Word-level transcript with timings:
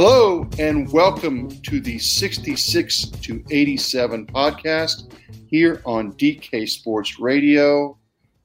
Hello, 0.00 0.48
and 0.60 0.88
welcome 0.92 1.48
to 1.62 1.80
the 1.80 1.98
66 1.98 3.06
to 3.06 3.42
87 3.50 4.26
podcast 4.26 5.12
here 5.48 5.82
on 5.84 6.12
DK 6.12 6.68
Sports 6.68 7.18
Radio. 7.18 7.98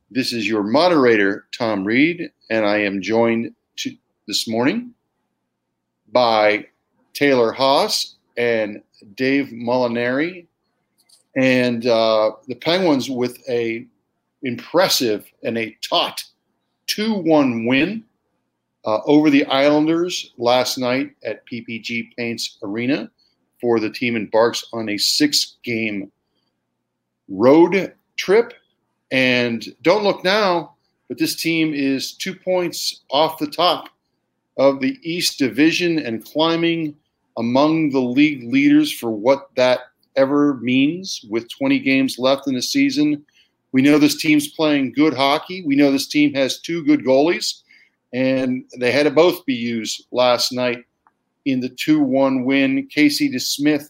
This 0.09 0.33
is 0.33 0.47
your 0.47 0.63
moderator, 0.63 1.45
Tom 1.55 1.85
Reed, 1.85 2.31
and 2.49 2.65
I 2.65 2.77
am 2.77 3.03
joined 3.03 3.53
to, 3.75 3.95
this 4.25 4.47
morning 4.47 4.95
by 6.11 6.65
Taylor 7.13 7.53
Haase 7.53 8.15
and 8.35 8.81
Dave 9.13 9.49
Molinari, 9.49 10.47
and 11.35 11.85
uh, 11.85 12.31
the 12.47 12.55
Penguins 12.55 13.11
with 13.11 13.37
a 13.47 13.85
impressive 14.43 15.25
and 15.43 15.57
a 15.57 15.75
taut 15.81 16.23
2-1 16.87 17.67
win 17.67 18.03
uh, 18.85 18.99
over 19.05 19.29
the 19.29 19.45
Islanders 19.45 20.33
last 20.37 20.77
night 20.77 21.11
at 21.23 21.45
PPG 21.47 22.15
Paints 22.17 22.57
Arena 22.63 23.09
for 23.61 23.79
the 23.79 23.89
team 23.89 24.15
embarks 24.15 24.65
on 24.73 24.89
a 24.89 24.97
six-game 24.97 26.11
road 27.29 27.93
trip. 28.17 28.53
And 29.11 29.65
don't 29.81 30.03
look 30.03 30.23
now, 30.23 30.75
but 31.07 31.17
this 31.17 31.35
team 31.35 31.73
is 31.73 32.13
two 32.13 32.35
points 32.35 33.03
off 33.09 33.37
the 33.37 33.47
top 33.47 33.89
of 34.57 34.79
the 34.79 34.99
East 35.01 35.39
Division 35.39 35.99
and 35.99 36.25
climbing 36.25 36.95
among 37.37 37.89
the 37.89 37.99
league 38.01 38.51
leaders 38.51 38.91
for 38.91 39.09
what 39.09 39.49
that 39.55 39.79
ever 40.15 40.55
means 40.55 41.25
with 41.29 41.49
20 41.49 41.79
games 41.79 42.19
left 42.19 42.47
in 42.47 42.53
the 42.53 42.61
season. 42.61 43.25
We 43.73 43.81
know 43.81 43.97
this 43.97 44.21
team's 44.21 44.47
playing 44.47 44.93
good 44.93 45.13
hockey. 45.13 45.63
We 45.65 45.75
know 45.75 45.91
this 45.91 46.07
team 46.07 46.33
has 46.35 46.59
two 46.59 46.85
good 46.85 47.03
goalies, 47.03 47.61
and 48.13 48.63
they 48.79 48.91
had 48.91 49.03
to 49.03 49.11
both 49.11 49.45
be 49.45 49.55
used 49.55 50.05
last 50.11 50.53
night 50.53 50.85
in 51.45 51.59
the 51.59 51.69
2 51.69 52.01
1 52.01 52.45
win. 52.45 52.87
Casey 52.87 53.29
DeSmith 53.29 53.89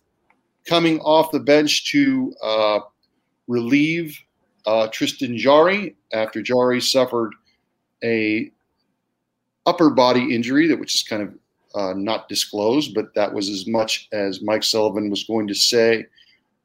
coming 0.65 0.99
off 1.01 1.31
the 1.31 1.39
bench 1.39 1.91
to 1.91 2.33
uh, 2.41 2.79
relieve 3.47 4.17
uh, 4.65 4.87
Tristan 4.87 5.37
Jarry 5.37 5.95
after 6.13 6.41
Jarry 6.41 6.79
suffered 6.79 7.33
a 8.03 8.49
upper 9.65 9.89
body 9.89 10.33
injury 10.33 10.67
that 10.67 10.79
which 10.79 10.95
is 10.95 11.03
kind 11.03 11.23
of 11.23 11.33
uh, 11.75 11.93
not 11.93 12.29
disclosed, 12.29 12.93
but 12.93 13.13
that 13.15 13.33
was 13.33 13.49
as 13.49 13.67
much 13.67 14.07
as 14.13 14.41
Mike 14.41 14.63
Sullivan 14.63 15.09
was 15.09 15.25
going 15.25 15.47
to 15.47 15.55
say 15.55 16.05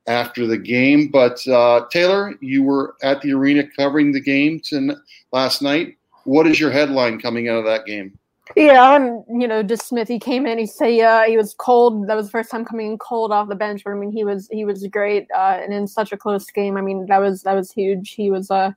after 0.09 0.47
the 0.47 0.59
game. 0.59 1.09
But 1.09 1.47
uh, 1.47 1.87
Taylor, 1.91 2.35
you 2.41 2.63
were 2.63 2.97
at 3.03 3.21
the 3.23 3.33
arena 3.33 3.65
covering 3.77 4.13
the 4.13 4.21
game 4.21 4.61
to, 4.65 4.97
last 5.33 5.63
night. 5.63 5.97
What 6.25 6.47
is 6.47 6.59
your 6.59 6.71
headline 6.71 7.21
coming 7.21 7.49
out 7.49 7.59
of 7.59 7.65
that 7.65 7.87
game? 7.87 8.19
Yeah, 8.57 8.83
I'm, 8.83 9.25
you 9.29 9.47
know, 9.47 9.63
DeSmith. 9.63 10.09
He 10.09 10.19
came 10.19 10.47
in. 10.47 10.59
He 10.59 10.67
said 10.67 11.01
uh, 11.01 11.25
he 11.25 11.37
was 11.37 11.55
cold. 11.55 12.09
That 12.09 12.17
was 12.17 12.27
the 12.27 12.31
first 12.31 12.51
time 12.51 12.65
coming 12.65 12.93
in 12.93 12.99
cold 12.99 13.31
off 13.31 13.49
the 13.49 13.55
bench. 13.55 13.85
But 13.85 13.93
I 13.93 13.95
mean, 13.95 14.11
he 14.11 14.25
was 14.25 14.49
he 14.51 14.65
was 14.65 14.87
great, 14.87 15.27
uh, 15.35 15.59
and 15.63 15.73
in 15.73 15.87
such 15.87 16.13
a 16.13 16.17
close 16.17 16.47
game. 16.51 16.77
I 16.77 16.81
mean, 16.81 17.07
that 17.07 17.19
was 17.19 17.43
that 17.43 17.55
was 17.55 17.71
huge. 17.71 18.11
He 18.11 18.31
was, 18.31 18.51
uh, 18.51 18.73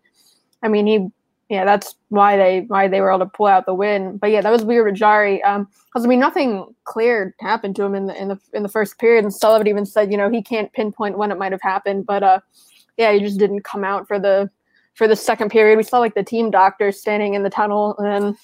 I 0.61 0.67
mean, 0.67 0.87
he 0.87 1.07
yeah, 1.51 1.65
that's 1.65 1.95
why 2.07 2.37
they 2.37 2.61
why 2.61 2.87
they 2.87 3.01
were 3.01 3.11
able 3.11 3.25
to 3.25 3.25
pull 3.25 3.47
out 3.47 3.65
the 3.65 3.73
win. 3.73 4.15
But 4.15 4.31
yeah, 4.31 4.39
that 4.39 4.53
was 4.53 4.63
weird 4.63 4.85
with 4.85 4.95
Jarry. 4.95 5.43
Um, 5.43 5.67
because 5.87 6.05
I 6.05 6.07
mean, 6.07 6.21
nothing 6.21 6.73
clear 6.85 7.35
happened 7.41 7.75
to 7.75 7.83
him 7.83 7.93
in 7.93 8.05
the 8.05 8.19
in 8.19 8.29
the 8.29 8.39
in 8.53 8.63
the 8.63 8.69
first 8.69 8.97
period, 8.99 9.25
and 9.25 9.33
Sullivan 9.33 9.67
even 9.67 9.85
said, 9.85 10.13
you 10.13 10.17
know, 10.17 10.29
he 10.29 10.41
can't 10.41 10.71
pinpoint 10.71 11.17
when 11.17 11.29
it 11.29 11.37
might 11.37 11.51
have 11.51 11.61
happened, 11.61 12.05
but 12.05 12.23
uh, 12.23 12.39
yeah, 12.95 13.11
he 13.11 13.19
just 13.19 13.37
didn't 13.37 13.65
come 13.65 13.83
out 13.83 14.07
for 14.07 14.17
the 14.17 14.49
for 14.93 15.09
the 15.09 15.15
second 15.17 15.51
period. 15.51 15.75
We 15.75 15.83
saw 15.83 15.99
like 15.99 16.15
the 16.15 16.23
team 16.23 16.51
doctor 16.51 16.89
standing 16.93 17.33
in 17.33 17.43
the 17.43 17.49
tunnel, 17.49 17.97
and 17.97 18.07
then 18.07 18.37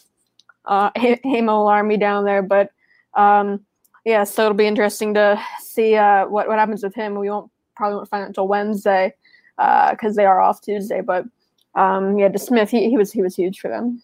uh, 0.65 0.91
Hamo 1.23 1.83
me 1.83 1.95
down 1.95 2.25
there, 2.25 2.41
but 2.41 2.71
um, 3.13 3.61
yeah, 4.03 4.25
so 4.25 4.43
it'll 4.43 4.53
be 4.53 4.67
interesting 4.67 5.13
to 5.13 5.41
see 5.61 5.95
uh 5.95 6.25
what 6.25 6.49
what 6.49 6.59
happens 6.59 6.83
with 6.83 6.93
him. 6.93 7.15
We 7.17 7.29
won't 7.29 7.49
probably 7.77 7.95
won't 7.95 8.09
find 8.09 8.23
out 8.23 8.27
until 8.27 8.49
Wednesday 8.49 9.13
uh, 9.59 9.91
because 9.91 10.17
uh, 10.17 10.21
they 10.21 10.25
are 10.25 10.41
off 10.41 10.61
Tuesday, 10.61 10.99
but 10.99 11.23
um, 11.77 12.17
yeah, 12.17 12.27
DeSmith, 12.27 12.69
he, 12.69 12.89
he 12.89 12.97
was 12.97 13.11
he 13.11 13.21
was 13.21 13.35
huge 13.35 13.59
for 13.59 13.69
them. 13.69 14.01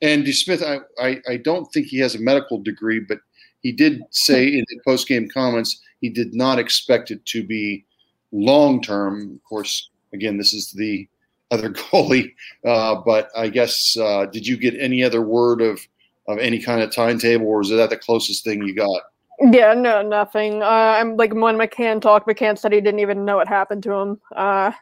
And 0.00 0.24
DeSmith, 0.24 0.62
I, 0.62 1.04
I, 1.04 1.20
I 1.28 1.36
don't 1.38 1.66
think 1.72 1.86
he 1.86 1.98
has 1.98 2.14
a 2.14 2.20
medical 2.20 2.58
degree, 2.58 3.00
but 3.00 3.18
he 3.62 3.72
did 3.72 4.02
say 4.10 4.46
in 4.46 4.64
the 4.68 4.80
post 4.84 5.08
game 5.08 5.28
comments 5.28 5.80
he 6.00 6.08
did 6.08 6.34
not 6.34 6.58
expect 6.58 7.10
it 7.10 7.24
to 7.26 7.42
be 7.42 7.84
long 8.30 8.80
term. 8.80 9.32
Of 9.34 9.42
course, 9.48 9.90
again, 10.12 10.36
this 10.36 10.52
is 10.52 10.70
the 10.70 11.08
other 11.50 11.70
goalie, 11.72 12.32
uh, 12.64 12.96
but 13.04 13.28
I 13.36 13.48
guess 13.48 13.96
uh, 13.96 14.26
did 14.26 14.46
you 14.46 14.56
get 14.56 14.74
any 14.78 15.02
other 15.02 15.22
word 15.22 15.60
of 15.60 15.80
of 16.28 16.38
any 16.38 16.60
kind 16.60 16.82
of 16.82 16.92
timetable, 16.92 17.46
or 17.46 17.60
is 17.60 17.70
that 17.70 17.90
the 17.90 17.96
closest 17.96 18.44
thing 18.44 18.62
you 18.62 18.74
got? 18.74 19.02
Yeah, 19.40 19.74
no, 19.74 20.02
nothing. 20.02 20.62
Uh, 20.62 20.66
I'm 20.98 21.16
like 21.16 21.34
when 21.34 21.56
McCann 21.56 22.00
talked, 22.00 22.26
McCann 22.26 22.58
said 22.58 22.72
he 22.72 22.80
didn't 22.80 23.00
even 23.00 23.24
know 23.24 23.36
what 23.36 23.48
happened 23.48 23.82
to 23.84 23.92
him. 23.92 24.20
Uh, 24.34 24.72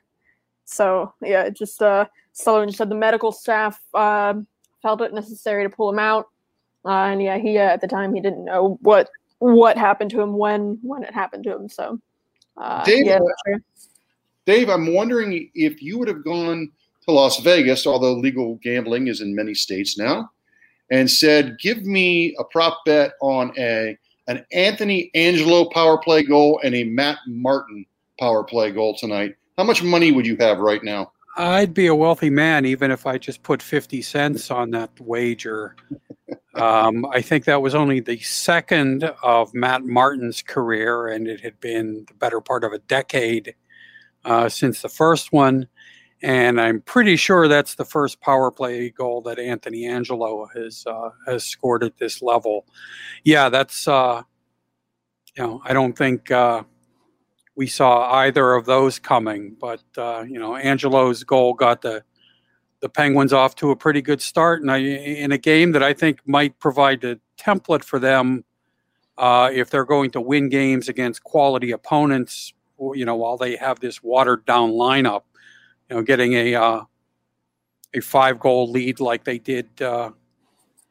so 0.64 1.12
yeah, 1.20 1.48
just 1.50 1.82
uh, 1.82 2.06
Sullivan 2.32 2.72
said 2.72 2.88
the 2.88 2.94
medical 2.94 3.32
staff 3.32 3.80
uh, 3.94 4.34
felt 4.82 5.00
it 5.00 5.14
necessary 5.14 5.62
to 5.64 5.70
pull 5.70 5.90
him 5.90 5.98
out, 5.98 6.28
uh, 6.84 7.04
and 7.04 7.22
yeah, 7.22 7.38
he 7.38 7.58
uh, 7.58 7.62
at 7.62 7.80
the 7.80 7.88
time 7.88 8.14
he 8.14 8.20
didn't 8.20 8.44
know 8.44 8.78
what 8.82 9.10
what 9.38 9.76
happened 9.76 10.10
to 10.10 10.20
him 10.20 10.36
when 10.36 10.78
when 10.82 11.02
it 11.02 11.12
happened 11.12 11.44
to 11.44 11.54
him. 11.54 11.68
So, 11.68 12.00
uh, 12.56 12.84
Dave, 12.84 13.06
yeah, 13.06 13.18
uh, 13.18 13.58
Dave, 14.46 14.68
I'm 14.68 14.92
wondering 14.92 15.50
if 15.54 15.82
you 15.82 15.98
would 15.98 16.08
have 16.08 16.24
gone 16.24 16.70
to 17.06 17.10
Las 17.10 17.40
Vegas, 17.40 17.86
although 17.86 18.14
legal 18.14 18.56
gambling 18.62 19.08
is 19.08 19.20
in 19.20 19.34
many 19.34 19.54
states 19.54 19.98
now, 19.98 20.30
and 20.90 21.10
said, 21.10 21.58
"Give 21.60 21.84
me 21.84 22.34
a 22.38 22.44
prop 22.44 22.78
bet 22.86 23.12
on 23.20 23.52
a 23.58 23.96
an 24.26 24.44
Anthony 24.52 25.10
Angello 25.14 25.70
power 25.70 25.98
play 25.98 26.22
goal 26.22 26.58
and 26.64 26.74
a 26.74 26.84
Matt 26.84 27.18
Martin 27.26 27.84
power 28.18 28.42
play 28.44 28.70
goal 28.70 28.96
tonight." 28.96 29.36
How 29.56 29.64
much 29.64 29.82
money 29.82 30.12
would 30.12 30.26
you 30.26 30.36
have 30.40 30.58
right 30.58 30.82
now? 30.82 31.12
I'd 31.36 31.74
be 31.74 31.86
a 31.86 31.94
wealthy 31.94 32.30
man 32.30 32.64
even 32.64 32.90
if 32.90 33.06
I 33.06 33.18
just 33.18 33.42
put 33.42 33.60
50 33.60 34.02
cents 34.02 34.50
on 34.50 34.70
that 34.70 34.98
wager. 35.00 35.76
Um, 36.54 37.04
I 37.06 37.20
think 37.20 37.46
that 37.46 37.62
was 37.62 37.74
only 37.74 37.98
the 37.98 38.18
second 38.20 39.02
of 39.22 39.52
Matt 39.54 39.84
Martin's 39.84 40.40
career, 40.40 41.08
and 41.08 41.26
it 41.26 41.40
had 41.40 41.58
been 41.58 42.04
the 42.06 42.14
better 42.14 42.40
part 42.40 42.62
of 42.62 42.72
a 42.72 42.78
decade 42.78 43.56
uh, 44.24 44.48
since 44.48 44.80
the 44.80 44.88
first 44.88 45.32
one. 45.32 45.68
And 46.22 46.60
I'm 46.60 46.80
pretty 46.80 47.16
sure 47.16 47.48
that's 47.48 47.74
the 47.74 47.84
first 47.84 48.20
power 48.20 48.50
play 48.50 48.90
goal 48.90 49.20
that 49.22 49.38
Anthony 49.38 49.82
Angello 49.82 50.46
has 50.54 50.84
uh, 50.86 51.10
has 51.26 51.44
scored 51.44 51.82
at 51.82 51.98
this 51.98 52.22
level. 52.22 52.66
Yeah, 53.24 53.48
that's 53.48 53.88
uh, 53.88 54.22
you 55.36 55.42
know 55.42 55.60
I 55.64 55.72
don't 55.72 55.98
think 55.98 56.30
uh, 56.30 56.62
we 57.56 57.66
saw 57.66 58.12
either 58.14 58.54
of 58.54 58.66
those 58.66 58.98
coming. 58.98 59.56
But 59.60 59.82
uh, 59.96 60.24
you 60.28 60.38
know, 60.38 60.52
Angello's 60.52 61.24
goal 61.24 61.54
got 61.54 61.82
the 61.82 62.04
the 62.80 62.88
Penguins 62.88 63.32
off 63.32 63.54
to 63.56 63.70
a 63.70 63.76
pretty 63.76 64.02
good 64.02 64.20
start, 64.20 64.60
and 64.60 64.70
I, 64.70 64.78
in 64.78 65.32
a 65.32 65.38
game 65.38 65.72
that 65.72 65.82
I 65.82 65.94
think 65.94 66.20
might 66.26 66.58
provide 66.58 67.02
a 67.04 67.18
template 67.38 67.84
for 67.84 67.98
them 67.98 68.44
uh, 69.16 69.50
if 69.52 69.70
they're 69.70 69.86
going 69.86 70.10
to 70.10 70.20
win 70.20 70.48
games 70.48 70.88
against 70.88 71.22
quality 71.24 71.70
opponents. 71.70 72.52
You 72.78 73.04
know, 73.04 73.14
while 73.14 73.36
they 73.36 73.56
have 73.56 73.80
this 73.80 74.02
watered 74.02 74.44
down 74.44 74.72
lineup, 74.72 75.22
you 75.88 75.96
know, 75.96 76.02
getting 76.02 76.34
a 76.34 76.54
uh, 76.54 76.80
a 77.94 78.00
five 78.00 78.40
goal 78.40 78.70
lead 78.70 79.00
like 79.00 79.24
they 79.24 79.38
did 79.38 79.80
uh, 79.80 80.10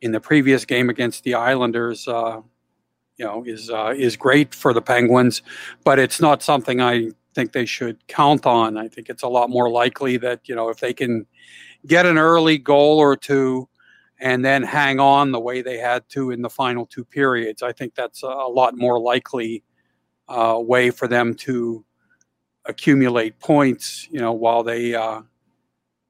in 0.01 0.11
the 0.11 0.19
previous 0.19 0.65
game 0.65 0.89
against 0.89 1.23
the 1.23 1.35
Islanders 1.35 2.07
uh, 2.07 2.41
you 3.23 3.29
know 3.29 3.43
is 3.45 3.69
uh, 3.69 3.93
is 3.95 4.17
great 4.17 4.53
for 4.53 4.73
the 4.73 4.81
Penguins, 4.81 5.41
but 5.85 5.97
it's 5.97 6.19
not 6.19 6.43
something 6.43 6.81
I 6.81 7.11
think 7.33 7.53
they 7.53 7.65
should 7.65 8.05
count 8.07 8.45
on. 8.45 8.77
I 8.77 8.89
think 8.89 9.09
it's 9.09 9.23
a 9.23 9.29
lot 9.29 9.49
more 9.49 9.69
likely 9.69 10.17
that 10.17 10.41
you 10.49 10.55
know 10.55 10.67
if 10.67 10.81
they 10.81 10.93
can 10.93 11.25
get 11.87 12.05
an 12.05 12.17
early 12.17 12.57
goal 12.57 12.99
or 12.99 13.15
two 13.15 13.69
and 14.19 14.43
then 14.43 14.61
hang 14.61 14.99
on 14.99 15.31
the 15.31 15.39
way 15.39 15.61
they 15.61 15.77
had 15.77 16.07
to 16.09 16.31
in 16.31 16.41
the 16.41 16.49
final 16.49 16.85
two 16.85 17.05
periods, 17.05 17.61
I 17.61 17.71
think 17.71 17.95
that's 17.95 18.23
a, 18.23 18.27
lot 18.27 18.77
more 18.77 18.99
likely 18.99 19.63
uh, 20.29 20.57
way 20.59 20.91
for 20.91 21.07
them 21.07 21.33
to 21.35 21.83
accumulate 22.65 23.39
points. 23.39 24.09
You 24.11 24.19
know 24.19 24.33
while 24.33 24.63
they 24.63 24.95
uh, 24.95 25.21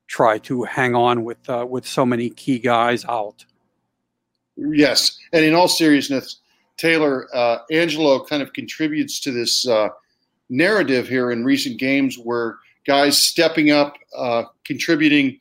try 0.07 0.39
to 0.39 0.63
hang 0.63 0.95
on 0.95 1.23
with 1.23 1.47
uh, 1.47 1.63
with 1.69 1.85
so 1.85 2.07
many 2.07 2.31
key 2.31 2.57
guys 2.57 3.05
out. 3.05 3.45
Yes, 4.55 5.17
and 5.31 5.45
in 5.45 5.53
all 5.53 5.67
seriousness, 5.67 6.42
Taylor 6.83 7.33
uh, 7.33 7.59
Angello 7.71 8.27
kind 8.27 8.43
of 8.43 8.51
contributes 8.51 9.21
to 9.21 9.31
this 9.31 9.65
uh, 9.65 9.87
narrative 10.49 11.07
here 11.07 11.31
in 11.31 11.45
recent 11.45 11.79
games 11.79 12.17
where 12.17 12.57
guys 12.85 13.17
stepping 13.17 13.71
up, 13.71 13.95
uh, 14.17 14.43
contributing 14.65 15.39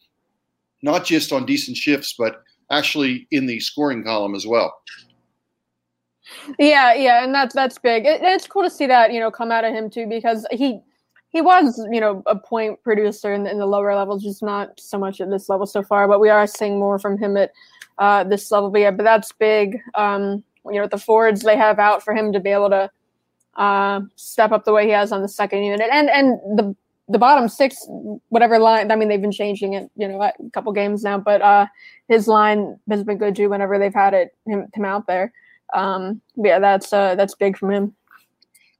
not 0.82 1.04
just 1.04 1.32
on 1.32 1.44
decent 1.44 1.76
shifts, 1.76 2.14
but 2.16 2.44
actually 2.70 3.26
in 3.32 3.46
the 3.46 3.58
scoring 3.58 4.04
column 4.04 4.36
as 4.36 4.46
well. 4.46 4.72
Yeah, 6.60 6.94
yeah, 6.94 7.24
and 7.24 7.34
that's 7.34 7.56
that's 7.56 7.76
big. 7.76 8.06
It, 8.06 8.20
it's 8.22 8.46
cool 8.46 8.62
to 8.62 8.70
see 8.70 8.86
that 8.86 9.12
you 9.12 9.18
know 9.18 9.32
come 9.32 9.50
out 9.50 9.64
of 9.64 9.74
him 9.74 9.90
too 9.90 10.06
because 10.06 10.46
he 10.52 10.78
he 11.30 11.40
was 11.40 11.76
you 11.90 12.00
know 12.00 12.22
a 12.26 12.36
point 12.36 12.80
producer 12.84 13.34
in, 13.34 13.48
in 13.48 13.58
the 13.58 13.66
lower 13.66 13.96
levels, 13.96 14.22
just 14.22 14.44
not 14.44 14.78
so 14.78 14.96
much 14.96 15.20
at 15.20 15.28
this 15.28 15.48
level 15.48 15.66
so 15.66 15.82
far. 15.82 16.06
But 16.06 16.20
we 16.20 16.30
are 16.30 16.46
seeing 16.46 16.78
more 16.78 17.00
from 17.00 17.18
him 17.18 17.36
at 17.36 17.50
uh, 17.98 18.22
this 18.22 18.48
level. 18.52 18.70
But 18.70 18.82
yeah, 18.82 18.92
but 18.92 19.02
that's 19.02 19.32
big. 19.32 19.80
Um, 19.96 20.44
you 20.66 20.80
know, 20.80 20.86
the 20.86 20.98
forwards 20.98 21.42
they 21.42 21.56
have 21.56 21.78
out 21.78 22.02
for 22.02 22.14
him 22.14 22.32
to 22.32 22.40
be 22.40 22.50
able 22.50 22.70
to 22.70 22.90
uh, 23.56 24.00
step 24.16 24.52
up 24.52 24.64
the 24.64 24.72
way 24.72 24.86
he 24.86 24.92
has 24.92 25.12
on 25.12 25.22
the 25.22 25.28
second 25.28 25.62
unit, 25.62 25.88
and 25.92 26.08
and 26.08 26.38
the 26.56 26.74
the 27.08 27.18
bottom 27.18 27.48
six, 27.48 27.84
whatever 28.28 28.58
line. 28.58 28.90
I 28.90 28.96
mean, 28.96 29.08
they've 29.08 29.20
been 29.20 29.32
changing 29.32 29.74
it, 29.74 29.90
you 29.96 30.08
know, 30.08 30.22
a 30.22 30.32
couple 30.52 30.72
games 30.72 31.02
now, 31.02 31.18
but 31.18 31.42
uh, 31.42 31.66
his 32.08 32.28
line 32.28 32.78
has 32.88 33.04
been 33.04 33.18
good 33.18 33.36
too 33.36 33.50
whenever 33.50 33.78
they've 33.78 33.92
had 33.92 34.14
it 34.14 34.34
him, 34.46 34.68
him 34.72 34.84
out 34.84 35.06
there. 35.06 35.32
Um, 35.74 36.20
yeah, 36.36 36.58
that's 36.58 36.92
uh, 36.92 37.14
that's 37.14 37.34
big 37.34 37.56
from 37.56 37.70
him. 37.70 37.94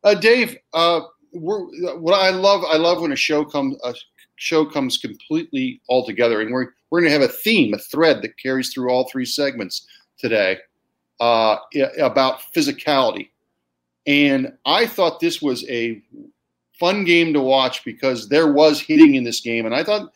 Uh, 0.05 0.15
Dave, 0.15 0.57
uh, 0.73 1.01
what 1.33 2.19
I 2.19 2.31
love, 2.31 2.65
I 2.69 2.77
love 2.77 3.03
when 3.03 3.13
a 3.13 3.17
show 3.17 3.45
comes 3.45 3.77
a 3.85 3.95
show 4.37 4.65
comes 4.65 4.99
completely 4.99 5.81
all 5.89 6.07
together, 6.07 6.41
and 6.41 6.53
we're 6.53 6.69
we're 6.91 7.01
going 7.01 7.13
to 7.13 7.19
have 7.19 7.29
a 7.29 7.33
theme, 7.33 7.75
a 7.75 7.79
thread 7.79 8.23
that 8.23 8.39
carries 8.39 8.73
through 8.73 8.91
all 8.91 9.09
three 9.11 9.25
segments 9.25 9.87
today 10.19 10.59
uh, 11.21 11.57
about 11.99 12.41
physicality. 12.55 13.31
And 14.07 14.53
I 14.67 14.87
thought 14.87 15.21
this 15.21 15.41
was 15.41 15.69
a 15.69 16.03
fun 16.79 17.05
game 17.05 17.33
to 17.33 17.41
watch 17.41 17.85
because 17.85 18.29
there 18.29 18.53
was 18.53 18.81
hitting 18.81 19.15
in 19.15 19.25
this 19.25 19.41
game, 19.41 19.67
and 19.67 19.75
I 19.75 19.85
thought 19.85 20.13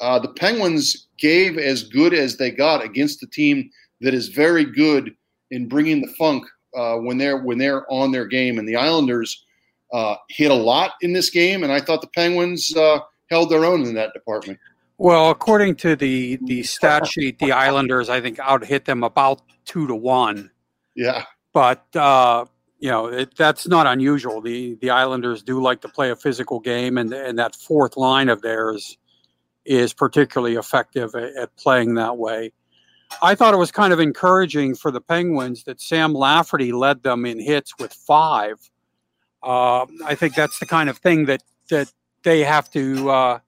uh, 0.00 0.18
the 0.18 0.32
Penguins 0.32 1.08
gave 1.18 1.58
as 1.58 1.84
good 1.84 2.14
as 2.14 2.36
they 2.36 2.50
got 2.50 2.84
against 2.84 3.22
a 3.22 3.26
team 3.26 3.70
that 4.00 4.14
is 4.14 4.28
very 4.28 4.64
good 4.64 5.14
in 5.50 5.68
bringing 5.68 6.00
the 6.00 6.12
funk 6.18 6.44
uh, 6.74 6.96
when 6.96 7.18
they're 7.18 7.38
when 7.38 7.58
they're 7.58 7.90
on 7.90 8.12
their 8.12 8.26
game. 8.26 8.58
And 8.58 8.68
the 8.68 8.76
Islanders 8.76 9.44
uh, 9.92 10.16
hit 10.28 10.50
a 10.50 10.54
lot 10.54 10.92
in 11.00 11.12
this 11.12 11.30
game, 11.30 11.62
and 11.62 11.72
I 11.72 11.80
thought 11.80 12.00
the 12.00 12.08
Penguins 12.08 12.76
uh, 12.76 12.98
held 13.30 13.50
their 13.50 13.64
own 13.64 13.82
in 13.82 13.94
that 13.94 14.12
department. 14.12 14.58
Well, 14.98 15.30
according 15.30 15.76
to 15.76 15.94
the 15.94 16.38
the 16.42 16.64
stat 16.64 17.06
sheet, 17.06 17.38
the 17.38 17.52
Islanders 17.52 18.08
I 18.08 18.20
think 18.20 18.40
out 18.40 18.64
hit 18.64 18.84
them 18.84 19.04
about 19.04 19.40
two 19.64 19.86
to 19.86 19.94
one. 19.94 20.50
Yeah, 20.96 21.24
but 21.52 21.84
uh, 21.94 22.46
you 22.80 22.90
know 22.90 23.06
it, 23.06 23.36
that's 23.36 23.68
not 23.68 23.86
unusual. 23.86 24.40
the 24.40 24.74
The 24.80 24.90
Islanders 24.90 25.44
do 25.44 25.62
like 25.62 25.82
to 25.82 25.88
play 25.88 26.10
a 26.10 26.16
physical 26.16 26.58
game, 26.58 26.98
and 26.98 27.12
and 27.12 27.38
that 27.38 27.54
fourth 27.54 27.96
line 27.96 28.28
of 28.28 28.42
theirs 28.42 28.98
is 29.64 29.92
particularly 29.92 30.56
effective 30.56 31.14
at, 31.14 31.36
at 31.36 31.56
playing 31.56 31.94
that 31.94 32.16
way. 32.16 32.52
I 33.22 33.36
thought 33.36 33.54
it 33.54 33.58
was 33.58 33.70
kind 33.70 33.92
of 33.92 34.00
encouraging 34.00 34.74
for 34.74 34.90
the 34.90 35.00
Penguins 35.00 35.64
that 35.64 35.80
Sam 35.80 36.12
Lafferty 36.12 36.72
led 36.72 37.04
them 37.04 37.24
in 37.24 37.38
hits 37.38 37.72
with 37.78 37.92
five. 37.92 38.58
Uh, 39.42 39.86
I 40.04 40.16
think 40.16 40.34
that's 40.34 40.58
the 40.58 40.66
kind 40.66 40.90
of 40.90 40.98
thing 40.98 41.26
that 41.26 41.44
that 41.70 41.92
they 42.24 42.42
have 42.42 42.68
to 42.72 43.10
uh, 43.10 43.38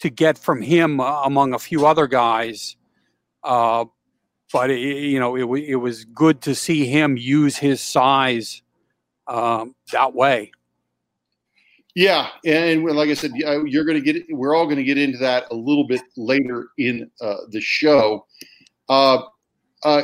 to 0.00 0.10
get 0.10 0.38
from 0.38 0.62
him 0.62 1.00
uh, 1.00 1.22
among 1.24 1.54
a 1.54 1.58
few 1.58 1.86
other 1.86 2.06
guys. 2.06 2.76
Uh, 3.42 3.84
but 4.52 4.70
it, 4.70 4.78
you 4.78 5.18
know, 5.18 5.36
it, 5.36 5.64
it 5.64 5.76
was 5.76 6.04
good 6.04 6.40
to 6.42 6.54
see 6.54 6.86
him 6.86 7.16
use 7.16 7.56
his 7.56 7.80
size 7.80 8.62
um, 9.26 9.74
that 9.92 10.14
way. 10.14 10.52
Yeah, 11.94 12.28
and 12.44 12.84
like 12.84 13.08
I 13.08 13.14
said, 13.14 13.32
you're 13.36 13.84
going 13.84 14.02
to 14.02 14.12
get. 14.12 14.24
We're 14.28 14.56
all 14.56 14.64
going 14.64 14.78
to 14.78 14.84
get 14.84 14.98
into 14.98 15.18
that 15.18 15.44
a 15.52 15.54
little 15.54 15.86
bit 15.86 16.02
later 16.16 16.68
in 16.76 17.08
uh, 17.20 17.36
the 17.50 17.60
show. 17.60 18.26
Uh, 18.88 19.22
uh, 19.84 20.02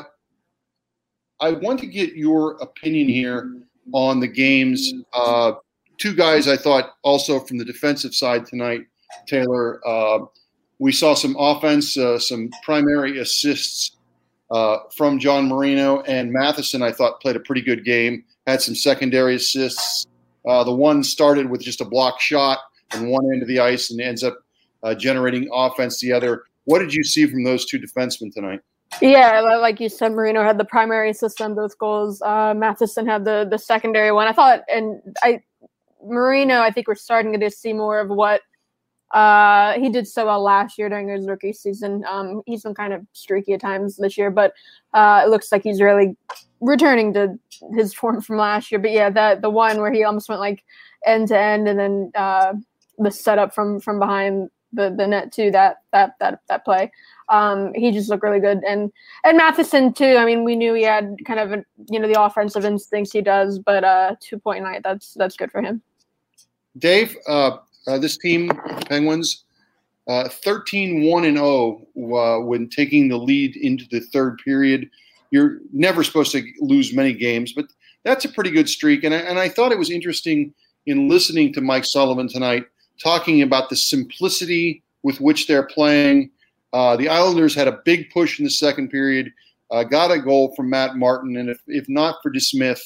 I 1.41 1.51
want 1.53 1.81
to 1.81 1.87
get 1.87 2.15
your 2.15 2.53
opinion 2.63 3.09
here 3.09 3.63
on 3.93 4.21
the 4.21 4.29
games. 4.29 4.93
Uh, 5.13 5.53
two 5.99 6.15
guys 6.15 6.47
I 6.47 6.57
thought 6.57 6.95
also 7.03 7.41
from 7.41 7.59
the 7.59 7.65
defensive 7.65 8.15
side 8.15 8.47
tonight, 8.47 8.83
Taylor. 9.27 9.81
Uh, 9.87 10.27
we 10.79 10.93
saw 10.93 11.15
some 11.15 11.37
offense, 11.39 11.97
uh, 11.97 12.19
some 12.19 12.51
primary 12.63 13.19
assists 13.19 13.97
uh, 14.51 14.79
from 14.97 15.19
John 15.19 15.49
Marino 15.49 16.01
and 16.03 16.33
Matheson. 16.33 16.83
I 16.83 16.93
thought 16.93 17.21
played 17.21 17.37
a 17.37 17.41
pretty 17.41 17.63
good 17.63 17.85
game. 17.85 18.25
Had 18.47 18.63
some 18.63 18.75
secondary 18.75 19.37
assists. 19.37 20.07
the 20.45 20.75
one 20.75 21.05
started 21.05 21.51
with 21.51 21.61
just 21.61 21.81
a 21.81 21.85
block 21.85 22.21
shot 22.21 22.59
on 22.95 23.09
one 23.09 23.25
end 23.33 23.43
of 23.43 23.49
the 23.49 23.61
ice 23.61 23.91
and 23.91 24.01
ends 24.01 24.25
up 24.25 24.39
generating 24.97 25.49
offense 25.53 26.01
the 26.01 26.13
other. 26.13 26.45
What 26.65 26.81
did 26.81 26.95
you 26.95 27.05
see 27.05 27.27
from 27.27 27.45
those 27.45 27.67
two 27.67 27.79
defensemen 27.79 28.33
tonight? 28.33 28.61
Yeah, 29.01 29.41
like 29.41 29.81
you 29.81 29.89
said, 29.89 30.13
Marino 30.13 30.43
had 30.43 30.59
the 30.59 30.65
primary 30.65 31.11
assist 31.11 31.41
on 31.41 31.55
both 31.55 31.79
goals. 31.79 32.21
Uh, 32.23 32.55
Matheson 32.55 33.07
had 33.07 33.25
the 33.25 33.47
the 33.49 33.59
secondary 33.59 34.13
one. 34.13 34.27
I 34.27 34.33
thought, 34.33 34.63
and 34.69 35.01
I 35.23 35.43
Marino, 36.05 36.61
I 36.61 36.71
think 36.71 36.89
we're 36.89 36.97
starting 36.97 37.39
to 37.39 37.51
see 37.51 37.73
more 37.73 38.01
of 38.01 38.09
what 38.09 38.43
uh, 39.13 39.79
he 39.79 39.89
did 39.89 40.07
so 40.07 40.27
well 40.27 40.43
last 40.43 40.79
year 40.79 40.89
during 40.89 41.09
his 41.09 41.27
rookie 41.27 41.53
season. 41.53 42.05
Um, 42.09 42.43
he's 42.47 42.63
been 42.63 42.75
kind 42.75 42.93
of 42.93 43.05
streaky 43.13 43.55
at 43.55 43.61
times 43.61 43.97
this 43.97 44.17
year, 44.17 44.31
but 44.31 44.53
uh, 44.95 45.23
it 45.25 45.31
looks 45.31 45.51
like 45.51 45.63
he's 45.63 45.81
really 45.81 46.17
returning 46.61 47.13
to 47.15 47.39
his 47.75 47.93
form 47.93 48.21
from 48.21 48.37
last 48.37 48.71
year. 48.71 48.79
But 48.79 48.93
yeah, 48.93 49.11
that 49.11 49.43
the 49.43 49.51
one 49.51 49.81
where 49.81 49.93
he 49.93 50.05
almost 50.05 50.29
went 50.29 50.41
like 50.41 50.65
end 51.05 51.29
to 51.29 51.39
end, 51.39 51.69
and 51.69 51.79
then 51.79 52.13
uh, 52.15 52.55
the 52.99 53.11
setup 53.11 53.55
from 53.55 53.81
from 53.81 53.99
behind 53.99 54.49
the 54.73 54.95
the 54.97 55.07
net 55.07 55.33
too. 55.33 55.51
That 55.51 55.79
that 55.93 56.15
that 56.21 56.41
that 56.49 56.65
play. 56.65 56.93
Um, 57.29 57.73
he 57.75 57.93
just 57.93 58.11
looked 58.11 58.23
really 58.23 58.41
good, 58.41 58.63
and 58.65 58.93
and 59.25 59.37
Matheson 59.37 59.93
too. 59.93 60.17
I 60.19 60.25
mean, 60.25 60.45
we 60.45 60.55
knew 60.55 60.75
he 60.75 60.83
had 60.83 61.17
kind 61.27 61.41
of 61.41 61.65
you 61.91 61.99
know 61.99 62.07
the 62.07 62.23
offensive 62.23 62.65
instincts 62.65 63.13
he 63.13 63.23
does, 63.23 63.59
but 63.59 63.83
uh, 63.83 64.15
two 64.21 64.39
point 64.39 64.63
nine 64.63 64.81
that's 64.85 65.15
that's 65.15 65.37
good 65.37 65.51
for 65.51 65.63
him. 65.63 65.83
Dave, 66.79 67.17
uh, 67.27 67.59
uh, 67.87 67.99
this 67.99 68.17
team, 68.17 68.51
Penguins, 68.89 69.45
uh, 70.09 70.29
13 70.29 71.03
1 71.03 71.25
and 71.25 71.37
0 71.37 71.87
uh, 71.97 72.45
when 72.45 72.69
taking 72.69 73.09
the 73.09 73.17
lead 73.17 73.57
into 73.57 73.85
the 73.91 74.01
third 74.01 74.39
period. 74.45 74.89
You're 75.31 75.59
never 75.73 76.03
supposed 76.03 76.33
to 76.33 76.45
lose 76.59 76.93
many 76.93 77.13
games, 77.13 77.53
but 77.53 77.67
that's 78.05 78.25
a 78.25 78.29
pretty 78.29 78.51
good 78.51 78.69
streak. 78.69 79.05
And 79.05 79.15
I, 79.15 79.19
and 79.19 79.39
I 79.39 79.49
thought 79.49 79.73
it 79.73 79.79
was 79.79 79.91
interesting 79.91 80.53
in 80.87 81.09
listening 81.09 81.53
to 81.53 81.61
Mike 81.61 81.85
Sullivan 81.85 82.29
tonight 82.29 82.65
talking 83.01 83.43
about 83.43 83.71
the 83.71 83.77
simplicity 83.77 84.83
with 85.03 85.21
which 85.21 85.47
they're 85.47 85.67
playing. 85.67 86.31
Uh, 86.73 86.97
the 86.97 87.09
Islanders 87.09 87.55
had 87.55 87.69
a 87.69 87.81
big 87.85 88.11
push 88.11 88.39
in 88.39 88.45
the 88.45 88.51
second 88.51 88.91
period, 88.91 89.33
uh, 89.71 89.85
got 89.85 90.11
a 90.11 90.21
goal 90.21 90.55
from 90.55 90.71
Matt 90.71 90.97
Martin, 90.97 91.37
and 91.37 91.49
if, 91.49 91.61
if 91.67 91.89
not 91.89 92.17
for 92.23 92.31
DeSmith, 92.31 92.81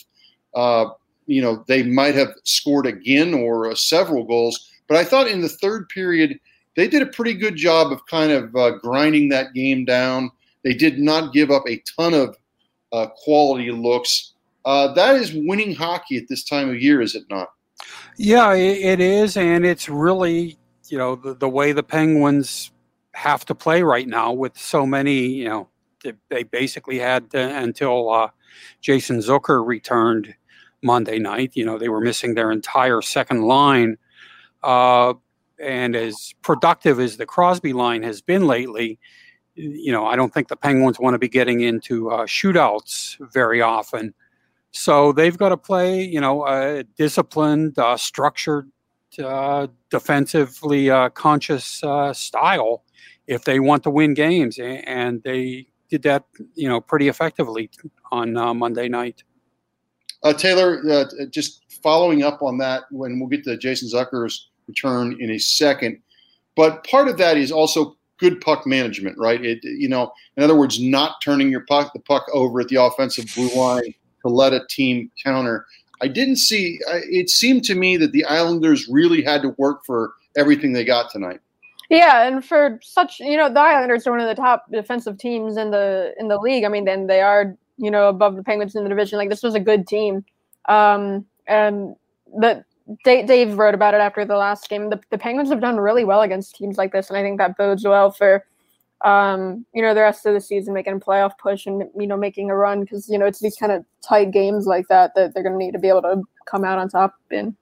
uh, 0.54 0.86
you 1.26 1.42
know, 1.42 1.64
they 1.66 1.82
might 1.82 2.14
have 2.14 2.34
scored 2.44 2.86
again 2.86 3.34
or 3.34 3.70
uh, 3.70 3.74
several 3.74 4.24
goals. 4.24 4.70
But 4.88 4.98
I 4.98 5.04
thought 5.04 5.28
in 5.28 5.40
the 5.40 5.48
third 5.48 5.88
period, 5.88 6.38
they 6.76 6.88
did 6.88 7.02
a 7.02 7.06
pretty 7.06 7.34
good 7.34 7.56
job 7.56 7.92
of 7.92 8.04
kind 8.06 8.32
of 8.32 8.54
uh, 8.56 8.70
grinding 8.78 9.28
that 9.30 9.54
game 9.54 9.84
down. 9.84 10.30
They 10.62 10.74
did 10.74 10.98
not 10.98 11.32
give 11.32 11.50
up 11.50 11.64
a 11.68 11.82
ton 11.96 12.14
of 12.14 12.36
uh, 12.92 13.06
quality 13.16 13.70
looks. 13.70 14.32
that 14.64 15.16
is 15.16 15.32
winning 15.34 15.74
hockey 15.74 16.16
at 16.16 16.28
this 16.28 16.44
time 16.44 16.68
of 16.68 16.80
year, 16.80 17.00
is 17.00 17.14
it 17.14 17.24
not? 17.30 17.50
Yeah, 18.16 18.54
it 18.54 19.00
is, 19.00 19.36
and 19.36 19.64
it's 19.66 19.88
really 19.88 20.56
you 20.88 20.98
know 20.98 21.16
the, 21.16 21.34
the 21.34 21.48
way 21.48 21.72
the 21.72 21.82
Penguins 21.82 22.70
have 23.12 23.44
to 23.46 23.54
play 23.54 23.82
right 23.82 24.06
now 24.06 24.32
with 24.32 24.56
so 24.56 24.86
many. 24.86 25.26
You 25.26 25.48
know, 25.48 25.68
they, 26.28 26.42
basically 26.42 26.98
had 26.98 27.30
to, 27.30 27.38
until 27.38 28.10
uh, 28.10 28.28
Jason 28.80 29.18
Zucker 29.18 29.66
returned 29.66 30.34
Monday 30.82 31.18
night. 31.18 31.52
You 31.54 31.64
know, 31.64 31.78
they 31.78 31.88
were 31.88 32.00
missing 32.00 32.34
their 32.34 32.50
entire 32.52 33.02
second 33.02 33.42
line, 33.42 33.96
uh, 34.64 35.14
and 35.60 35.94
as 35.94 36.34
productive 36.42 36.98
as 36.98 37.16
the 37.16 37.26
Crosby 37.26 37.72
line 37.72 38.02
has 38.02 38.20
been 38.20 38.46
lately, 38.46 38.98
you 39.54 39.92
know, 39.92 40.06
I 40.06 40.16
don't 40.16 40.34
think 40.34 40.48
the 40.48 40.56
Penguins 40.56 40.98
want 40.98 41.14
to 41.14 41.18
be 41.18 41.28
getting 41.28 41.60
into 41.60 42.10
uh, 42.10 42.26
shootouts 42.26 43.16
very 43.32 43.62
often. 43.62 44.14
So 44.72 45.12
they've 45.12 45.38
got 45.38 45.50
to 45.50 45.56
play, 45.56 46.02
you 46.02 46.20
know, 46.20 46.46
a 46.46 46.82
disciplined, 46.96 47.78
uh, 47.78 47.96
structured, 47.96 48.68
uh, 49.22 49.68
defensively 49.90 50.90
uh, 50.90 51.08
conscious 51.10 51.84
uh, 51.84 52.12
style 52.12 52.82
if 53.28 53.44
they 53.44 53.60
want 53.60 53.84
to 53.84 53.90
win 53.90 54.14
games, 54.14 54.58
and 54.58 55.22
they 55.22 55.66
did 55.88 56.02
that, 56.02 56.24
you 56.54 56.68
know, 56.68 56.80
pretty 56.80 57.08
effectively 57.08 57.70
on 58.10 58.36
uh, 58.36 58.52
Monday 58.52 58.88
night. 58.88 59.22
Taylor, 60.36 61.06
just 61.30 61.62
following 61.82 62.22
up 62.22 62.42
on 62.42 62.58
that, 62.58 62.84
when 62.90 63.20
we'll 63.20 63.28
get 63.28 63.44
to 63.44 63.56
Jason 63.56 63.88
Zucker's 63.88 64.50
return 64.68 65.16
in 65.20 65.30
a 65.30 65.38
second, 65.38 66.00
but 66.56 66.86
part 66.86 67.08
of 67.08 67.16
that 67.18 67.36
is 67.36 67.50
also 67.52 67.96
good 68.18 68.40
puck 68.40 68.66
management, 68.66 69.18
right? 69.18 69.44
It, 69.44 69.62
you 69.64 69.88
know, 69.88 70.12
in 70.36 70.42
other 70.42 70.56
words, 70.56 70.80
not 70.80 71.20
turning 71.22 71.50
your 71.50 71.64
puck 71.66 71.92
the 71.92 72.00
puck 72.00 72.26
over 72.32 72.60
at 72.60 72.68
the 72.68 72.76
offensive 72.76 73.26
blue 73.34 73.50
line 73.54 73.94
to 74.22 74.28
let 74.28 74.52
a 74.52 74.66
team 74.68 75.10
counter. 75.22 75.66
I 76.00 76.08
didn't 76.08 76.36
see. 76.36 76.78
It 76.88 77.30
seemed 77.30 77.64
to 77.64 77.74
me 77.74 77.96
that 77.96 78.12
the 78.12 78.24
Islanders 78.24 78.88
really 78.88 79.22
had 79.22 79.42
to 79.42 79.54
work 79.58 79.84
for 79.84 80.14
everything 80.36 80.72
they 80.72 80.84
got 80.84 81.10
tonight. 81.10 81.40
Yeah, 81.90 82.26
and 82.26 82.44
for 82.44 82.78
such, 82.82 83.20
you 83.20 83.36
know, 83.36 83.52
the 83.52 83.60
Islanders 83.60 84.06
are 84.06 84.10
one 84.10 84.20
of 84.20 84.28
the 84.28 84.34
top 84.34 84.70
defensive 84.70 85.18
teams 85.18 85.56
in 85.56 85.70
the 85.70 86.14
in 86.18 86.28
the 86.28 86.38
league. 86.38 86.64
I 86.64 86.68
mean, 86.68 86.84
then 86.84 87.06
they 87.06 87.20
are, 87.20 87.56
you 87.76 87.90
know, 87.90 88.08
above 88.08 88.36
the 88.36 88.42
Penguins 88.42 88.74
in 88.74 88.84
the 88.84 88.88
division. 88.88 89.18
Like 89.18 89.28
this 89.28 89.42
was 89.42 89.54
a 89.54 89.60
good 89.60 89.86
team, 89.86 90.24
um, 90.68 91.26
and 91.46 91.94
that 92.38 92.64
Dave 93.04 93.56
wrote 93.56 93.74
about 93.74 93.94
it 93.94 94.00
after 94.00 94.24
the 94.24 94.36
last 94.36 94.68
game. 94.68 94.90
The, 94.90 95.00
the 95.10 95.18
Penguins 95.18 95.48
have 95.48 95.60
done 95.60 95.78
really 95.78 96.04
well 96.04 96.22
against 96.22 96.56
teams 96.56 96.76
like 96.76 96.92
this, 96.92 97.08
and 97.08 97.16
I 97.16 97.22
think 97.22 97.38
that 97.38 97.56
bodes 97.56 97.84
well 97.84 98.10
for, 98.10 98.44
um, 99.04 99.64
you 99.72 99.80
know, 99.80 99.94
the 99.94 100.02
rest 100.02 100.26
of 100.26 100.34
the 100.34 100.40
season, 100.40 100.74
making 100.74 100.94
a 100.94 101.00
playoff 101.00 101.32
push 101.38 101.66
and 101.66 101.84
you 101.98 102.06
know 102.06 102.16
making 102.16 102.50
a 102.50 102.56
run 102.56 102.80
because 102.80 103.08
you 103.08 103.18
know 103.18 103.26
it's 103.26 103.40
these 103.40 103.56
kind 103.56 103.72
of 103.72 103.84
tight 104.02 104.32
games 104.32 104.66
like 104.66 104.86
that 104.88 105.12
that 105.14 105.32
they're 105.32 105.42
going 105.42 105.58
to 105.58 105.58
need 105.58 105.72
to 105.72 105.78
be 105.78 105.88
able 105.88 106.02
to 106.02 106.22
come 106.46 106.64
out 106.64 106.78
on 106.78 106.88
top 106.88 107.14
in. 107.30 107.56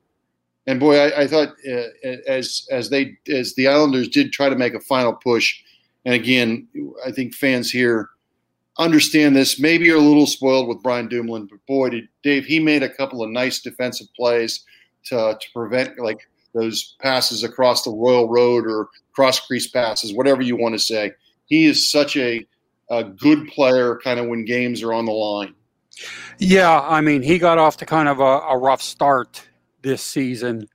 And 0.66 0.78
boy, 0.78 0.98
I, 0.98 1.22
I 1.22 1.26
thought 1.26 1.50
uh, 1.70 2.16
as 2.26 2.66
as 2.70 2.90
they 2.90 3.16
as 3.28 3.54
the 3.54 3.68
Islanders 3.68 4.08
did 4.08 4.32
try 4.32 4.48
to 4.48 4.56
make 4.56 4.74
a 4.74 4.80
final 4.80 5.12
push, 5.12 5.54
and 6.04 6.14
again, 6.14 6.66
I 7.06 7.12
think 7.12 7.34
fans 7.34 7.70
here 7.70 8.10
understand 8.78 9.36
this. 9.36 9.60
Maybe 9.60 9.86
you're 9.86 9.98
a 9.98 10.00
little 10.00 10.26
spoiled 10.26 10.66
with 10.66 10.82
Brian 10.82 11.06
Dumoulin, 11.06 11.46
but 11.46 11.64
boy, 11.66 11.90
did 11.90 12.08
Dave 12.24 12.44
he 12.44 12.58
made 12.58 12.82
a 12.82 12.88
couple 12.88 13.22
of 13.22 13.30
nice 13.30 13.60
defensive 13.60 14.08
plays 14.16 14.64
to 15.06 15.36
to 15.40 15.46
prevent 15.54 15.98
like 15.98 16.28
those 16.54 16.96
passes 17.00 17.44
across 17.44 17.82
the 17.82 17.90
Royal 17.90 18.28
Road 18.28 18.66
or 18.66 18.88
cross 19.12 19.40
crease 19.40 19.68
passes, 19.68 20.14
whatever 20.14 20.42
you 20.42 20.56
want 20.56 20.74
to 20.74 20.78
say. 20.78 21.12
He 21.46 21.66
is 21.66 21.90
such 21.90 22.16
a, 22.16 22.46
a 22.90 23.04
good 23.04 23.48
player, 23.48 23.98
kind 24.02 24.20
of 24.20 24.26
when 24.26 24.44
games 24.44 24.82
are 24.82 24.92
on 24.92 25.04
the 25.04 25.12
line. 25.12 25.54
Yeah, 26.38 26.80
I 26.80 27.00
mean, 27.00 27.22
he 27.22 27.38
got 27.38 27.58
off 27.58 27.76
to 27.78 27.86
kind 27.86 28.08
of 28.08 28.20
a, 28.20 28.22
a 28.22 28.58
rough 28.58 28.82
start 28.82 29.46
this 29.82 30.02
season, 30.02 30.68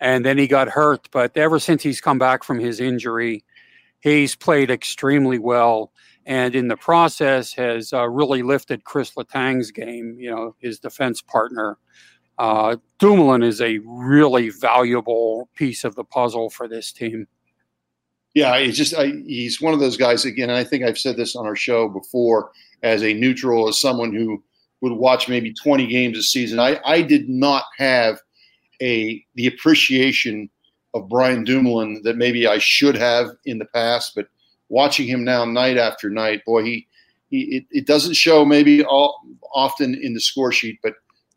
and 0.00 0.24
then 0.24 0.38
he 0.38 0.46
got 0.46 0.68
hurt. 0.68 1.08
But 1.12 1.36
ever 1.36 1.58
since 1.58 1.82
he's 1.82 2.00
come 2.00 2.18
back 2.18 2.42
from 2.44 2.58
his 2.58 2.80
injury, 2.80 3.44
he's 4.00 4.34
played 4.34 4.70
extremely 4.70 5.38
well, 5.38 5.92
and 6.26 6.54
in 6.54 6.68
the 6.68 6.76
process 6.76 7.52
has 7.54 7.92
uh, 7.92 8.08
really 8.08 8.42
lifted 8.42 8.84
Chris 8.84 9.16
Letang's 9.16 9.70
game. 9.70 10.16
You 10.18 10.30
know, 10.30 10.56
his 10.58 10.78
defense 10.78 11.22
partner. 11.22 11.78
Uh, 12.38 12.76
Dumoulin 12.98 13.42
is 13.42 13.60
a 13.60 13.78
really 13.84 14.50
valuable 14.50 15.48
piece 15.54 15.84
of 15.84 15.94
the 15.94 16.04
puzzle 16.04 16.50
for 16.50 16.66
this 16.66 16.92
team. 16.92 17.26
Yeah, 18.34 18.58
he's 18.58 18.76
just 18.76 18.94
I, 18.94 19.06
he's 19.26 19.60
one 19.60 19.74
of 19.74 19.80
those 19.80 19.96
guys 19.96 20.24
again. 20.24 20.50
I 20.50 20.64
think 20.64 20.82
I've 20.84 20.98
said 20.98 21.16
this 21.16 21.36
on 21.36 21.46
our 21.46 21.56
show 21.56 21.88
before. 21.88 22.50
As 22.82 23.02
a 23.02 23.14
neutral, 23.14 23.68
as 23.68 23.80
someone 23.80 24.14
who 24.14 24.42
would 24.80 24.92
watch 24.92 25.28
maybe 25.28 25.54
20 25.54 25.86
games 25.86 26.18
a 26.18 26.22
season, 26.22 26.58
I, 26.58 26.78
I 26.84 27.00
did 27.00 27.28
not 27.28 27.64
have 27.78 28.18
a 28.82 29.24
the 29.36 29.46
appreciation 29.46 30.50
of 30.92 31.08
Brian 31.08 31.44
Dumoulin 31.44 32.02
that 32.04 32.16
maybe 32.16 32.46
I 32.46 32.58
should 32.58 32.96
have 32.96 33.28
in 33.44 33.58
the 33.58 33.64
past. 33.66 34.14
But 34.14 34.28
watching 34.68 35.06
him 35.06 35.24
now 35.24 35.44
night 35.44 35.78
after 35.78 36.10
night, 36.10 36.44
boy, 36.44 36.64
he, 36.64 36.86
he 37.30 37.56
it, 37.56 37.64
it 37.70 37.86
doesn't 37.86 38.14
show 38.14 38.44
maybe 38.44 38.84
all 38.84 39.20
often 39.54 39.94
in 39.94 40.12
the 40.12 40.20
score 40.20 40.52
sheet, 40.52 40.80
but 40.82 40.94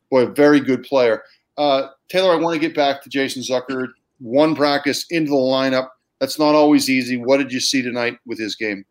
boy, 0.09 0.21
a 0.21 0.27
very 0.27 0.59
good 0.59 0.83
player. 0.83 1.23
Uh, 1.57 1.89
Taylor, 2.09 2.33
I 2.33 2.35
want 2.35 2.53
to 2.53 2.59
get 2.59 2.75
back 2.75 3.01
to 3.03 3.09
Jason 3.09 3.41
Zucker. 3.41 3.87
One 4.19 4.55
practice 4.55 5.05
into 5.09 5.29
the 5.31 5.35
lineup. 5.35 5.89
That's 6.19 6.39
not 6.39 6.55
always 6.55 6.89
easy. 6.89 7.17
What 7.17 7.37
did 7.37 7.51
you 7.51 7.59
see 7.59 7.81
tonight 7.81 8.17
with 8.25 8.39
his 8.39 8.55
game? 8.55 8.85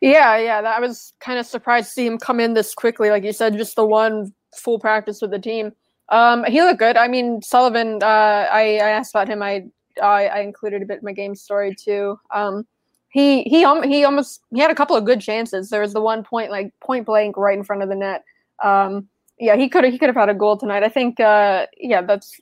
Yeah, 0.00 0.38
yeah, 0.38 0.60
I 0.60 0.80
was 0.80 1.12
kind 1.20 1.38
of 1.38 1.46
surprised 1.46 1.88
to 1.88 1.92
see 1.92 2.06
him 2.06 2.18
come 2.18 2.40
in 2.40 2.54
this 2.54 2.74
quickly. 2.74 3.10
Like 3.10 3.24
you 3.24 3.32
said, 3.32 3.56
just 3.56 3.76
the 3.76 3.84
one 3.84 4.32
full 4.56 4.78
practice 4.78 5.20
with 5.20 5.30
the 5.30 5.38
team. 5.38 5.72
Um, 6.08 6.44
he 6.44 6.62
looked 6.62 6.78
good. 6.78 6.96
I 6.96 7.06
mean, 7.06 7.42
Sullivan. 7.42 8.02
Uh, 8.02 8.48
I, 8.50 8.78
I 8.78 8.90
asked 8.90 9.12
about 9.14 9.28
him. 9.28 9.42
I, 9.42 9.66
I, 10.02 10.26
I 10.26 10.38
included 10.40 10.82
a 10.82 10.86
bit 10.86 10.98
in 10.98 11.04
my 11.04 11.12
game 11.12 11.34
story 11.34 11.74
too. 11.74 12.18
Um, 12.32 12.66
he 13.10 13.42
he 13.42 13.60
he 13.82 14.04
almost 14.04 14.40
he 14.52 14.60
had 14.60 14.70
a 14.70 14.74
couple 14.74 14.96
of 14.96 15.04
good 15.04 15.20
chances. 15.20 15.68
There 15.68 15.80
was 15.80 15.92
the 15.92 16.00
one 16.00 16.22
point 16.22 16.50
like 16.50 16.72
point 16.80 17.06
blank 17.06 17.36
right 17.36 17.58
in 17.58 17.64
front 17.64 17.82
of 17.82 17.88
the 17.88 17.96
net. 17.96 18.24
Um, 18.62 19.08
yeah, 19.40 19.56
he 19.56 19.68
could 19.68 19.84
he 19.84 19.98
could 19.98 20.08
have 20.08 20.16
had 20.16 20.28
a 20.28 20.34
goal 20.34 20.56
tonight. 20.56 20.82
I 20.82 20.88
think. 20.88 21.18
Uh, 21.18 21.66
yeah, 21.78 22.02
that's 22.02 22.38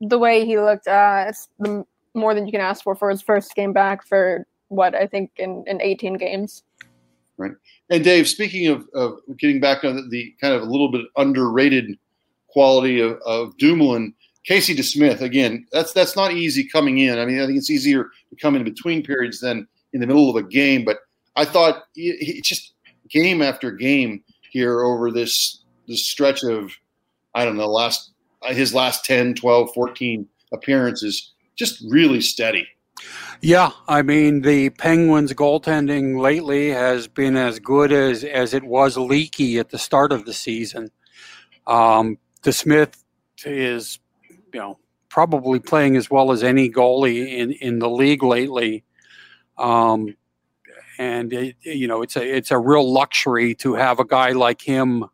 the 0.00 0.18
way 0.18 0.44
he 0.44 0.58
looked. 0.58 0.86
Uh, 0.86 1.26
it's 1.28 1.48
the, 1.58 1.84
more 2.14 2.34
than 2.34 2.46
you 2.46 2.52
can 2.52 2.60
ask 2.60 2.82
for 2.82 2.94
for 2.94 3.08
his 3.08 3.22
first 3.22 3.54
game 3.54 3.72
back 3.72 4.06
for 4.06 4.46
what 4.68 4.94
I 4.94 5.06
think 5.06 5.30
in 5.36 5.64
in 5.66 5.80
18 5.80 6.14
games. 6.14 6.64
Right. 7.38 7.52
And 7.88 8.04
Dave, 8.04 8.28
speaking 8.28 8.66
of, 8.66 8.86
of 8.92 9.18
getting 9.38 9.60
back 9.60 9.82
on 9.82 9.96
the, 9.96 10.02
the 10.10 10.34
kind 10.40 10.52
of 10.52 10.62
a 10.62 10.66
little 10.66 10.90
bit 10.90 11.06
underrated 11.16 11.98
quality 12.48 13.00
of, 13.00 13.18
of 13.24 13.56
Dumoulin. 13.56 14.14
Casey 14.44 14.74
DeSmith, 14.74 15.20
again, 15.20 15.66
that's 15.70 15.92
that's 15.92 16.16
not 16.16 16.32
easy 16.32 16.66
coming 16.66 16.98
in. 16.98 17.18
I 17.18 17.26
mean, 17.26 17.40
I 17.40 17.46
think 17.46 17.58
it's 17.58 17.70
easier 17.70 18.04
to 18.30 18.36
come 18.36 18.56
in 18.56 18.64
between 18.64 19.02
periods 19.02 19.40
than 19.40 19.68
in 19.92 20.00
the 20.00 20.06
middle 20.06 20.30
of 20.30 20.36
a 20.36 20.42
game. 20.42 20.84
But 20.84 20.98
I 21.36 21.44
thought 21.44 21.84
he, 21.94 22.40
just 22.42 22.72
game 23.10 23.42
after 23.42 23.70
game 23.70 24.24
here 24.50 24.80
over 24.80 25.10
this 25.10 25.59
this 25.90 26.08
stretch 26.08 26.42
of 26.44 26.72
I 27.34 27.44
don't 27.44 27.56
know 27.56 27.68
last 27.68 28.12
his 28.46 28.74
last 28.74 29.04
10, 29.04 29.34
12, 29.34 29.74
14 29.74 30.26
appearances, 30.52 31.32
just 31.56 31.84
really 31.90 32.22
steady. 32.22 32.66
Yeah, 33.42 33.70
I 33.88 34.02
mean 34.02 34.42
the 34.42 34.70
Penguins 34.70 35.32
goaltending 35.32 36.20
lately 36.20 36.70
has 36.70 37.08
been 37.08 37.36
as 37.36 37.58
good 37.58 37.92
as 37.92 38.24
as 38.24 38.54
it 38.54 38.64
was 38.64 38.96
leaky 38.96 39.58
at 39.58 39.70
the 39.70 39.78
start 39.78 40.12
of 40.12 40.24
the 40.24 40.34
season. 40.34 40.90
Um, 41.66 42.18
Smith 42.42 43.04
is, 43.44 43.98
you 44.52 44.60
know, 44.60 44.78
probably 45.08 45.58
playing 45.58 45.96
as 45.96 46.10
well 46.10 46.32
as 46.32 46.42
any 46.42 46.70
goalie 46.70 47.38
in, 47.38 47.52
in 47.52 47.78
the 47.78 47.90
league 47.90 48.22
lately. 48.22 48.84
Um, 49.58 50.16
and 50.98 51.32
it, 51.32 51.56
you 51.62 51.86
know, 51.86 52.02
it's 52.02 52.16
a 52.16 52.36
it's 52.36 52.50
a 52.50 52.58
real 52.58 52.90
luxury 52.90 53.54
to 53.56 53.74
have 53.74 53.98
a 54.00 54.04
guy 54.04 54.32
like 54.32 54.60
him, 54.60 55.06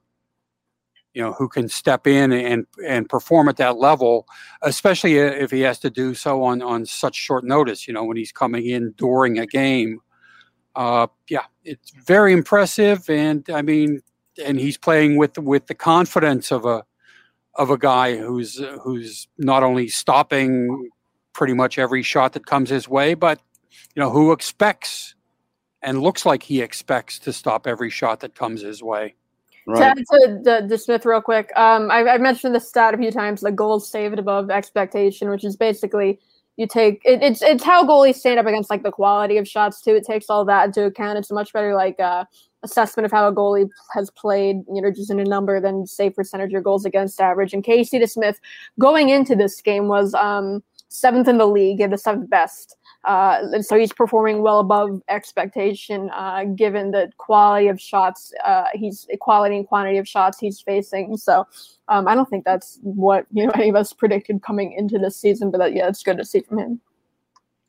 you 1.16 1.22
know, 1.22 1.32
who 1.32 1.48
can 1.48 1.66
step 1.66 2.06
in 2.06 2.30
and 2.30 2.66
and 2.86 3.08
perform 3.08 3.48
at 3.48 3.56
that 3.56 3.78
level, 3.78 4.26
especially 4.60 5.16
if 5.16 5.50
he 5.50 5.62
has 5.62 5.78
to 5.78 5.88
do 5.88 6.12
so 6.14 6.42
on 6.42 6.60
on 6.60 6.84
such 6.84 7.14
short 7.14 7.42
notice. 7.42 7.88
You 7.88 7.94
know, 7.94 8.04
when 8.04 8.18
he's 8.18 8.32
coming 8.32 8.66
in 8.66 8.92
during 8.98 9.38
a 9.38 9.46
game. 9.46 10.00
Uh, 10.74 11.06
yeah, 11.30 11.46
it's 11.64 11.90
very 11.92 12.34
impressive, 12.34 13.08
and 13.08 13.48
I 13.48 13.62
mean, 13.62 14.02
and 14.44 14.60
he's 14.60 14.76
playing 14.76 15.16
with 15.16 15.38
with 15.38 15.68
the 15.68 15.74
confidence 15.74 16.52
of 16.52 16.66
a 16.66 16.84
of 17.54 17.70
a 17.70 17.78
guy 17.78 18.18
who's 18.18 18.62
who's 18.82 19.26
not 19.38 19.62
only 19.62 19.88
stopping 19.88 20.90
pretty 21.32 21.54
much 21.54 21.78
every 21.78 22.02
shot 22.02 22.34
that 22.34 22.44
comes 22.44 22.68
his 22.68 22.90
way, 22.90 23.14
but 23.14 23.40
you 23.94 24.02
know 24.02 24.10
who 24.10 24.32
expects 24.32 25.14
and 25.80 26.02
looks 26.02 26.26
like 26.26 26.42
he 26.42 26.60
expects 26.60 27.18
to 27.20 27.32
stop 27.32 27.66
every 27.66 27.88
shot 27.88 28.20
that 28.20 28.34
comes 28.34 28.60
his 28.60 28.82
way. 28.82 29.14
Right. 29.66 29.96
To, 29.96 30.40
to, 30.44 30.68
to, 30.68 30.78
Smith, 30.78 31.04
real 31.04 31.20
quick, 31.20 31.50
um, 31.56 31.90
I, 31.90 32.04
I've 32.04 32.20
mentioned 32.20 32.54
the 32.54 32.60
stat 32.60 32.94
a 32.94 32.98
few 32.98 33.10
times: 33.10 33.40
the 33.40 33.50
goals 33.50 33.90
saved 33.90 34.18
above 34.18 34.48
expectation, 34.48 35.28
which 35.28 35.44
is 35.44 35.56
basically 35.56 36.20
you 36.56 36.66
take 36.66 37.02
it, 37.04 37.22
it's 37.22 37.42
it's 37.42 37.64
how 37.64 37.84
goalies 37.84 38.14
stand 38.14 38.38
up 38.38 38.46
against 38.46 38.70
like 38.70 38.84
the 38.84 38.92
quality 38.92 39.38
of 39.38 39.48
shots 39.48 39.80
too. 39.80 39.94
It 39.94 40.06
takes 40.06 40.30
all 40.30 40.44
that 40.44 40.66
into 40.66 40.84
account. 40.84 41.18
It's 41.18 41.30
a 41.30 41.34
much 41.34 41.52
better 41.52 41.74
like 41.74 41.98
uh, 41.98 42.24
assessment 42.62 43.06
of 43.06 43.12
how 43.12 43.26
a 43.28 43.34
goalie 43.34 43.68
has 43.92 44.10
played, 44.10 44.56
you 44.72 44.80
know, 44.80 44.90
just 44.90 45.10
in 45.10 45.20
a 45.20 45.24
number 45.24 45.60
than 45.60 45.86
say 45.86 46.10
percentage 46.10 46.54
of 46.54 46.64
goals 46.64 46.84
against 46.84 47.20
average. 47.20 47.52
And 47.52 47.64
Casey 47.64 47.98
DeSmith 47.98 48.36
going 48.78 49.08
into 49.08 49.34
this 49.34 49.60
game 49.60 49.88
was 49.88 50.14
um, 50.14 50.62
seventh 50.88 51.28
in 51.28 51.38
the 51.38 51.46
league 51.46 51.80
and 51.80 51.92
the 51.92 51.98
seventh 51.98 52.30
best. 52.30 52.75
Uh, 53.06 53.38
and 53.52 53.64
so 53.64 53.78
he's 53.78 53.92
performing 53.92 54.42
well 54.42 54.58
above 54.58 55.00
expectation, 55.08 56.10
uh, 56.12 56.42
given 56.56 56.90
the 56.90 57.08
quality 57.18 57.68
of 57.68 57.80
shots 57.80 58.32
uh, 58.44 58.64
he's 58.74 59.06
quality 59.20 59.56
and 59.56 59.66
quantity 59.68 59.96
of 59.96 60.08
shots 60.08 60.40
he's 60.40 60.60
facing. 60.60 61.16
So 61.16 61.46
um, 61.86 62.08
I 62.08 62.16
don't 62.16 62.28
think 62.28 62.44
that's 62.44 62.80
what 62.82 63.26
you 63.32 63.46
know 63.46 63.52
any 63.54 63.68
of 63.68 63.76
us 63.76 63.92
predicted 63.92 64.42
coming 64.42 64.72
into 64.72 64.98
this 64.98 65.16
season, 65.16 65.52
but 65.52 65.58
that, 65.58 65.72
yeah, 65.72 65.86
it's 65.86 66.02
good 66.02 66.18
to 66.18 66.24
see 66.24 66.40
from 66.40 66.58
him. 66.58 66.80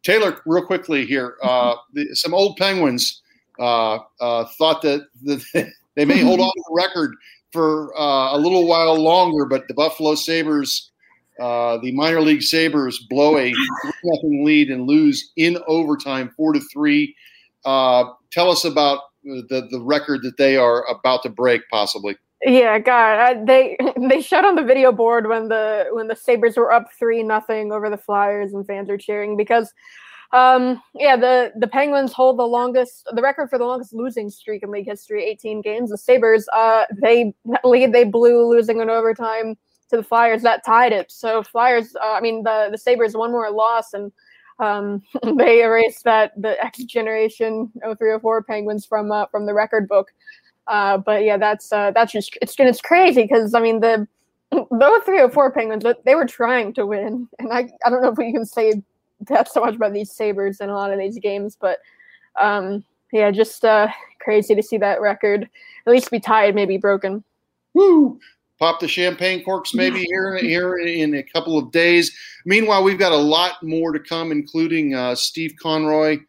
Taylor, 0.01 0.41
real 0.48 0.65
quickly 0.65 1.06
here, 1.06 1.36
uh, 1.44 1.75
the, 1.94 2.15
some 2.15 2.34
old 2.34 2.58
Penguins 2.58 3.22
uh, 3.60 4.00
uh, 4.20 4.46
thought 4.58 4.82
that, 4.82 5.06
that 5.24 5.72
they 5.96 6.06
may 6.06 6.22
hold 6.24 6.39
on 6.39 6.48
to 6.48 6.63
the 6.67 6.75
record 6.75 7.15
for 7.51 7.91
a 7.96 8.38
little 8.38 8.67
while 8.67 9.00
longer, 9.00 9.46
but 9.46 9.67
the 9.67 9.74
Buffalo 9.74 10.15
Sabres 10.15 10.91
uh, 11.39 11.77
the 11.77 11.91
minor 11.91 12.22
league 12.22 12.41
Sabres 12.41 13.06
blow 13.10 13.38
a 13.38 13.53
nothing 14.03 14.46
lead 14.46 14.70
and 14.70 14.88
lose 14.88 15.32
in 15.38 15.58
overtime, 15.67 16.32
four 16.36 16.53
to 16.53 16.60
three. 16.74 17.15
Uh, 17.65 18.06
tell 18.32 18.50
us 18.50 18.65
about 18.65 19.01
the 19.24 19.67
the 19.72 19.82
record 19.82 20.22
that 20.24 20.38
they 20.38 20.58
are 20.58 20.86
about 20.86 21.24
to 21.24 21.29
break, 21.29 21.62
possibly. 21.70 22.15
Yeah, 22.44 22.79
God, 22.79 23.20
I, 23.20 23.44
they 23.44 23.77
they 24.10 24.22
shut 24.22 24.46
on 24.46 24.56
the 24.56 24.63
video 24.63 24.91
board 24.91 25.27
when 25.27 25.50
the 25.50 25.88
when 25.91 26.08
the 26.08 26.15
Sabres 26.15 26.58
were 26.58 26.72
up 26.72 26.88
three 26.98 27.24
nothing 27.24 27.72
over 27.72 27.89
the 27.89 27.98
Flyers 27.98 28.53
and 28.53 28.65
fans 28.65 28.89
are 28.89 28.98
cheering 28.98 29.38
because 29.38 29.74
Um, 30.34 30.82
yeah, 30.94 31.15
the 31.15 31.53
the 31.56 31.67
Penguins 31.67 32.12
hold 32.12 32.38
the 32.38 32.44
longest, 32.44 33.08
the 33.13 33.22
record 33.22 33.50
for 33.50 33.58
the 33.58 33.65
longest 33.65 33.94
losing 33.94 34.29
streak 34.29 34.62
in 34.63 34.72
league 34.72 34.86
history, 34.86 35.24
18 35.24 35.62
games. 35.62 35.89
The 35.89 35.98
Sabres, 35.98 36.48
uh, 36.53 36.84
they 37.01 37.34
lead, 37.63 37.94
they 37.94 38.03
blew, 38.03 38.46
losing 38.50 38.82
in 38.82 38.89
overtime 38.89 39.56
to 39.89 39.98
the 39.98 40.03
Flyers. 40.03 40.41
That 40.41 40.65
tied 40.65 40.94
it. 40.94 41.12
So 41.12 41.44
Flyers, 41.44 41.96
uh, 41.96 42.13
I 42.13 42.22
mean 42.22 42.44
the 42.44 42.70
the 42.72 42.77
Sabres 42.77 43.15
one 43.15 43.32
more 43.32 43.50
loss 43.51 43.94
and 43.94 44.12
um, 44.60 45.03
they 45.38 45.62
erased 45.62 46.03
that 46.03 46.34
the 46.39 46.62
X 46.63 46.84
generation 46.84 47.72
0304 47.82 48.44
Penguins 48.44 48.86
from 48.86 49.12
uh, 49.12 49.25
from 49.27 49.46
the 49.46 49.53
record 49.53 49.88
book. 49.88 50.12
Uh, 50.67 50.98
but 50.98 51.24
yeah, 51.24 51.38
that's 51.38 51.72
uh, 51.72 51.91
that's 51.91 52.12
just 52.12 52.38
it's 52.41 52.56
it's 52.58 52.82
crazy 52.82 53.24
because 53.24 53.53
I 53.53 53.62
mean 53.62 53.79
the 53.79 54.08
the 54.51 55.01
0304 55.06 55.51
Penguins 55.51 55.86
they 56.06 56.15
were 56.15 56.25
trying 56.25 56.74
to 56.74 56.86
win, 56.86 57.27
and 57.39 57.53
I 57.53 57.70
I 57.86 57.89
don't 57.89 58.01
know 58.01 58.12
if 58.12 58.17
we 58.17 58.34
can 58.34 58.46
say 58.46 58.82
that 59.29 59.51
so 59.51 59.62
much 59.62 59.75
about 59.75 59.94
these 59.94 60.12
Sabres 60.12 60.60
in 60.60 60.70
a 60.70 60.74
lot 60.74 60.91
of 60.91 61.00
these 61.00 61.20
games, 61.20 61.58
but 61.60 61.79
um, 62.39 62.84
yeah, 63.12 63.32
just 63.32 63.63
uh, 63.63 63.88
crazy 64.20 64.53
to 64.53 64.63
see 64.63 64.77
that 64.77 65.01
record 65.01 65.50
at 65.86 65.91
least 65.91 66.12
be 66.12 66.20
tied, 66.20 66.53
maybe 66.53 66.77
broken. 66.77 67.24
Woo! 67.74 68.20
Pop 68.59 68.79
the 68.79 68.87
champagne 68.87 69.43
corks 69.43 69.73
maybe 69.73 70.03
here 70.03 70.35
here 70.37 70.77
in 70.77 71.15
a 71.15 71.23
couple 71.23 71.57
of 71.57 71.71
days. 71.71 72.11
Meanwhile, 72.45 72.83
we've 72.83 72.97
got 72.97 73.11
a 73.11 73.17
lot 73.17 73.61
more 73.61 73.91
to 73.91 73.99
come, 73.99 74.31
including 74.31 74.95
uh, 74.95 75.13
Steve 75.13 75.53
Conroy 75.61 76.19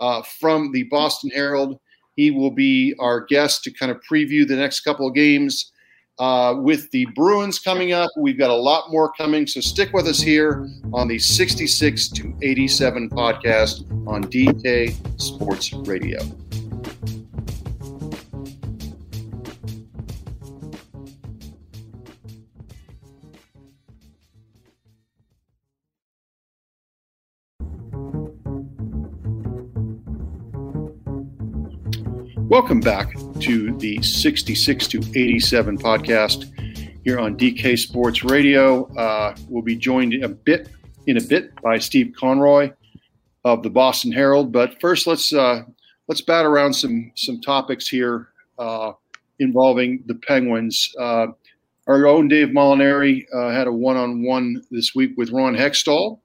uh, 0.00 0.22
from 0.22 0.70
the 0.72 0.84
Boston 0.84 1.30
Herald. 1.30 1.78
He 2.16 2.30
will 2.30 2.50
be 2.50 2.94
our 2.98 3.24
guest 3.24 3.64
to 3.64 3.70
kind 3.70 3.90
of 3.90 4.00
preview 4.02 4.46
the 4.46 4.56
next 4.56 4.80
couple 4.80 5.06
of 5.06 5.14
games. 5.14 5.72
Uh, 6.18 6.56
with 6.58 6.90
the 6.90 7.06
Bruins 7.14 7.60
coming 7.60 7.92
up, 7.92 8.10
we've 8.16 8.38
got 8.38 8.50
a 8.50 8.54
lot 8.54 8.90
more 8.90 9.12
coming. 9.12 9.46
So 9.46 9.60
stick 9.60 9.92
with 9.92 10.08
us 10.08 10.20
here 10.20 10.68
on 10.92 11.06
the 11.06 11.18
66 11.18 12.08
to 12.08 12.36
87 12.42 13.10
podcast 13.10 13.88
on 14.08 14.24
DK 14.24 14.94
Sports 15.20 15.72
Radio. 15.72 16.18
Welcome 32.60 32.80
back 32.80 33.14
to 33.38 33.72
the 33.78 34.02
66 34.02 34.88
to 34.88 34.98
87 34.98 35.78
podcast 35.78 36.52
here 37.04 37.20
on 37.20 37.36
DK 37.36 37.78
Sports 37.78 38.24
Radio. 38.24 38.92
Uh, 38.96 39.36
we'll 39.48 39.62
be 39.62 39.76
joined 39.76 40.14
a 40.24 40.28
bit 40.28 40.68
in 41.06 41.18
a 41.18 41.20
bit 41.20 41.54
by 41.62 41.78
Steve 41.78 42.12
Conroy 42.18 42.72
of 43.44 43.62
the 43.62 43.70
Boston 43.70 44.10
Herald. 44.10 44.50
But 44.50 44.80
first, 44.80 45.06
let's 45.06 45.32
uh, 45.32 45.62
let's 46.08 46.20
bat 46.20 46.44
around 46.44 46.72
some 46.74 47.12
some 47.14 47.40
topics 47.40 47.86
here 47.86 48.30
uh, 48.58 48.90
involving 49.38 50.02
the 50.06 50.16
Penguins. 50.16 50.92
Uh, 50.98 51.28
our 51.86 52.08
own 52.08 52.26
Dave 52.26 52.48
Molinari 52.48 53.24
uh, 53.32 53.50
had 53.50 53.68
a 53.68 53.72
one-on-one 53.72 54.64
this 54.72 54.96
week 54.96 55.12
with 55.16 55.30
Ron 55.30 55.54
Hextall, 55.54 56.18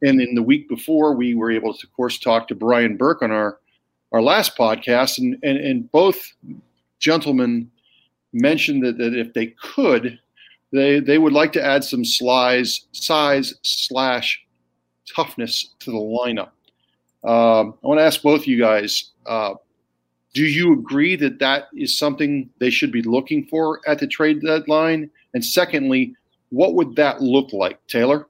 and 0.00 0.18
in 0.18 0.34
the 0.34 0.42
week 0.42 0.66
before, 0.66 1.14
we 1.14 1.34
were 1.34 1.50
able 1.50 1.74
to, 1.74 1.86
of 1.86 1.92
course, 1.92 2.18
talk 2.18 2.48
to 2.48 2.54
Brian 2.54 2.96
Burke 2.96 3.20
on 3.20 3.30
our 3.30 3.58
our 4.14 4.22
last 4.22 4.56
podcast, 4.56 5.18
and, 5.18 5.36
and, 5.42 5.58
and 5.58 5.90
both 5.90 6.32
gentlemen 7.00 7.68
mentioned 8.32 8.84
that, 8.84 8.96
that 8.96 9.12
if 9.12 9.32
they 9.34 9.48
could, 9.60 10.20
they, 10.72 11.00
they 11.00 11.18
would 11.18 11.32
like 11.32 11.52
to 11.54 11.64
add 11.64 11.82
some 11.82 12.04
size, 12.04 12.86
size 12.92 13.54
slash 13.62 14.40
toughness 15.14 15.74
to 15.80 15.90
the 15.90 15.98
lineup. 15.98 16.50
Um, 17.24 17.74
I 17.82 17.88
want 17.88 17.98
to 17.98 18.04
ask 18.04 18.22
both 18.22 18.42
of 18.42 18.46
you 18.46 18.58
guys 18.58 19.10
uh, 19.26 19.54
do 20.32 20.44
you 20.44 20.74
agree 20.74 21.16
that 21.16 21.40
that 21.40 21.68
is 21.74 21.98
something 21.98 22.48
they 22.60 22.70
should 22.70 22.92
be 22.92 23.02
looking 23.02 23.46
for 23.46 23.80
at 23.88 23.98
the 23.98 24.06
trade 24.06 24.42
deadline? 24.42 25.10
And 25.32 25.44
secondly, 25.44 26.14
what 26.50 26.74
would 26.74 26.94
that 26.96 27.20
look 27.20 27.52
like, 27.52 27.84
Taylor? 27.88 28.28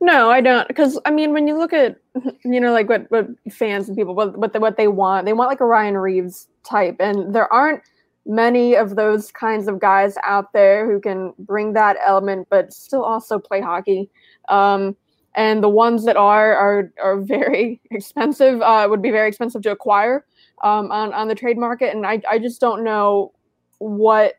No, 0.00 0.30
I 0.30 0.40
don't. 0.40 0.68
Because 0.68 0.98
I 1.04 1.10
mean, 1.10 1.32
when 1.32 1.48
you 1.48 1.58
look 1.58 1.72
at 1.72 1.96
you 2.44 2.60
know 2.60 2.72
like 2.72 2.88
what 2.88 3.10
what 3.10 3.26
fans 3.50 3.88
and 3.88 3.96
people 3.96 4.14
what 4.14 4.36
what 4.36 4.58
what 4.60 4.76
they 4.76 4.88
want, 4.88 5.26
they 5.26 5.32
want 5.32 5.50
like 5.50 5.60
a 5.60 5.66
Ryan 5.66 5.96
Reaves 5.96 6.48
type, 6.64 6.96
and 7.00 7.34
there 7.34 7.52
aren't 7.52 7.82
many 8.24 8.76
of 8.76 8.94
those 8.94 9.32
kinds 9.32 9.66
of 9.66 9.80
guys 9.80 10.16
out 10.22 10.52
there 10.52 10.90
who 10.90 11.00
can 11.00 11.32
bring 11.38 11.72
that 11.72 11.96
element, 12.06 12.46
but 12.50 12.72
still 12.72 13.02
also 13.02 13.38
play 13.38 13.60
hockey. 13.60 14.08
Um, 14.48 14.96
and 15.34 15.62
the 15.62 15.68
ones 15.68 16.04
that 16.04 16.16
are 16.16 16.54
are 16.54 16.92
are 17.02 17.20
very 17.20 17.80
expensive. 17.90 18.60
Uh, 18.62 18.86
would 18.88 19.02
be 19.02 19.10
very 19.10 19.28
expensive 19.28 19.62
to 19.62 19.72
acquire 19.72 20.24
um, 20.62 20.92
on 20.92 21.12
on 21.12 21.26
the 21.26 21.34
trade 21.34 21.58
market, 21.58 21.94
and 21.94 22.06
I 22.06 22.22
I 22.30 22.38
just 22.38 22.60
don't 22.60 22.84
know 22.84 23.32
what 23.78 24.34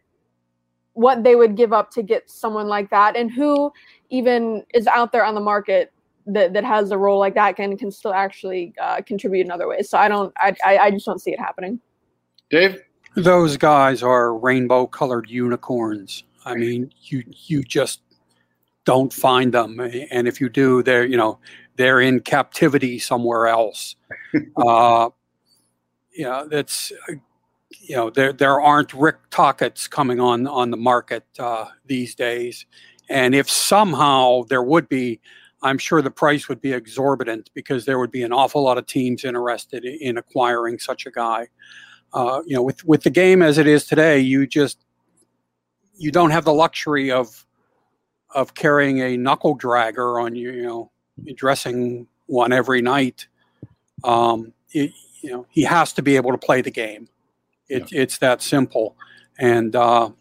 what 0.93 1.23
they 1.23 1.35
would 1.35 1.55
give 1.55 1.71
up 1.71 1.91
to 1.91 2.03
get 2.03 2.29
someone 2.29 2.67
like 2.67 2.89
that 2.89 3.15
and 3.15 3.31
who 3.31 3.71
even 4.09 4.63
is 4.73 4.87
out 4.87 5.11
there 5.11 5.23
on 5.23 5.35
the 5.35 5.41
market 5.41 5.93
that, 6.25 6.53
that 6.53 6.63
has 6.63 6.91
a 6.91 6.97
role 6.97 7.19
like 7.19 7.33
that 7.35 7.55
can 7.55 7.77
can 7.77 7.91
still 7.91 8.13
actually 8.13 8.73
uh, 8.81 9.01
contribute 9.01 9.45
in 9.45 9.51
other 9.51 9.67
ways. 9.67 9.89
So 9.89 9.97
i 9.97 10.07
don't 10.07 10.33
I, 10.37 10.55
I 10.63 10.91
just 10.91 11.05
don't 11.05 11.19
see 11.19 11.31
it 11.31 11.39
happening. 11.39 11.79
Dave? 12.49 12.81
Those 13.15 13.57
guys 13.57 14.03
are 14.03 14.37
rainbow 14.37 14.87
colored 14.87 15.29
unicorns. 15.29 16.23
I 16.45 16.55
mean 16.55 16.91
you 17.01 17.23
you 17.27 17.63
just 17.63 18.01
don't 18.85 19.13
find 19.13 19.53
them. 19.53 19.79
And 20.11 20.27
if 20.27 20.39
you 20.39 20.49
do 20.49 20.83
they're 20.83 21.05
you 21.05 21.17
know 21.17 21.39
they're 21.75 22.01
in 22.01 22.19
captivity 22.19 22.99
somewhere 22.99 23.47
else. 23.47 23.95
Uh, 24.57 25.09
yeah 26.13 26.43
that's 26.49 26.91
you 27.79 27.95
know 27.95 28.09
there 28.09 28.33
there 28.33 28.59
aren't 28.61 28.93
Rick 28.93 29.17
Tocchets 29.31 29.89
coming 29.89 30.19
on 30.19 30.47
on 30.47 30.69
the 30.69 30.77
market 30.77 31.25
uh, 31.39 31.65
these 31.85 32.15
days, 32.15 32.65
and 33.09 33.33
if 33.33 33.49
somehow 33.49 34.43
there 34.43 34.63
would 34.63 34.87
be, 34.87 35.19
I'm 35.61 35.77
sure 35.77 36.01
the 36.01 36.11
price 36.11 36.47
would 36.47 36.61
be 36.61 36.73
exorbitant 36.73 37.49
because 37.53 37.85
there 37.85 37.99
would 37.99 38.11
be 38.11 38.23
an 38.23 38.31
awful 38.31 38.63
lot 38.63 38.77
of 38.77 38.85
teams 38.85 39.25
interested 39.25 39.83
in 39.83 40.17
acquiring 40.17 40.79
such 40.79 41.05
a 41.05 41.11
guy. 41.11 41.47
Uh, 42.13 42.41
you 42.45 42.55
know, 42.55 42.63
with 42.63 42.83
with 42.85 43.03
the 43.03 43.09
game 43.09 43.41
as 43.41 43.57
it 43.57 43.67
is 43.67 43.85
today, 43.85 44.19
you 44.19 44.47
just 44.47 44.79
you 45.97 46.11
don't 46.11 46.31
have 46.31 46.45
the 46.45 46.53
luxury 46.53 47.11
of 47.11 47.45
of 48.33 48.53
carrying 48.53 48.99
a 48.99 49.17
knuckle 49.17 49.57
dragger 49.57 50.23
on 50.23 50.35
you, 50.35 50.51
you 50.51 50.63
know, 50.63 50.91
dressing 51.35 52.07
one 52.27 52.53
every 52.53 52.81
night. 52.81 53.27
Um, 54.03 54.53
it, 54.71 54.91
you 55.21 55.31
know, 55.31 55.45
he 55.49 55.63
has 55.63 55.93
to 55.93 56.01
be 56.01 56.15
able 56.15 56.31
to 56.31 56.37
play 56.37 56.61
the 56.61 56.71
game. 56.71 57.09
It, 57.67 57.91
yeah. 57.91 58.01
It's 58.01 58.19
that 58.19 58.41
simple. 58.41 58.95
And 59.37 59.75
uh, 59.75 60.11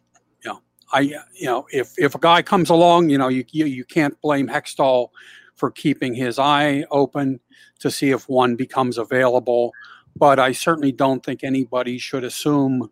I 0.93 1.01
you 1.01 1.47
know 1.47 1.67
if 1.73 1.93
if 1.99 2.15
a 2.15 2.19
guy 2.19 2.43
comes 2.43 2.71
along, 2.71 3.11
you 3.11 3.19
know, 3.19 3.29
you 3.29 3.45
you, 3.51 3.67
you 3.67 3.85
can't 3.85 4.21
blame 4.21 4.49
Hextall 4.49 5.09
for 5.55 5.71
keeping 5.71 6.15
his 6.15 6.39
eye 6.39 6.85
open 6.91 7.41
to 7.81 7.91
see 7.91 8.11
if 8.11 8.29
one 8.29 8.57
becomes 8.57 8.99
available. 8.99 9.73
But 10.17 10.39
I 10.39 10.53
certainly 10.53 10.93
don't 10.93 11.25
think 11.25 11.45
anybody 11.45 11.99
should 11.99 12.25
assume 12.25 12.91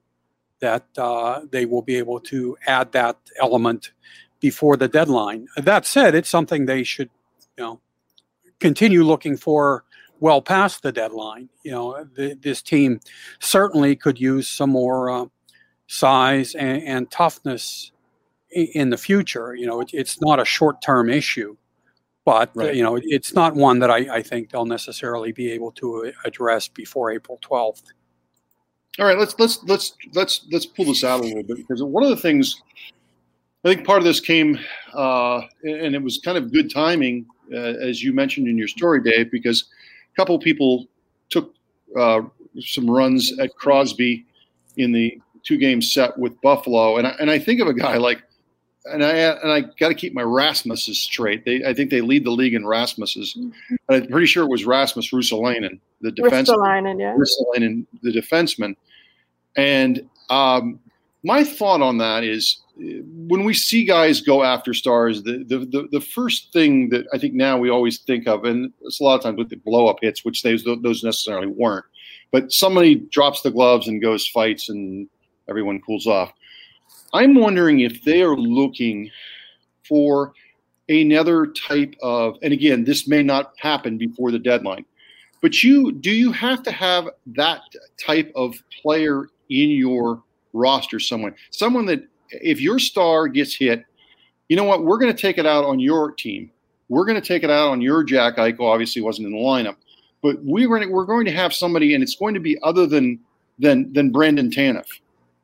that 0.61 0.87
uh, 0.97 1.41
they 1.51 1.67
will 1.67 1.83
be 1.83 1.97
able 1.97 2.21
to 2.21 2.57
add 2.67 2.93
that 2.93 3.17
element 3.41 3.93
before 4.41 4.77
the 4.77 4.89
deadline. 4.89 5.49
That 5.57 5.87
said, 5.87 6.15
it's 6.15 6.29
something 6.29 6.67
they 6.67 6.83
should, 6.83 7.11
you 7.57 7.65
know, 7.65 7.81
continue 8.61 9.03
looking 9.03 9.37
for 9.37 9.85
well 10.21 10.41
past 10.41 10.83
the 10.83 10.93
deadline. 10.93 11.49
You 11.63 11.73
know, 11.73 12.05
the, 12.15 12.35
this 12.35 12.63
team 12.63 13.01
certainly 13.39 13.97
could 13.97 14.21
use 14.21 14.49
some 14.49 14.71
more 14.71 15.11
uh, 15.11 15.27
size 15.87 16.55
and, 16.55 16.83
and, 16.83 17.11
toughness 17.11 17.93
in, 18.51 18.67
in, 18.75 18.91
the 18.91 18.97
future. 18.97 19.55
You 19.55 19.67
know, 19.67 19.81
it, 19.81 19.91
it's 19.93 20.21
not 20.21 20.41
a 20.41 20.45
short 20.45 20.83
term 20.83 21.09
issue, 21.09 21.57
but 22.25 22.51
right. 22.55 22.71
uh, 22.71 22.73
you 22.73 22.83
know, 22.83 22.99
it's 23.03 23.35
not 23.35 23.55
one 23.55 23.79
that 23.81 23.91
I, 23.91 24.17
I, 24.17 24.23
think 24.23 24.51
they'll 24.51 24.67
necessarily 24.67 25.33
be 25.33 25.51
able 25.53 25.73
to 25.73 26.07
uh, 26.07 26.11
address 26.25 26.69
before 26.69 27.11
April 27.11 27.39
twelfth. 27.41 27.85
All 28.99 29.07
right, 29.07 29.19
let's 29.19 29.39
let's 29.39 29.63
let's 29.65 29.95
let's 30.15 30.47
let's 30.51 30.67
pull 30.67 30.87
this 30.87 31.05
out 31.05 31.21
a 31.21 31.23
little 31.23 31.43
bit 31.43 31.59
because 31.59 31.83
one 31.83 32.03
of 32.03 32.11
the 32.11 32.17
things 32.17 32.63
I 33.67 33.75
think 33.75 33.85
part 33.85 33.99
of 33.99 34.05
this 34.05 34.21
came, 34.21 34.59
uh, 34.95 35.41
and 35.65 35.95
it 35.97 36.01
was 36.01 36.19
kind 36.19 36.39
of 36.39 36.53
good 36.53 36.73
timing, 36.73 37.27
uh, 37.53 37.57
as 37.57 38.01
you 38.01 38.13
mentioned 38.13 38.47
in 38.47 38.57
your 38.57 38.69
story, 38.69 39.03
Dave, 39.03 39.29
because 39.33 39.65
a 40.13 40.17
couple 40.17 40.39
people 40.39 40.87
took 41.31 41.53
uh, 41.99 42.21
some 42.61 42.89
runs 42.89 43.37
at 43.41 43.57
Crosby 43.57 44.25
in 44.77 44.93
the 44.93 45.21
two 45.47 45.57
game 45.57 45.81
set 45.81 46.19
with 46.19 46.41
Buffalo, 46.41 46.97
and 46.97 47.07
I, 47.07 47.11
and 47.21 47.31
I 47.31 47.39
think 47.39 47.61
of 47.61 47.69
a 47.69 47.75
guy 47.75 47.97
like, 47.97 48.23
and 48.85 49.05
I 49.05 49.13
and 49.13 49.51
I 49.51 49.61
got 49.79 49.89
to 49.89 49.95
keep 49.95 50.15
my 50.15 50.23
Rasmuses 50.23 50.97
straight. 50.97 51.45
They 51.45 51.65
I 51.65 51.73
think 51.73 51.91
they 51.91 52.01
lead 52.01 52.25
the 52.25 52.31
league 52.31 52.55
in 52.55 52.65
Rasmuses. 52.65 53.37
Mm-hmm. 53.37 53.75
I'm 53.89 54.07
pretty 54.09 54.27
sure 54.27 54.45
it 54.45 54.51
was 54.51 54.65
Rasmus 54.65 55.13
Ristolainen, 55.13 55.81
the 56.01 56.13
defense. 56.13 56.51
Ristolainen, 56.51 57.01
yeah. 57.01 57.17
Ristolainen, 57.17 57.87
the 58.03 58.13
defenseman, 58.13 58.77
and 59.57 60.09
um, 60.29 60.81
my 61.23 61.45
thought 61.45 61.83
on 61.83 61.99
that 61.99 62.25
is 62.25 62.63
when 62.77 63.45
we 63.45 63.55
see 63.55 63.85
guys 63.85 64.21
go 64.21 64.45
after 64.45 64.75
stars, 64.75 65.23
the, 65.23 65.45
the, 65.45 65.59
the, 65.61 65.89
the, 65.93 66.01
first 66.01 66.53
thing 66.53 66.91
that 66.91 67.07
I 67.13 67.17
think 67.17 67.33
now 67.33 67.57
we 67.57 67.71
always 67.71 68.01
think 68.01 68.29
of, 68.29 68.45
and 68.45 68.71
it's 68.83 69.01
a 69.01 69.05
lot 69.05 69.15
of 69.15 69.23
times 69.23 69.39
with 69.39 69.49
the 69.49 69.57
blow 69.57 69.87
up 69.87 69.97
hits, 70.03 70.27
which 70.27 70.43
those, 70.43 70.63
those 70.65 71.03
necessarily 71.03 71.47
weren't, 71.47 71.87
but 72.33 72.53
somebody 72.53 72.97
drops 72.97 73.41
the 73.41 73.51
gloves 73.51 73.89
and 73.89 74.03
goes 74.03 74.29
fights 74.29 74.69
and 74.69 75.09
everyone 75.49 75.81
cools 75.81 76.07
off. 76.07 76.33
I'm 77.13 77.35
wondering 77.35 77.81
if 77.81 78.03
they 78.05 78.23
are 78.23 78.37
looking 78.37 79.11
for 79.89 80.33
another 80.89 81.47
type 81.47 81.95
of, 82.03 82.37
and 82.43 82.53
again, 82.53 82.85
this 82.85 83.09
may 83.09 83.23
not 83.23 83.53
happen 83.59 83.99
before 83.99 84.31
the 84.31 84.39
deadline, 84.39 84.85
but 85.43 85.63
you 85.63 85.93
do 85.93 86.11
you 86.11 86.33
have 86.33 86.63
to 86.65 86.73
have 86.73 87.09
that 87.27 87.61
type 88.05 88.33
of 88.35 88.55
player 88.83 89.29
in 89.51 89.71
your 89.71 90.23
roster? 90.53 90.99
Someone, 90.99 91.35
someone 91.51 91.87
that 91.87 92.07
if 92.31 92.61
your 92.61 92.79
star 92.79 93.29
gets 93.29 93.55
hit, 93.55 93.85
you 94.49 94.57
know 94.57 94.65
what? 94.65 94.85
We're 94.85 94.99
going 94.99 95.15
to 95.15 95.21
take 95.21 95.39
it 95.39 95.47
out 95.47 95.65
on 95.65 95.79
your 95.81 96.13
team. 96.13 96.51
We're 96.89 97.05
going 97.05 97.21
to 97.21 97.27
take 97.27 97.43
it 97.43 97.51
out 97.51 97.69
on 97.69 97.81
your 97.81 98.05
Jack 98.05 98.37
Eichel. 98.37 98.61
Obviously, 98.61 99.03
wasn't 99.03 99.27
in 99.27 99.33
the 99.33 99.39
lineup, 99.39 99.77
but 100.23 100.43
we 100.45 100.67
were 100.67 100.89
we're 100.89 101.05
going 101.05 101.27
to 101.27 101.33
have 101.33 101.53
somebody, 101.53 101.95
and 101.95 102.03
it's 102.03 102.15
going 102.17 102.35
to 102.35 102.41
be 102.41 102.59
other 102.63 102.87
than 102.87 103.19
than 103.59 103.93
than 103.93 104.11
Brandon 104.11 104.51
Tanev. 104.51 104.87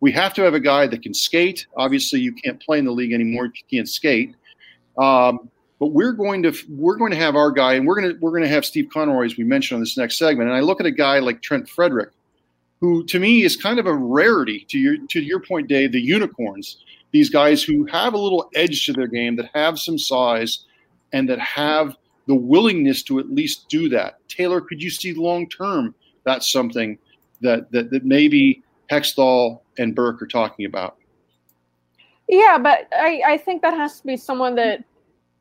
We 0.03 0.11
have 0.13 0.35
to 0.35 0.43
have 0.43 0.55
a 0.55 0.61
guy 0.61 0.89
that 0.89 1.01
can 1.01 1.15
skate. 1.15 1.65
Obviously, 1.77 2.19
you 2.19 2.33
can't 2.33 2.61
play 2.61 2.81
in 2.81 2.85
the 2.85 2.91
league 2.91 3.13
anymore 3.13 3.47
you 3.47 3.53
can't 3.71 3.89
skate. 3.89 4.35
Um, 4.99 5.49
but 5.79 5.93
we're 5.93 6.13
going 6.13 6.43
to 6.43 6.53
we're 6.71 6.97
going 6.97 7.13
to 7.13 7.17
have 7.17 7.37
our 7.37 7.53
guy, 7.53 7.75
and 7.75 7.87
we're 7.87 8.01
going 8.01 8.13
to 8.13 8.19
we're 8.21 8.33
going 8.33 8.43
to 8.43 8.49
have 8.49 8.65
Steve 8.65 8.89
Conroy 8.93 9.27
as 9.27 9.37
we 9.37 9.45
mentioned 9.45 9.77
on 9.77 9.81
this 9.81 9.97
next 9.97 10.19
segment. 10.19 10.49
And 10.49 10.57
I 10.57 10.61
look 10.61 10.81
at 10.81 10.87
a 10.87 10.91
guy 10.91 11.21
like 11.21 11.41
Trent 11.41 11.69
Frederic, 11.69 12.11
who 12.81 13.05
to 13.05 13.21
me 13.21 13.45
is 13.45 13.57
kind 13.57 13.79
of 13.79 13.87
a 13.87 13.95
rarity. 13.95 14.67
To 14.71 14.79
your 14.79 14.97
to 15.11 15.23
your 15.23 15.39
point, 15.39 15.69
Dave, 15.69 15.93
the 15.93 16.01
unicorns, 16.01 16.85
these 17.13 17.31
guys 17.31 17.63
who 17.63 17.85
have 17.87 18.13
a 18.13 18.19
little 18.19 18.51
edge 18.57 18.85
to 18.87 18.93
their 18.93 19.07
game, 19.07 19.37
that 19.37 19.51
have 19.55 19.79
some 19.79 19.99
size, 19.99 20.65
and 21.13 21.29
that 21.29 21.39
have 21.39 21.97
the 22.27 22.35
willingness 22.35 23.05
to 23.05 23.21
at 23.21 23.31
least 23.31 23.69
do 23.69 23.89
that. 23.91 24.19
Taylor, 24.29 24.61
could 24.61 24.83
you 24.83 24.91
see 24.91 25.15
long 25.15 25.49
term 25.49 25.95
that's 26.25 26.51
something 26.51 26.99
that 27.41 27.71
that 27.71 27.91
that 27.91 28.05
maybe 28.05 28.65
Hextall 28.93 29.61
and 29.79 29.95
Burke 29.95 30.21
are 30.23 30.27
talking 30.27 30.67
about? 30.67 30.97
Yeah, 32.29 32.59
but 32.59 32.89
I, 32.93 33.23
I 33.27 33.39
think 33.39 33.63
that 33.63 33.75
has 33.75 34.01
to 34.01 34.07
be 34.07 34.17
someone 34.17 34.55
that 34.57 34.85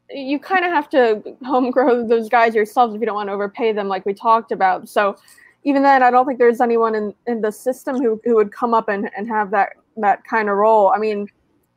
you 0.10 0.40
kind 0.40 0.66
of 0.66 0.72
have 0.72 0.90
to 0.90 1.36
home 1.46 1.72
grow 1.72 2.06
those 2.06 2.30
guys 2.30 2.56
yourselves 2.56 2.96
if 2.96 3.02
you 3.02 3.06
don't 3.06 3.16
want 3.16 3.30
to 3.30 3.34
overpay 3.34 3.74
them, 3.74 3.88
like 3.88 4.06
we 4.06 4.14
talked 4.14 4.52
about. 4.52 4.90
So 4.90 5.18
even 5.64 5.84
then, 5.84 6.02
I 6.02 6.12
don't 6.12 6.26
think 6.26 6.40
there's 6.40 6.62
anyone 6.62 6.96
in, 6.96 7.14
in 7.28 7.42
the 7.42 7.52
system 7.52 8.02
who, 8.02 8.20
who 8.24 8.36
would 8.36 8.52
come 8.52 8.74
up 8.74 8.90
and, 8.90 9.10
and 9.16 9.28
have 9.28 9.52
that 9.52 9.74
that 9.98 10.24
kind 10.24 10.50
of 10.50 10.56
role. 10.56 10.90
I 10.90 10.98
mean, 10.98 11.28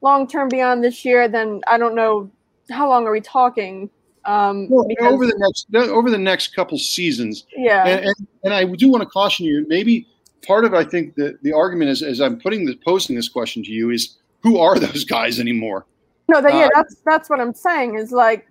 long 0.00 0.26
term 0.26 0.48
beyond 0.48 0.82
this 0.84 1.04
year, 1.04 1.28
then 1.28 1.60
I 1.66 1.78
don't 1.78 1.94
know 1.94 2.30
how 2.70 2.88
long 2.88 3.06
are 3.06 3.12
we 3.12 3.20
talking. 3.20 3.90
Um, 4.24 4.68
well, 4.70 4.86
because, 4.88 5.12
over 5.12 5.26
the 5.26 5.36
next 5.36 5.66
over 5.74 6.10
the 6.10 6.18
next 6.18 6.54
couple 6.54 6.78
seasons, 6.78 7.46
yeah. 7.56 7.86
And, 7.86 8.06
and, 8.06 8.28
and 8.44 8.54
I 8.54 8.64
do 8.64 8.88
want 8.88 9.02
to 9.02 9.08
caution 9.08 9.44
you. 9.44 9.66
Maybe 9.68 10.06
part 10.46 10.64
of 10.64 10.74
I 10.74 10.84
think 10.84 11.14
the 11.14 11.38
the 11.42 11.52
argument 11.52 11.90
is 11.90 12.02
as 12.02 12.20
I'm 12.20 12.38
putting 12.38 12.64
the 12.64 12.78
posing 12.84 13.16
this 13.16 13.28
question 13.28 13.62
to 13.64 13.70
you 13.70 13.90
is 13.90 14.16
who 14.42 14.58
are 14.58 14.78
those 14.78 15.04
guys 15.04 15.40
anymore? 15.40 15.86
No, 16.28 16.40
that, 16.40 16.54
yeah, 16.54 16.66
uh, 16.66 16.68
that's 16.74 16.96
that's 17.04 17.30
what 17.30 17.40
I'm 17.40 17.54
saying. 17.54 17.96
Is 17.96 18.12
like 18.12 18.46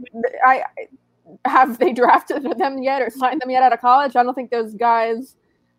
I 0.45 0.63
have 1.45 1.79
they 1.79 1.93
drafted 1.93 2.43
them 2.57 2.81
yet 2.81 3.01
or 3.01 3.09
signed 3.09 3.41
them 3.41 3.49
yet 3.49 3.63
out 3.63 3.73
of 3.73 3.81
college? 3.81 4.15
I 4.15 4.23
don't 4.23 4.33
think 4.33 4.51
those 4.51 4.73
guys 4.75 5.35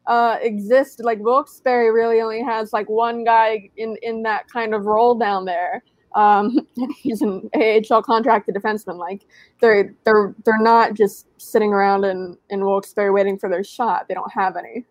uh, 0.07 0.37
exist. 0.41 1.03
Like 1.03 1.19
Wilkes-Barre 1.21 1.93
really 1.93 2.21
only 2.21 2.43
has 2.43 2.73
like 2.73 2.89
one 2.89 3.25
guy 3.25 3.71
in 3.77 3.97
in 4.03 4.23
that 4.23 4.49
kind 4.49 4.75
of 4.75 4.87
role 4.87 5.15
down 5.15 5.45
there. 5.45 5.83
Um, 6.15 6.67
he's 6.97 7.23
an 7.23 7.49
AHL 7.55 8.03
contracted 8.03 8.55
defenseman. 8.55 8.99
Like 8.99 9.27
they're 9.61 9.95
they're 10.05 10.35
they're 10.45 10.63
not 10.63 10.95
just 10.95 11.27
sitting 11.41 11.73
around 11.73 12.05
in 12.05 12.37
in 12.51 12.65
Wilkes-Barre 12.65 13.13
waiting 13.13 13.39
for 13.39 13.49
their 13.49 13.65
shot. 13.65 14.09
They 14.09 14.15
don't 14.15 14.33
have 14.33 14.57
any. 14.57 14.85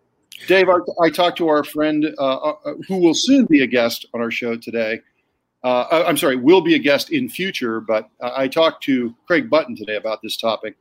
Dave, 0.46 0.68
I, 0.68 0.78
I 1.02 1.10
talked 1.10 1.38
to 1.38 1.48
our 1.48 1.64
friend 1.64 2.14
uh, 2.18 2.36
uh, 2.36 2.74
who 2.88 2.98
will 2.98 3.14
soon 3.14 3.46
be 3.46 3.62
a 3.62 3.66
guest 3.66 4.06
on 4.14 4.20
our 4.20 4.30
show 4.30 4.56
today. 4.56 5.00
Uh, 5.62 6.04
I'm 6.06 6.16
sorry, 6.18 6.36
will 6.36 6.60
be 6.60 6.74
a 6.74 6.78
guest 6.78 7.10
in 7.10 7.28
future, 7.28 7.80
but 7.80 8.10
I 8.20 8.48
talked 8.48 8.82
to 8.84 9.14
Craig 9.26 9.48
Button 9.48 9.74
today 9.74 9.96
about 9.96 10.20
this 10.22 10.36
topic, 10.36 10.76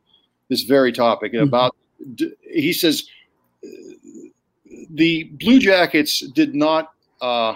this 0.49 0.63
very 0.63 0.91
topic. 0.91 1.31
Mm-hmm. 1.31 1.43
About 1.43 1.75
he 2.41 2.73
says 2.73 3.07
the 4.89 5.23
Blue 5.39 5.59
Jackets 5.59 6.19
did 6.19 6.53
not 6.53 6.91
uh, 7.21 7.55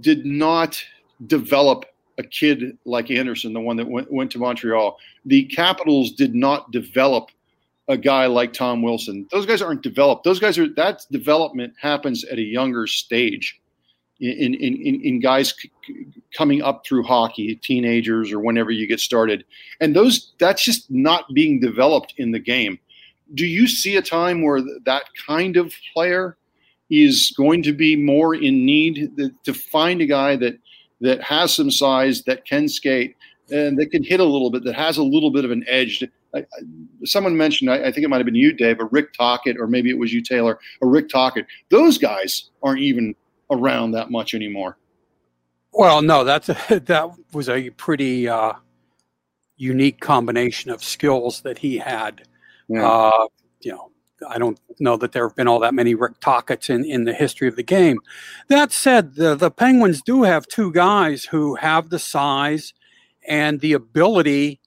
did 0.00 0.26
not 0.26 0.82
develop 1.26 1.84
a 2.18 2.22
kid 2.22 2.76
like 2.84 3.10
Anderson, 3.10 3.52
the 3.52 3.60
one 3.60 3.76
that 3.76 3.88
went, 3.88 4.12
went 4.12 4.30
to 4.32 4.38
Montreal. 4.38 4.98
The 5.24 5.44
Capitals 5.44 6.12
did 6.12 6.34
not 6.34 6.70
develop 6.70 7.30
a 7.90 7.96
guy 7.96 8.26
like 8.26 8.52
Tom 8.52 8.82
Wilson. 8.82 9.26
Those 9.32 9.46
guys 9.46 9.60
aren't 9.60 9.82
developed. 9.82 10.22
Those 10.22 10.38
guys 10.38 10.56
are 10.58 10.68
that 10.74 11.04
development 11.10 11.74
happens 11.80 12.24
at 12.24 12.38
a 12.38 12.42
younger 12.42 12.86
stage 12.86 13.60
in 14.20 14.54
in, 14.54 14.76
in, 14.76 15.00
in 15.02 15.20
guys 15.20 15.54
c- 15.58 15.70
coming 16.32 16.62
up 16.62 16.86
through 16.86 17.02
hockey, 17.02 17.56
teenagers 17.56 18.32
or 18.32 18.38
whenever 18.38 18.70
you 18.70 18.86
get 18.86 19.00
started, 19.00 19.44
and 19.80 19.94
those 19.94 20.32
that's 20.38 20.64
just 20.64 20.88
not 20.90 21.24
being 21.34 21.58
developed 21.58 22.14
in 22.16 22.30
the 22.30 22.38
game. 22.38 22.78
Do 23.34 23.44
you 23.44 23.66
see 23.66 23.96
a 23.96 24.02
time 24.02 24.42
where 24.42 24.60
that 24.84 25.04
kind 25.26 25.56
of 25.56 25.74
player 25.92 26.36
is 26.90 27.32
going 27.36 27.62
to 27.64 27.72
be 27.72 27.96
more 27.96 28.34
in 28.34 28.64
need 28.64 29.10
to 29.44 29.52
find 29.52 30.00
a 30.00 30.06
guy 30.06 30.36
that 30.36 30.58
that 31.00 31.20
has 31.22 31.54
some 31.54 31.72
size, 31.72 32.22
that 32.24 32.44
can 32.44 32.68
skate, 32.68 33.16
and 33.50 33.76
that 33.78 33.90
can 33.90 34.04
hit 34.04 34.20
a 34.20 34.24
little 34.24 34.50
bit, 34.50 34.62
that 34.62 34.76
has 34.76 34.96
a 34.96 35.02
little 35.02 35.32
bit 35.32 35.44
of 35.44 35.50
an 35.50 35.64
edge? 35.66 36.04
I, 36.34 36.44
someone 37.04 37.36
mentioned, 37.36 37.70
I, 37.70 37.86
I, 37.86 37.92
think 37.92 38.04
it 38.04 38.08
might 38.08 38.18
have 38.18 38.26
been 38.26 38.34
you, 38.34 38.52
Dave, 38.52 38.80
a 38.80 38.84
Rick 38.84 39.12
Tocchet, 39.14 39.56
or 39.58 39.66
maybe 39.66 39.90
it 39.90 39.98
was 39.98 40.12
you, 40.12 40.22
Taylor, 40.22 40.58
a 40.82 40.86
Rick 40.86 41.08
Tocchet. 41.08 41.46
Those 41.70 41.98
guys 41.98 42.50
aren't 42.62 42.80
even 42.80 43.14
around 43.50 43.92
that 43.92 44.10
much 44.10 44.34
anymore. 44.34 44.78
Well, 45.72 46.02
no, 46.02 46.24
that's 46.24 46.48
a, 46.48 46.80
that 46.86 47.10
was 47.32 47.48
a 47.48 47.70
pretty 47.70 48.28
uh, 48.28 48.54
unique 49.56 50.00
combination 50.00 50.70
of 50.70 50.82
skills 50.82 51.42
that 51.42 51.58
he 51.58 51.78
had. 51.78 52.22
Yeah. 52.68 52.88
Uh, 52.88 53.26
you 53.60 53.72
know, 53.72 53.90
I 54.28 54.38
don't 54.38 54.58
know 54.78 54.96
that 54.96 55.12
there 55.12 55.26
have 55.26 55.36
been 55.36 55.48
all 55.48 55.60
that 55.60 55.74
many 55.74 55.94
Rick 55.94 56.20
Tocchets 56.20 56.70
in, 56.70 56.84
in 56.84 57.04
the 57.04 57.12
history 57.12 57.48
of 57.48 57.56
the 57.56 57.62
game. 57.62 57.98
That 58.48 58.72
said, 58.72 59.14
the, 59.14 59.34
the 59.34 59.50
Penguins 59.50 60.02
do 60.02 60.22
have 60.22 60.46
two 60.46 60.72
guys 60.72 61.24
who 61.24 61.56
have 61.56 61.90
the 61.90 61.98
size 61.98 62.74
and 63.26 63.60
the 63.60 63.72
ability 63.72 64.59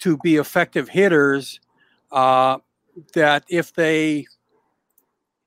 to 0.00 0.16
be 0.18 0.36
effective 0.36 0.88
hitters. 0.88 1.60
Uh, 2.10 2.58
that 3.14 3.44
if 3.48 3.72
they 3.74 4.26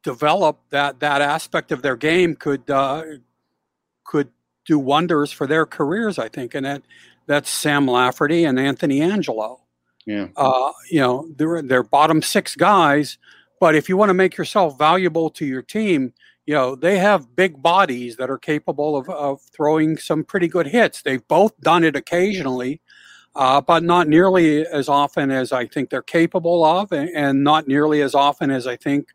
develop 0.03 0.59
that 0.69 0.99
that 0.99 1.21
aspect 1.21 1.71
of 1.71 1.81
their 1.81 1.95
game 1.95 2.35
could 2.35 2.69
uh, 2.69 3.03
could 4.03 4.29
do 4.65 4.79
wonders 4.79 5.31
for 5.31 5.47
their 5.47 5.65
careers. 5.65 6.17
I 6.19 6.29
think, 6.29 6.55
and 6.55 6.65
that 6.65 6.83
that's 7.27 7.49
Sam 7.49 7.87
Lafferty 7.87 8.45
and 8.45 8.59
Anthony 8.59 8.99
Angello. 8.99 9.59
Yeah, 10.05 10.27
uh, 10.35 10.71
you 10.89 10.99
know 10.99 11.27
they're 11.35 11.61
they're 11.61 11.83
bottom 11.83 12.21
six 12.21 12.55
guys, 12.55 13.17
but 13.59 13.75
if 13.75 13.89
you 13.89 13.97
want 13.97 14.09
to 14.09 14.15
make 14.15 14.37
yourself 14.37 14.77
valuable 14.77 15.29
to 15.31 15.45
your 15.45 15.61
team, 15.61 16.13
you 16.45 16.53
know 16.53 16.75
they 16.75 16.97
have 16.97 17.35
big 17.35 17.61
bodies 17.61 18.15
that 18.17 18.29
are 18.29 18.39
capable 18.39 18.97
of, 18.97 19.09
of 19.09 19.41
throwing 19.53 19.97
some 19.97 20.23
pretty 20.23 20.47
good 20.47 20.67
hits. 20.67 21.01
They've 21.01 21.27
both 21.27 21.59
done 21.61 21.83
it 21.83 21.95
occasionally 21.95 22.81
uh, 23.35 23.61
but 23.61 23.83
not 23.83 24.07
nearly 24.07 24.65
as 24.65 24.89
often 24.89 25.31
as 25.31 25.51
I 25.51 25.65
think 25.65 25.89
they're 25.89 26.01
capable 26.01 26.63
of, 26.63 26.91
and, 26.91 27.09
and 27.09 27.43
not 27.43 27.67
nearly 27.67 28.01
as 28.01 28.13
often 28.13 28.51
as 28.51 28.67
I 28.67 28.75
think 28.75 29.09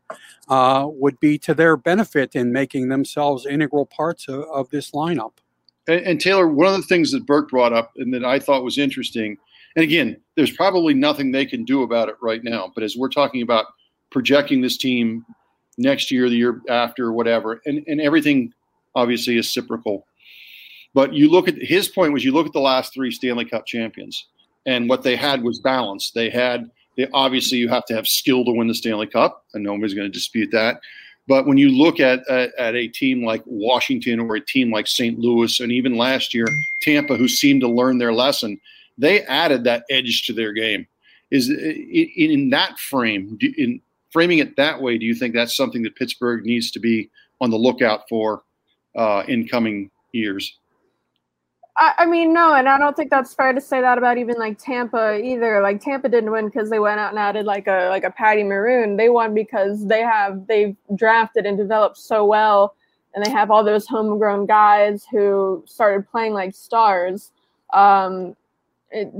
uh, 0.49 0.85
would 0.87 1.19
be 1.19 1.37
to 1.39 1.53
their 1.53 1.77
benefit 1.77 2.35
in 2.35 2.51
making 2.51 2.89
themselves 2.89 3.45
integral 3.45 3.85
parts 3.85 4.27
of, 4.27 4.43
of 4.45 4.69
this 4.69 4.91
lineup. 4.91 5.33
And, 5.87 6.01
and, 6.01 6.21
Taylor, 6.21 6.47
one 6.47 6.67
of 6.67 6.73
the 6.73 6.87
things 6.87 7.11
that 7.11 7.25
Burke 7.25 7.49
brought 7.49 7.73
up 7.73 7.91
and 7.97 8.13
that 8.13 8.25
I 8.25 8.39
thought 8.39 8.63
was 8.63 8.77
interesting, 8.77 9.37
and 9.75 9.83
again, 9.83 10.19
there's 10.35 10.51
probably 10.51 10.93
nothing 10.93 11.31
they 11.31 11.45
can 11.45 11.63
do 11.63 11.83
about 11.83 12.09
it 12.09 12.15
right 12.21 12.43
now, 12.43 12.71
but 12.73 12.83
as 12.83 12.97
we're 12.97 13.09
talking 13.09 13.41
about 13.41 13.65
projecting 14.09 14.61
this 14.61 14.77
team 14.77 15.25
next 15.77 16.09
year, 16.09 16.27
the 16.27 16.35
year 16.35 16.61
after, 16.69 17.11
whatever, 17.11 17.61
and, 17.65 17.83
and 17.87 18.01
everything 18.01 18.51
obviously 18.95 19.37
is 19.37 19.53
cyclical 19.53 20.07
but 20.97 21.13
you 21.13 21.29
look 21.29 21.47
at 21.47 21.61
his 21.61 21.87
point 21.87 22.11
was 22.11 22.25
you 22.25 22.31
look 22.31 22.47
at 22.47 22.53
the 22.53 22.59
last 22.59 22.91
three 22.91 23.11
Stanley 23.11 23.45
Cup 23.45 23.67
champions, 23.67 24.25
and 24.65 24.89
what 24.89 25.03
they 25.03 25.15
had 25.15 25.43
was 25.43 25.59
balance. 25.59 26.09
They 26.09 26.31
had 26.31 26.71
they, 26.95 27.07
obviously 27.13 27.59
you 27.59 27.69
have 27.69 27.85
to 27.85 27.93
have 27.93 28.07
skill 28.07 28.43
to 28.45 28.51
win 28.51 28.67
the 28.67 28.73
Stanley 28.73 29.05
Cup, 29.05 29.45
and 29.53 29.63
nobody's 29.63 29.93
going 29.93 30.07
to 30.07 30.11
dispute 30.11 30.49
that. 30.53 30.79
But 31.27 31.45
when 31.45 31.59
you 31.59 31.69
look 31.69 31.99
at, 31.99 32.27
at, 32.27 32.51
at 32.55 32.73
a 32.73 32.87
team 32.87 33.23
like 33.23 33.43
Washington 33.45 34.19
or 34.19 34.37
a 34.37 34.41
team 34.41 34.71
like 34.71 34.87
St. 34.87 35.19
Louis, 35.19 35.59
and 35.59 35.71
even 35.71 35.97
last 35.97 36.33
year 36.33 36.47
Tampa, 36.81 37.15
who 37.15 37.27
seemed 37.27 37.61
to 37.61 37.67
learn 37.69 37.99
their 37.99 38.11
lesson, 38.11 38.59
they 38.97 39.21
added 39.25 39.65
that 39.65 39.83
edge 39.91 40.23
to 40.25 40.33
their 40.33 40.51
game. 40.51 40.87
Is 41.29 41.47
in, 41.51 42.09
in 42.15 42.49
that 42.49 42.79
frame, 42.79 43.37
in 43.55 43.81
framing 44.09 44.39
it 44.39 44.55
that 44.55 44.81
way, 44.81 44.97
do 44.97 45.05
you 45.05 45.13
think 45.13 45.35
that's 45.35 45.55
something 45.55 45.83
that 45.83 45.95
Pittsburgh 45.95 46.43
needs 46.43 46.71
to 46.71 46.79
be 46.79 47.11
on 47.39 47.51
the 47.51 47.57
lookout 47.57 48.09
for 48.09 48.41
uh, 48.95 49.21
in 49.27 49.47
coming 49.47 49.91
years? 50.11 50.57
I, 51.79 51.93
I, 51.99 52.05
mean, 52.07 52.33
no, 52.33 52.55
and 52.55 52.67
I 52.67 52.79
don't 52.79 52.95
think 52.95 53.11
that's 53.11 53.35
fair 53.35 53.53
to 53.53 53.61
say 53.61 53.81
that 53.81 53.99
about 53.99 54.17
even 54.17 54.37
like 54.37 54.57
Tampa 54.57 55.19
either. 55.23 55.61
Like 55.61 55.79
Tampa 55.79 56.09
didn't 56.09 56.31
win 56.31 56.45
because 56.45 56.71
they 56.71 56.79
went 56.79 56.99
out 56.99 57.11
and 57.11 57.19
added 57.19 57.45
like 57.45 57.67
a 57.67 57.87
like 57.89 58.03
a 58.03 58.09
Patty 58.09 58.43
Maroon. 58.43 58.97
They 58.97 59.09
won 59.09 59.35
because 59.35 59.85
they 59.85 60.01
have 60.01 60.47
they've 60.47 60.75
drafted 60.95 61.45
and 61.45 61.55
developed 61.55 61.97
so 61.97 62.25
well, 62.25 62.75
and 63.13 63.23
they 63.23 63.29
have 63.29 63.51
all 63.51 63.63
those 63.63 63.87
homegrown 63.87 64.47
guys 64.47 65.05
who 65.11 65.63
started 65.67 66.09
playing 66.09 66.33
like 66.33 66.55
stars. 66.55 67.31
Um, 67.73 68.35
it, 68.89 69.11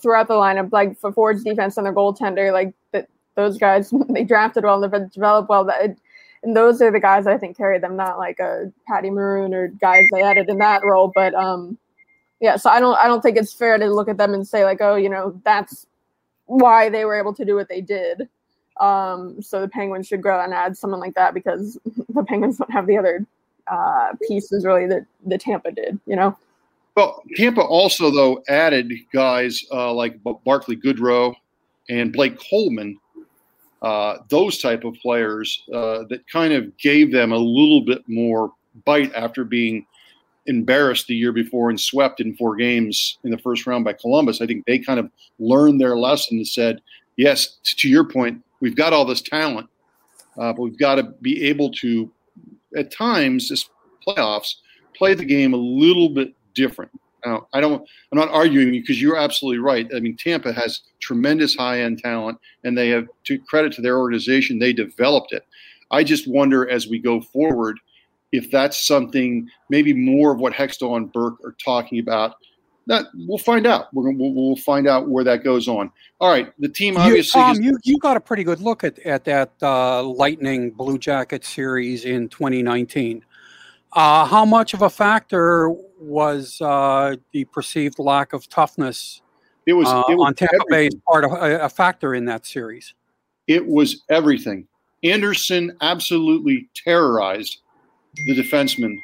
throughout 0.00 0.28
the 0.28 0.34
lineup, 0.34 0.70
like 0.72 0.96
for 0.98 1.12
Ford's 1.12 1.42
defense 1.42 1.76
and 1.76 1.86
their 1.86 1.94
goaltender, 1.94 2.52
like 2.52 2.72
that 2.92 3.08
those 3.34 3.58
guys 3.58 3.92
they 4.10 4.22
drafted 4.22 4.62
well, 4.62 4.80
they 4.80 4.88
developed 5.12 5.48
well. 5.48 5.64
That 5.64 5.96
and 6.44 6.56
those 6.56 6.80
are 6.82 6.92
the 6.92 7.00
guys 7.00 7.26
I 7.26 7.36
think 7.36 7.56
carried 7.56 7.82
them, 7.82 7.96
not 7.96 8.16
like 8.16 8.38
a 8.38 8.70
Patty 8.86 9.10
Maroon 9.10 9.52
or 9.52 9.68
guys 9.68 10.04
they 10.12 10.22
added 10.22 10.48
in 10.48 10.58
that 10.58 10.84
role, 10.84 11.10
but 11.12 11.34
um 11.34 11.76
yeah, 12.40 12.56
so 12.56 12.70
I 12.70 12.80
don't 12.80 12.96
I 12.98 13.06
don't 13.06 13.22
think 13.22 13.36
it's 13.36 13.52
fair 13.52 13.78
to 13.78 13.86
look 13.86 14.08
at 14.08 14.18
them 14.18 14.34
and 14.34 14.46
say 14.46 14.64
like, 14.64 14.80
oh, 14.80 14.96
you 14.96 15.08
know, 15.08 15.40
that's 15.44 15.86
why 16.46 16.88
they 16.88 17.04
were 17.04 17.18
able 17.18 17.34
to 17.34 17.44
do 17.44 17.54
what 17.54 17.68
they 17.68 17.80
did. 17.80 18.28
Um, 18.78 19.40
so 19.40 19.60
the 19.60 19.68
Penguins 19.68 20.06
should 20.06 20.22
go 20.22 20.38
and 20.38 20.52
add 20.52 20.76
someone 20.76 21.00
like 21.00 21.14
that 21.14 21.34
because 21.34 21.78
the 22.08 22.24
Penguins 22.24 22.58
don't 22.58 22.70
have 22.70 22.86
the 22.86 22.98
other 22.98 23.24
uh, 23.68 24.12
pieces 24.28 24.64
really 24.64 24.86
that 24.86 25.06
the 25.24 25.38
Tampa 25.38 25.70
did, 25.70 25.98
you 26.06 26.16
know. 26.16 26.36
Well, 26.94 27.22
Tampa 27.36 27.62
also 27.62 28.10
though 28.10 28.42
added 28.48 28.92
guys 29.12 29.64
uh, 29.72 29.92
like 29.92 30.22
Barclay 30.44 30.76
Goodrow 30.76 31.34
and 31.88 32.12
Blake 32.12 32.38
Coleman, 32.50 32.98
uh, 33.82 34.18
those 34.28 34.58
type 34.58 34.84
of 34.84 34.94
players 34.96 35.62
uh, 35.72 36.04
that 36.08 36.26
kind 36.30 36.52
of 36.52 36.76
gave 36.78 37.12
them 37.12 37.32
a 37.32 37.38
little 37.38 37.82
bit 37.82 38.02
more 38.08 38.52
bite 38.84 39.12
after 39.14 39.44
being 39.44 39.86
embarrassed 40.46 41.06
the 41.06 41.14
year 41.14 41.32
before 41.32 41.70
and 41.70 41.80
swept 41.80 42.20
in 42.20 42.36
four 42.36 42.56
games 42.56 43.18
in 43.24 43.30
the 43.30 43.38
first 43.38 43.66
round 43.66 43.84
by 43.84 43.92
Columbus. 43.92 44.40
I 44.40 44.46
think 44.46 44.64
they 44.66 44.78
kind 44.78 45.00
of 45.00 45.10
learned 45.38 45.80
their 45.80 45.96
lesson 45.96 46.38
and 46.38 46.46
said, 46.46 46.80
yes, 47.16 47.58
to 47.64 47.88
your 47.88 48.04
point, 48.04 48.42
we've 48.60 48.76
got 48.76 48.92
all 48.92 49.04
this 49.04 49.22
talent, 49.22 49.68
uh, 50.38 50.52
but 50.52 50.62
we've 50.62 50.78
got 50.78 50.96
to 50.96 51.04
be 51.20 51.44
able 51.44 51.70
to, 51.72 52.10
at 52.76 52.90
times, 52.90 53.48
this 53.48 53.68
playoffs, 54.06 54.54
play 54.94 55.14
the 55.14 55.24
game 55.24 55.52
a 55.52 55.58
little 55.58 56.08
bit 56.08 56.34
different. 56.54 56.90
Now, 57.24 57.48
I 57.52 57.60
don't. 57.60 57.86
I'm 58.12 58.18
not 58.18 58.28
arguing 58.28 58.70
because 58.70 59.02
you're 59.02 59.16
absolutely 59.16 59.58
right. 59.58 59.88
I 59.94 59.98
mean, 59.98 60.16
Tampa 60.16 60.52
has 60.52 60.82
tremendous 61.00 61.56
high-end 61.56 61.98
talent, 61.98 62.38
and 62.62 62.78
they 62.78 62.88
have, 62.90 63.08
to 63.24 63.38
credit 63.40 63.72
to 63.72 63.82
their 63.82 63.98
organization, 63.98 64.60
they 64.60 64.72
developed 64.72 65.32
it. 65.32 65.44
I 65.90 66.04
just 66.04 66.28
wonder 66.28 66.68
as 66.68 66.86
we 66.86 66.98
go 66.98 67.20
forward 67.20 67.78
if 68.32 68.50
that's 68.50 68.86
something 68.86 69.48
maybe 69.70 69.92
more 69.92 70.32
of 70.32 70.38
what 70.38 70.52
Hextall 70.52 70.96
and 70.96 71.12
Burke 71.12 71.36
are 71.44 71.54
talking 71.64 71.98
about. 71.98 72.34
That 72.88 73.06
we'll 73.14 73.38
find 73.38 73.66
out. 73.66 73.92
We're 73.92 74.04
gonna, 74.04 74.18
we'll, 74.18 74.32
we'll 74.32 74.56
find 74.56 74.86
out 74.86 75.08
where 75.08 75.24
that 75.24 75.42
goes 75.42 75.66
on. 75.66 75.90
All 76.20 76.30
right, 76.30 76.52
the 76.60 76.68
team 76.68 76.96
obviously. 76.96 77.40
You, 77.40 77.46
um, 77.46 77.60
you, 77.60 77.78
you 77.82 77.98
got 77.98 78.16
a 78.16 78.20
pretty 78.20 78.44
good 78.44 78.60
look 78.60 78.84
at 78.84 78.98
at 79.00 79.24
that 79.24 79.52
uh, 79.60 80.04
Lightning 80.04 80.70
Blue 80.70 80.96
Jacket 80.96 81.44
series 81.44 82.04
in 82.04 82.28
2019. 82.28 83.24
Uh, 83.92 84.24
how 84.26 84.44
much 84.44 84.74
of 84.74 84.82
a 84.82 84.90
factor 84.90 85.70
was 85.98 86.60
uh, 86.60 87.16
the 87.32 87.44
perceived 87.46 87.98
lack 87.98 88.32
of 88.32 88.48
toughness? 88.48 89.22
It 89.66 89.72
was, 89.72 89.88
uh, 89.88 90.04
it 90.08 90.14
was 90.14 90.28
on 90.28 90.34
Tampa 90.34 90.64
Bay's 90.68 90.94
part 91.08 91.24
of 91.24 91.32
a, 91.32 91.64
a 91.64 91.68
factor 91.68 92.14
in 92.14 92.26
that 92.26 92.46
series. 92.46 92.94
It 93.48 93.66
was 93.66 94.04
everything. 94.10 94.68
Anderson 95.02 95.76
absolutely 95.80 96.68
terrorized 96.74 97.62
the 98.24 98.34
defenseman 98.34 98.96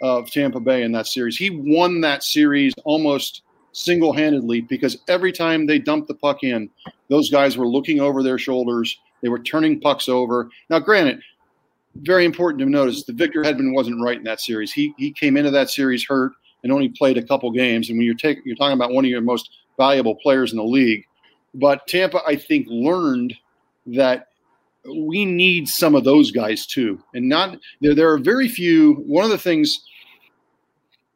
of 0.00 0.30
Tampa 0.30 0.60
Bay 0.60 0.82
in 0.82 0.92
that 0.92 1.06
series. 1.06 1.36
He 1.36 1.50
won 1.50 2.00
that 2.02 2.22
series 2.22 2.74
almost 2.84 3.42
single 3.72 4.12
handedly 4.12 4.60
because 4.62 4.98
every 5.08 5.32
time 5.32 5.66
they 5.66 5.78
dumped 5.78 6.08
the 6.08 6.14
puck 6.14 6.42
in, 6.42 6.70
those 7.08 7.30
guys 7.30 7.56
were 7.56 7.66
looking 7.66 8.00
over 8.00 8.22
their 8.22 8.38
shoulders. 8.38 8.98
They 9.22 9.28
were 9.28 9.38
turning 9.38 9.80
pucks 9.80 10.08
over. 10.08 10.48
Now, 10.70 10.78
granted, 10.78 11.20
very 12.02 12.24
important 12.24 12.60
to 12.60 12.66
notice 12.66 13.04
that 13.04 13.16
Victor 13.16 13.42
Hedman 13.42 13.74
wasn't 13.74 14.02
right 14.02 14.18
in 14.18 14.24
that 14.24 14.40
series. 14.40 14.72
He 14.72 14.94
he 14.98 15.10
came 15.12 15.36
into 15.36 15.50
that 15.50 15.70
series 15.70 16.04
hurt 16.04 16.32
and 16.62 16.72
only 16.72 16.88
played 16.88 17.16
a 17.16 17.22
couple 17.22 17.50
games. 17.50 17.88
And 17.88 17.98
when 17.98 18.06
you're 18.06 18.14
taking 18.14 18.42
you're 18.44 18.56
talking 18.56 18.74
about 18.74 18.92
one 18.92 19.04
of 19.04 19.10
your 19.10 19.20
most 19.20 19.50
valuable 19.76 20.14
players 20.16 20.52
in 20.52 20.58
the 20.58 20.64
league, 20.64 21.04
but 21.54 21.86
Tampa 21.86 22.20
I 22.26 22.36
think 22.36 22.66
learned 22.68 23.34
that 23.86 24.25
we 24.88 25.24
need 25.24 25.68
some 25.68 25.94
of 25.94 26.04
those 26.04 26.30
guys 26.30 26.66
too. 26.66 27.02
And 27.14 27.28
not 27.28 27.58
there, 27.80 27.94
there 27.94 28.12
are 28.12 28.18
very 28.18 28.48
few. 28.48 28.94
One 29.06 29.24
of 29.24 29.30
the 29.30 29.38
things 29.38 29.80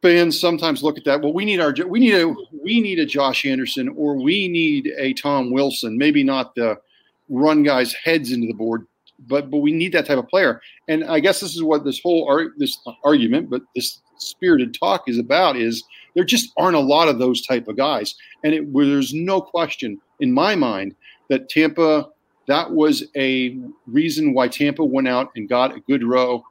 fans 0.02 0.40
sometimes 0.40 0.82
look 0.82 0.98
at 0.98 1.04
that. 1.04 1.20
Well, 1.20 1.32
we 1.32 1.44
need 1.44 1.60
our 1.60 1.74
we 1.86 2.00
need 2.00 2.14
a 2.14 2.34
we 2.62 2.80
need 2.80 2.98
a 2.98 3.06
Josh 3.06 3.44
Anderson 3.44 3.88
or 3.96 4.16
we 4.16 4.48
need 4.48 4.92
a 4.98 5.12
Tom 5.14 5.50
Wilson. 5.50 5.98
Maybe 5.98 6.22
not 6.22 6.54
the 6.54 6.78
run 7.28 7.62
guys 7.62 7.92
heads 7.92 8.32
into 8.32 8.46
the 8.46 8.54
board, 8.54 8.86
but 9.18 9.50
but 9.50 9.58
we 9.58 9.72
need 9.72 9.92
that 9.92 10.06
type 10.06 10.18
of 10.18 10.28
player. 10.28 10.60
And 10.88 11.04
I 11.04 11.20
guess 11.20 11.40
this 11.40 11.54
is 11.54 11.62
what 11.62 11.84
this 11.84 12.00
whole 12.00 12.26
art 12.28 12.52
this 12.58 12.78
argument, 13.04 13.50
but 13.50 13.62
this 13.74 14.00
spirited 14.16 14.74
talk 14.78 15.08
is 15.08 15.18
about 15.18 15.56
is 15.56 15.82
there 16.14 16.24
just 16.24 16.52
aren't 16.58 16.76
a 16.76 16.80
lot 16.80 17.08
of 17.08 17.18
those 17.18 17.46
type 17.46 17.68
of 17.68 17.76
guys. 17.76 18.14
And 18.44 18.54
it, 18.54 18.72
there's 18.72 19.14
no 19.14 19.40
question 19.40 20.00
in 20.20 20.32
my 20.32 20.54
mind 20.54 20.94
that 21.28 21.48
Tampa 21.48 22.08
that 22.50 22.72
was 22.72 23.04
a 23.16 23.56
reason 23.86 24.34
why 24.34 24.48
Tampa 24.48 24.84
went 24.84 25.06
out 25.06 25.30
and 25.36 25.48
got 25.48 25.76
a 25.76 25.80
Goodrow 25.82 26.42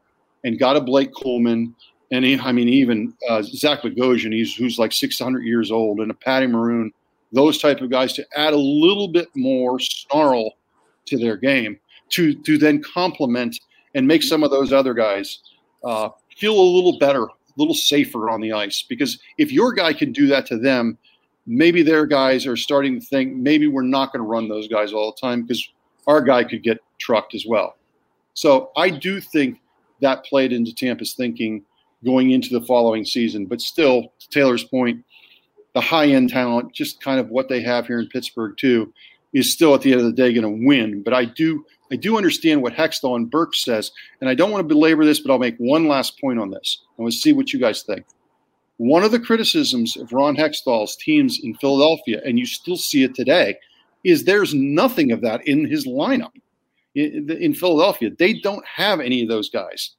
and 0.46 0.58
got 0.58 0.78
a 0.78 0.82
Blake 0.82 1.14
Coleman. 1.14 1.76
And 2.12 2.24
he, 2.24 2.40
I 2.40 2.54
mean, 2.54 2.70
even 2.70 3.14
uh, 3.30 3.42
Zach 3.42 3.82
Bogosian, 3.82 4.32
he's 4.32 4.56
who's 4.56 4.80
like 4.80 4.94
600 4.94 5.42
years 5.42 5.72
old, 5.72 6.00
and 6.00 6.10
a 6.10 6.14
Patty 6.14 6.48
Maroon, 6.48 6.94
those 7.34 7.58
type 7.58 7.82
of 7.82 7.90
guys 7.90 8.14
to 8.14 8.26
add 8.34 8.54
a 8.54 8.58
little 8.58 9.10
bit 9.10 9.28
more 9.36 9.78
snarl 9.78 10.54
to 11.08 11.18
their 11.18 11.36
game 11.36 11.78
to 12.12 12.34
to 12.44 12.58
then 12.58 12.82
complement 12.82 13.60
and 13.94 14.08
make 14.08 14.24
some 14.24 14.42
of 14.42 14.52
those 14.52 14.72
other 14.72 14.94
guys 14.94 15.40
uh, 15.84 16.08
feel 16.38 16.58
a 16.58 16.70
little 16.76 16.98
better, 16.98 17.26
a 17.26 17.32
little 17.58 17.76
safer 17.76 18.30
on 18.30 18.40
the 18.40 18.54
ice. 18.54 18.84
Because 18.88 19.20
if 19.38 19.52
your 19.52 19.74
guy 19.74 19.92
can 19.92 20.14
do 20.14 20.28
that 20.28 20.46
to 20.46 20.58
them, 20.58 20.98
maybe 21.46 21.84
their 21.84 22.06
guys 22.06 22.48
are 22.48 22.56
starting 22.56 23.02
to 23.02 23.06
think 23.06 23.36
maybe 23.36 23.68
we're 23.68 23.82
not 23.82 24.14
going 24.14 24.24
to 24.24 24.28
run 24.28 24.48
those 24.48 24.70
guys 24.70 24.94
all 24.94 25.12
the 25.12 25.20
time 25.20 25.42
because 25.42 25.70
our 26.08 26.22
guy 26.22 26.44
could 26.44 26.64
get 26.64 26.80
trucked 27.00 27.36
as 27.36 27.46
well. 27.48 27.76
So 28.34 28.72
I 28.78 28.90
do 28.90 29.20
think 29.20 29.60
that 30.02 30.26
played 30.26 30.54
into 30.54 30.74
Tampa's 30.74 31.14
thinking 31.14 31.64
going 32.06 32.32
into 32.32 32.50
the 32.58 32.66
following 32.66 33.06
season. 33.06 33.46
But 33.46 33.62
still, 33.62 34.14
to 34.20 34.30
Taylor's 34.30 34.64
point, 34.64 35.04
the 35.74 35.82
high 35.82 36.08
end 36.08 36.30
talent, 36.30 36.74
just 36.74 37.02
kind 37.02 37.20
of 37.20 37.30
what 37.30 37.50
they 37.50 37.62
have 37.62 37.88
here 37.88 38.00
in 38.00 38.08
Pittsburgh 38.08 38.56
too, 38.58 38.94
is 39.34 39.52
still 39.52 39.76
at 39.76 39.82
the 39.82 39.92
end 39.92 40.02
of 40.02 40.08
the 40.08 40.14
day 40.14 40.34
going 40.34 40.44
to 40.44 40.66
win. 40.66 41.04
But 41.04 41.14
I 41.14 41.26
do 41.26 41.66
I 41.92 41.96
do 41.96 42.18
understand 42.18 42.62
what 42.62 42.74
Hextall 42.74 43.16
and 43.16 43.30
Burke 43.30 43.56
says, 43.56 43.92
and 44.22 44.30
I 44.30 44.36
don't 44.36 44.52
want 44.52 44.64
to 44.64 44.74
belabor 44.74 45.06
this, 45.06 45.20
but 45.20 45.32
I'll 45.32 45.40
make 45.40 45.58
one 45.58 45.88
last 45.88 46.20
point 46.22 46.40
on 46.40 46.52
this. 46.52 46.84
I 46.98 47.02
want 47.02 47.14
to 47.14 47.20
see 47.20 47.34
what 47.34 47.52
you 47.52 47.60
guys 47.60 47.82
think. 47.82 48.06
One 48.78 49.04
of 49.04 49.12
the 49.12 49.20
criticisms 49.20 49.98
of 49.98 50.14
Ron 50.14 50.36
Hextall's 50.36 50.96
teams 50.96 51.40
in 51.44 51.56
Philadelphia, 51.56 52.22
and 52.24 52.38
you 52.38 52.46
still 52.46 52.78
see 52.78 53.04
it 53.04 53.16
today, 53.16 53.58
is 54.04 54.24
there's 54.24 54.54
nothing 54.54 55.12
of 55.12 55.22
that 55.22 55.48
in 55.48 55.66
his 55.66 55.86
lineup 55.88 56.32
in, 56.96 57.30
in 57.30 57.54
Philadelphia. 57.54 58.10
They 58.18 58.34
don't 58.34 58.66
have 58.66 59.00
any 59.00 59.22
of 59.22 59.30
those 59.30 59.50
guys. 59.50 59.92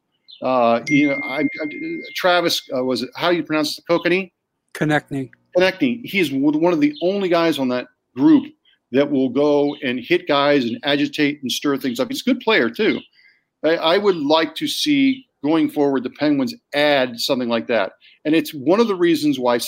Uh, 0.43 0.81
you 0.89 1.09
know, 1.09 1.21
I, 1.25 1.41
I, 1.41 1.67
Travis 2.15 2.63
uh, 2.75 2.83
was 2.83 3.03
it, 3.03 3.11
how 3.15 3.31
do 3.31 3.37
you 3.37 3.43
pronounce 3.43 3.79
it? 3.79 3.85
Kokanee? 3.89 4.33
Konecny. 4.75 5.31
Konecny. 5.57 6.05
He's 6.05 6.33
one 6.33 6.73
of 6.73 6.81
the 6.81 6.95
only 7.03 7.29
guys 7.29 7.59
on 7.59 7.69
that 7.69 7.89
group 8.17 8.53
that 8.93 9.11
will 9.11 9.29
go 9.29 9.77
and 9.83 10.01
hit 10.01 10.27
guys 10.27 10.65
and 10.65 10.79
agitate 10.83 11.43
and 11.43 11.53
stir 11.53 11.77
things 11.77 12.01
up. 12.01 12.09
He's 12.09 12.23
a 12.23 12.25
good 12.25 12.41
player 12.41 12.71
too. 12.71 13.01
I, 13.65 13.77
I 13.77 13.99
would 13.99 14.17
like 14.17 14.55
to 14.57 14.67
see 14.67 15.27
going 15.43 15.71
forward 15.71 16.03
the 16.03 16.11
Penguins 16.11 16.55
add 16.75 17.19
something 17.19 17.49
like 17.49 17.67
that, 17.69 17.93
and 18.25 18.35
it's 18.35 18.53
one 18.53 18.81
of 18.81 18.89
the 18.89 18.95
reasons 18.95 19.39
why 19.39 19.59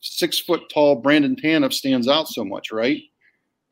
six 0.00 0.38
foot 0.38 0.62
tall 0.72 0.96
Brandon 0.96 1.36
Tanev 1.36 1.72
stands 1.72 2.08
out 2.08 2.28
so 2.28 2.44
much, 2.44 2.72
right? 2.72 3.02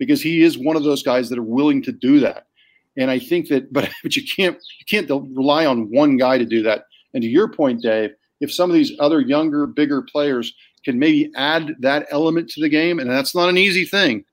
Because 0.00 0.20
he 0.20 0.42
is 0.42 0.58
one 0.58 0.74
of 0.74 0.82
those 0.82 1.04
guys 1.04 1.28
that 1.28 1.38
are 1.38 1.42
willing 1.42 1.82
to 1.82 1.92
do 1.92 2.18
that. 2.18 2.46
And 2.96 3.10
I 3.10 3.20
think 3.20 3.48
that, 3.48 3.72
but 3.72 3.88
but 4.02 4.16
you 4.16 4.24
can't 4.26 4.56
you 4.80 4.86
can't 4.88 5.08
rely 5.08 5.66
on 5.66 5.92
one 5.92 6.16
guy 6.16 6.38
to 6.38 6.44
do 6.44 6.64
that. 6.64 6.86
And 7.14 7.22
to 7.22 7.28
your 7.28 7.48
point, 7.48 7.82
Dave, 7.82 8.10
if 8.40 8.52
some 8.52 8.70
of 8.70 8.74
these 8.74 8.92
other 8.98 9.20
younger, 9.20 9.66
bigger 9.66 10.02
players 10.02 10.52
can 10.84 10.98
maybe 10.98 11.30
add 11.36 11.76
that 11.80 12.06
element 12.10 12.48
to 12.50 12.60
the 12.60 12.68
game, 12.68 12.98
and 12.98 13.08
that's 13.08 13.34
not 13.34 13.48
an 13.50 13.58
easy 13.58 13.84
thing. 13.84 14.24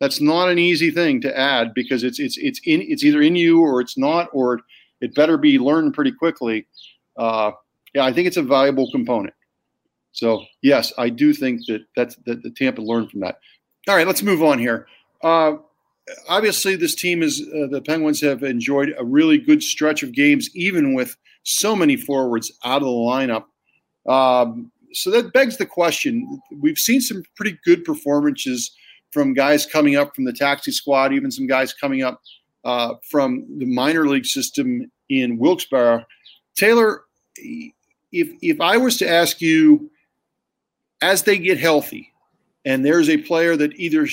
That's 0.00 0.20
not 0.20 0.50
an 0.50 0.58
easy 0.58 0.90
thing 0.90 1.20
to 1.22 1.36
add 1.36 1.72
because 1.74 2.04
it's 2.04 2.20
it's 2.20 2.36
it's 2.36 2.60
in 2.64 2.82
it's 2.82 3.02
either 3.02 3.22
in 3.22 3.34
you 3.34 3.62
or 3.62 3.80
it's 3.80 3.96
not, 3.96 4.28
or 4.32 4.60
it 5.00 5.14
better 5.14 5.38
be 5.38 5.58
learned 5.58 5.94
pretty 5.94 6.12
quickly. 6.12 6.66
Uh, 7.16 7.52
yeah, 7.94 8.04
I 8.04 8.12
think 8.12 8.26
it's 8.26 8.36
a 8.36 8.42
valuable 8.42 8.90
component. 8.90 9.34
So 10.12 10.44
yes, 10.62 10.92
I 10.98 11.08
do 11.08 11.32
think 11.32 11.64
that 11.66 11.86
that's 11.96 12.16
that 12.26 12.42
the 12.42 12.50
Tampa 12.50 12.82
learned 12.82 13.10
from 13.10 13.20
that. 13.20 13.38
All 13.88 13.96
right, 13.96 14.06
let's 14.06 14.22
move 14.22 14.42
on 14.42 14.58
here. 14.58 14.86
Uh, 15.24 15.56
obviously, 16.28 16.76
this 16.76 16.94
team 16.94 17.22
is 17.22 17.40
uh, 17.40 17.66
the 17.70 17.80
Penguins 17.80 18.20
have 18.20 18.42
enjoyed 18.42 18.94
a 18.98 19.04
really 19.04 19.38
good 19.38 19.62
stretch 19.62 20.02
of 20.02 20.12
games, 20.12 20.54
even 20.54 20.94
with 20.94 21.16
so 21.42 21.74
many 21.74 21.96
forwards 21.96 22.52
out 22.64 22.82
of 22.82 22.82
the 22.82 22.88
lineup. 22.88 23.44
Um, 24.06 24.70
so 24.92 25.10
that 25.10 25.32
begs 25.32 25.56
the 25.56 25.66
question. 25.66 26.40
We've 26.60 26.78
seen 26.78 27.00
some 27.00 27.24
pretty 27.36 27.58
good 27.64 27.84
performances 27.84 28.70
from 29.12 29.32
guys 29.32 29.64
coming 29.64 29.96
up 29.96 30.14
from 30.14 30.24
the 30.24 30.32
taxi 30.32 30.72
squad, 30.72 31.12
even 31.12 31.30
some 31.30 31.46
guys 31.46 31.72
coming 31.72 32.02
up 32.02 32.20
uh, 32.64 32.94
from 33.10 33.46
the 33.58 33.66
minor 33.66 34.06
league 34.06 34.26
system 34.26 34.90
in 35.08 35.38
Wilkes-Barre. 35.38 36.06
Taylor, 36.54 37.04
if 37.36 38.28
if 38.42 38.60
I 38.60 38.76
was 38.76 38.98
to 38.98 39.08
ask 39.08 39.40
you, 39.40 39.90
as 41.00 41.22
they 41.22 41.38
get 41.38 41.58
healthy, 41.58 42.12
and 42.64 42.84
there's 42.84 43.08
a 43.08 43.16
player 43.16 43.56
that 43.56 43.74
either 43.76 44.06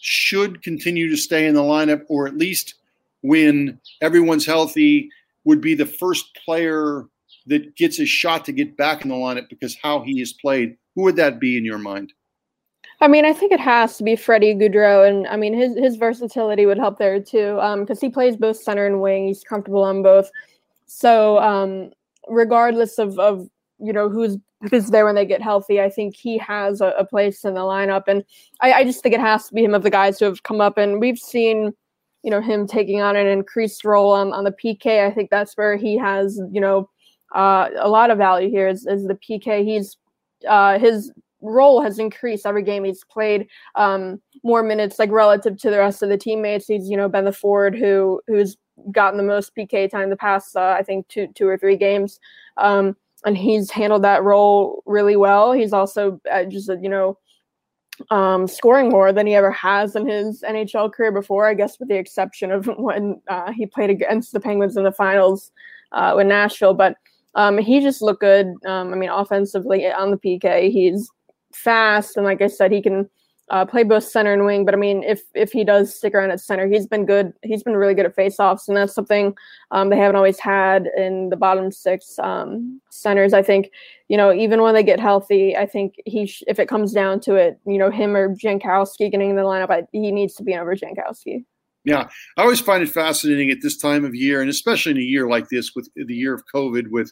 should 0.00 0.62
continue 0.62 1.08
to 1.08 1.16
stay 1.16 1.46
in 1.46 1.54
the 1.54 1.62
lineup 1.62 2.04
or 2.08 2.26
at 2.26 2.36
least 2.36 2.74
when 3.22 3.78
everyone's 4.00 4.46
healthy 4.46 5.10
would 5.44 5.60
be 5.60 5.74
the 5.74 5.86
first 5.86 6.34
player 6.44 7.04
that 7.46 7.74
gets 7.76 7.98
a 7.98 8.06
shot 8.06 8.44
to 8.44 8.52
get 8.52 8.76
back 8.76 9.02
in 9.02 9.08
the 9.08 9.14
lineup 9.14 9.48
because 9.48 9.76
how 9.82 10.00
he 10.00 10.18
has 10.20 10.32
played, 10.32 10.76
who 10.94 11.02
would 11.02 11.16
that 11.16 11.40
be 11.40 11.56
in 11.56 11.64
your 11.64 11.78
mind? 11.78 12.12
I 13.02 13.08
mean, 13.08 13.24
I 13.24 13.32
think 13.32 13.52
it 13.52 13.60
has 13.60 13.96
to 13.96 14.04
be 14.04 14.14
Freddie 14.14 14.54
Gaudreau, 14.54 15.08
and 15.08 15.26
I 15.26 15.36
mean 15.36 15.54
his 15.54 15.74
his 15.76 15.96
versatility 15.96 16.66
would 16.66 16.76
help 16.76 16.98
there 16.98 17.18
too, 17.18 17.54
because 17.54 17.98
um, 17.98 18.00
he 18.00 18.10
plays 18.10 18.36
both 18.36 18.58
center 18.58 18.86
and 18.86 19.00
wing. 19.00 19.26
He's 19.26 19.42
comfortable 19.42 19.82
on 19.82 20.02
both. 20.02 20.30
So, 20.84 21.38
um, 21.38 21.92
regardless 22.28 22.98
of 22.98 23.18
of 23.18 23.48
you 23.82 23.92
know 23.92 24.08
who's 24.08 24.36
who's 24.70 24.88
there 24.88 25.04
when 25.04 25.14
they 25.14 25.26
get 25.26 25.42
healthy, 25.42 25.80
I 25.80 25.90
think 25.90 26.16
he 26.16 26.36
has 26.38 26.80
a, 26.80 26.88
a 26.98 27.04
place 27.04 27.44
in 27.44 27.54
the 27.54 27.60
lineup, 27.60 28.04
and 28.06 28.24
I, 28.60 28.72
I 28.72 28.84
just 28.84 29.02
think 29.02 29.14
it 29.14 29.20
has 29.20 29.48
to 29.48 29.54
be 29.54 29.64
him 29.64 29.74
of 29.74 29.82
the 29.82 29.90
guys 29.90 30.18
who 30.18 30.26
have 30.26 30.42
come 30.42 30.60
up, 30.60 30.78
and 30.78 31.00
we've 31.00 31.18
seen 31.18 31.72
you 32.22 32.30
know 32.30 32.40
him 32.40 32.66
taking 32.66 33.00
on 33.00 33.16
an 33.16 33.26
increased 33.26 33.84
role 33.84 34.12
on, 34.12 34.32
on 34.32 34.44
the 34.44 34.52
PK. 34.52 35.06
I 35.06 35.10
think 35.10 35.30
that's 35.30 35.56
where 35.56 35.76
he 35.76 35.96
has 35.96 36.40
you 36.50 36.60
know 36.60 36.88
uh, 37.34 37.68
a 37.78 37.88
lot 37.88 38.10
of 38.10 38.18
value 38.18 38.50
here 38.50 38.68
is, 38.68 38.86
is 38.86 39.06
the 39.06 39.14
PK. 39.14 39.64
He's 39.64 39.96
uh, 40.48 40.78
his 40.78 41.12
role 41.42 41.80
has 41.80 41.98
increased 41.98 42.46
every 42.46 42.62
game 42.62 42.84
he's 42.84 43.04
played 43.04 43.46
um, 43.74 44.20
more 44.42 44.62
minutes 44.62 44.98
like 44.98 45.10
relative 45.10 45.56
to 45.58 45.70
the 45.70 45.78
rest 45.78 46.02
of 46.02 46.08
the 46.08 46.18
teammates 46.18 46.66
he's 46.66 46.88
you 46.88 46.96
know 46.96 47.08
been 47.08 47.24
the 47.24 47.32
forward 47.32 47.74
who 47.74 48.20
who's 48.26 48.56
gotten 48.92 49.16
the 49.16 49.24
most 49.24 49.54
pk 49.56 49.90
time 49.90 50.10
the 50.10 50.16
past 50.16 50.56
uh, 50.56 50.76
i 50.78 50.82
think 50.82 51.06
two 51.08 51.26
two 51.34 51.46
or 51.46 51.56
three 51.56 51.76
games 51.76 52.20
um, 52.56 52.94
and 53.24 53.36
he's 53.36 53.70
handled 53.70 54.02
that 54.02 54.22
role 54.22 54.82
really 54.86 55.16
well 55.16 55.52
he's 55.52 55.72
also 55.72 56.20
uh, 56.30 56.44
just 56.44 56.68
uh, 56.70 56.76
you 56.80 56.88
know 56.88 57.18
um, 58.10 58.46
scoring 58.46 58.88
more 58.88 59.12
than 59.12 59.26
he 59.26 59.34
ever 59.34 59.50
has 59.50 59.94
in 59.94 60.06
his 60.06 60.42
nhl 60.42 60.92
career 60.92 61.12
before 61.12 61.46
i 61.46 61.54
guess 61.54 61.78
with 61.78 61.88
the 61.88 61.96
exception 61.96 62.50
of 62.50 62.66
when 62.78 63.20
uh, 63.28 63.52
he 63.52 63.66
played 63.66 63.90
against 63.90 64.32
the 64.32 64.40
penguins 64.40 64.76
in 64.76 64.84
the 64.84 64.92
finals 64.92 65.52
uh, 65.92 66.14
with 66.16 66.26
nashville 66.26 66.74
but 66.74 66.96
um, 67.34 67.58
he 67.58 67.80
just 67.80 68.02
looked 68.02 68.20
good. 68.20 68.54
Um, 68.66 68.92
I 68.92 68.96
mean, 68.96 69.10
offensively 69.10 69.86
on 69.90 70.10
the 70.10 70.16
PK, 70.16 70.70
he's 70.70 71.10
fast, 71.52 72.16
and 72.16 72.26
like 72.26 72.42
I 72.42 72.48
said, 72.48 72.72
he 72.72 72.82
can 72.82 73.08
uh, 73.50 73.66
play 73.66 73.82
both 73.82 74.04
center 74.04 74.32
and 74.32 74.44
wing. 74.44 74.64
But 74.64 74.74
I 74.74 74.76
mean, 74.76 75.02
if 75.02 75.22
if 75.34 75.52
he 75.52 75.64
does 75.64 75.94
stick 75.94 76.14
around 76.14 76.30
at 76.30 76.40
center, 76.40 76.66
he's 76.68 76.86
been 76.86 77.04
good. 77.04 77.32
He's 77.42 77.62
been 77.62 77.76
really 77.76 77.94
good 77.94 78.06
at 78.06 78.16
faceoffs, 78.16 78.68
and 78.68 78.76
that's 78.76 78.94
something 78.94 79.34
um, 79.72 79.90
they 79.90 79.96
haven't 79.96 80.16
always 80.16 80.38
had 80.38 80.88
in 80.96 81.28
the 81.30 81.36
bottom 81.36 81.70
six 81.72 82.18
um, 82.20 82.80
centers. 82.90 83.34
I 83.34 83.42
think 83.42 83.70
you 84.08 84.16
know 84.16 84.32
even 84.32 84.62
when 84.62 84.74
they 84.74 84.82
get 84.82 85.00
healthy, 85.00 85.56
I 85.56 85.66
think 85.66 85.96
he 86.06 86.26
sh- 86.26 86.44
if 86.46 86.58
it 86.58 86.68
comes 86.68 86.92
down 86.92 87.20
to 87.20 87.34
it, 87.34 87.60
you 87.66 87.78
know 87.78 87.90
him 87.90 88.16
or 88.16 88.34
Jankowski 88.34 89.10
getting 89.10 89.30
in 89.30 89.36
the 89.36 89.42
lineup, 89.42 89.70
I, 89.70 89.82
he 89.92 90.12
needs 90.12 90.34
to 90.36 90.44
be 90.44 90.54
over 90.54 90.74
Jankowski. 90.76 91.44
Yeah, 91.84 92.08
I 92.36 92.42
always 92.42 92.60
find 92.60 92.82
it 92.82 92.90
fascinating 92.90 93.50
at 93.50 93.62
this 93.62 93.78
time 93.78 94.04
of 94.04 94.14
year, 94.14 94.42
and 94.42 94.50
especially 94.50 94.92
in 94.92 94.98
a 94.98 95.02
year 95.02 95.28
like 95.28 95.48
this, 95.48 95.74
with 95.74 95.88
the 95.96 96.14
year 96.14 96.34
of 96.34 96.44
COVID, 96.54 96.88
with 96.90 97.10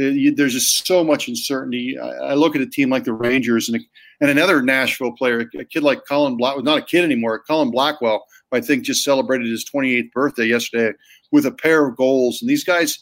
Uh, 0.00 0.32
there's 0.36 0.54
just 0.54 0.86
so 0.86 1.04
much 1.04 1.28
uncertainty. 1.28 1.98
I, 1.98 2.34
look 2.34 2.56
at 2.56 2.62
a 2.62 2.66
team 2.66 2.88
like 2.88 3.04
the 3.04 3.12
Rangers 3.12 3.68
and, 3.68 3.84
and 4.20 4.30
another 4.30 4.62
Nashville 4.62 5.12
player, 5.12 5.40
a 5.58 5.64
kid 5.64 5.82
like 5.82 6.06
Colin 6.08 6.36
Black, 6.36 6.62
not 6.62 6.78
a 6.78 6.82
kid 6.82 7.04
anymore, 7.04 7.42
Colin 7.46 7.70
Blackwell, 7.70 8.24
I 8.52 8.60
think 8.60 8.84
just 8.84 9.04
celebrated 9.04 9.48
his 9.48 9.68
28th 9.74 10.12
birthday 10.12 10.46
yesterday 10.46 10.96
with 11.30 11.44
a 11.44 11.52
pair 11.52 11.86
of 11.86 11.96
goals. 11.96 12.40
And 12.40 12.48
these 12.48 12.64
guys, 12.64 12.98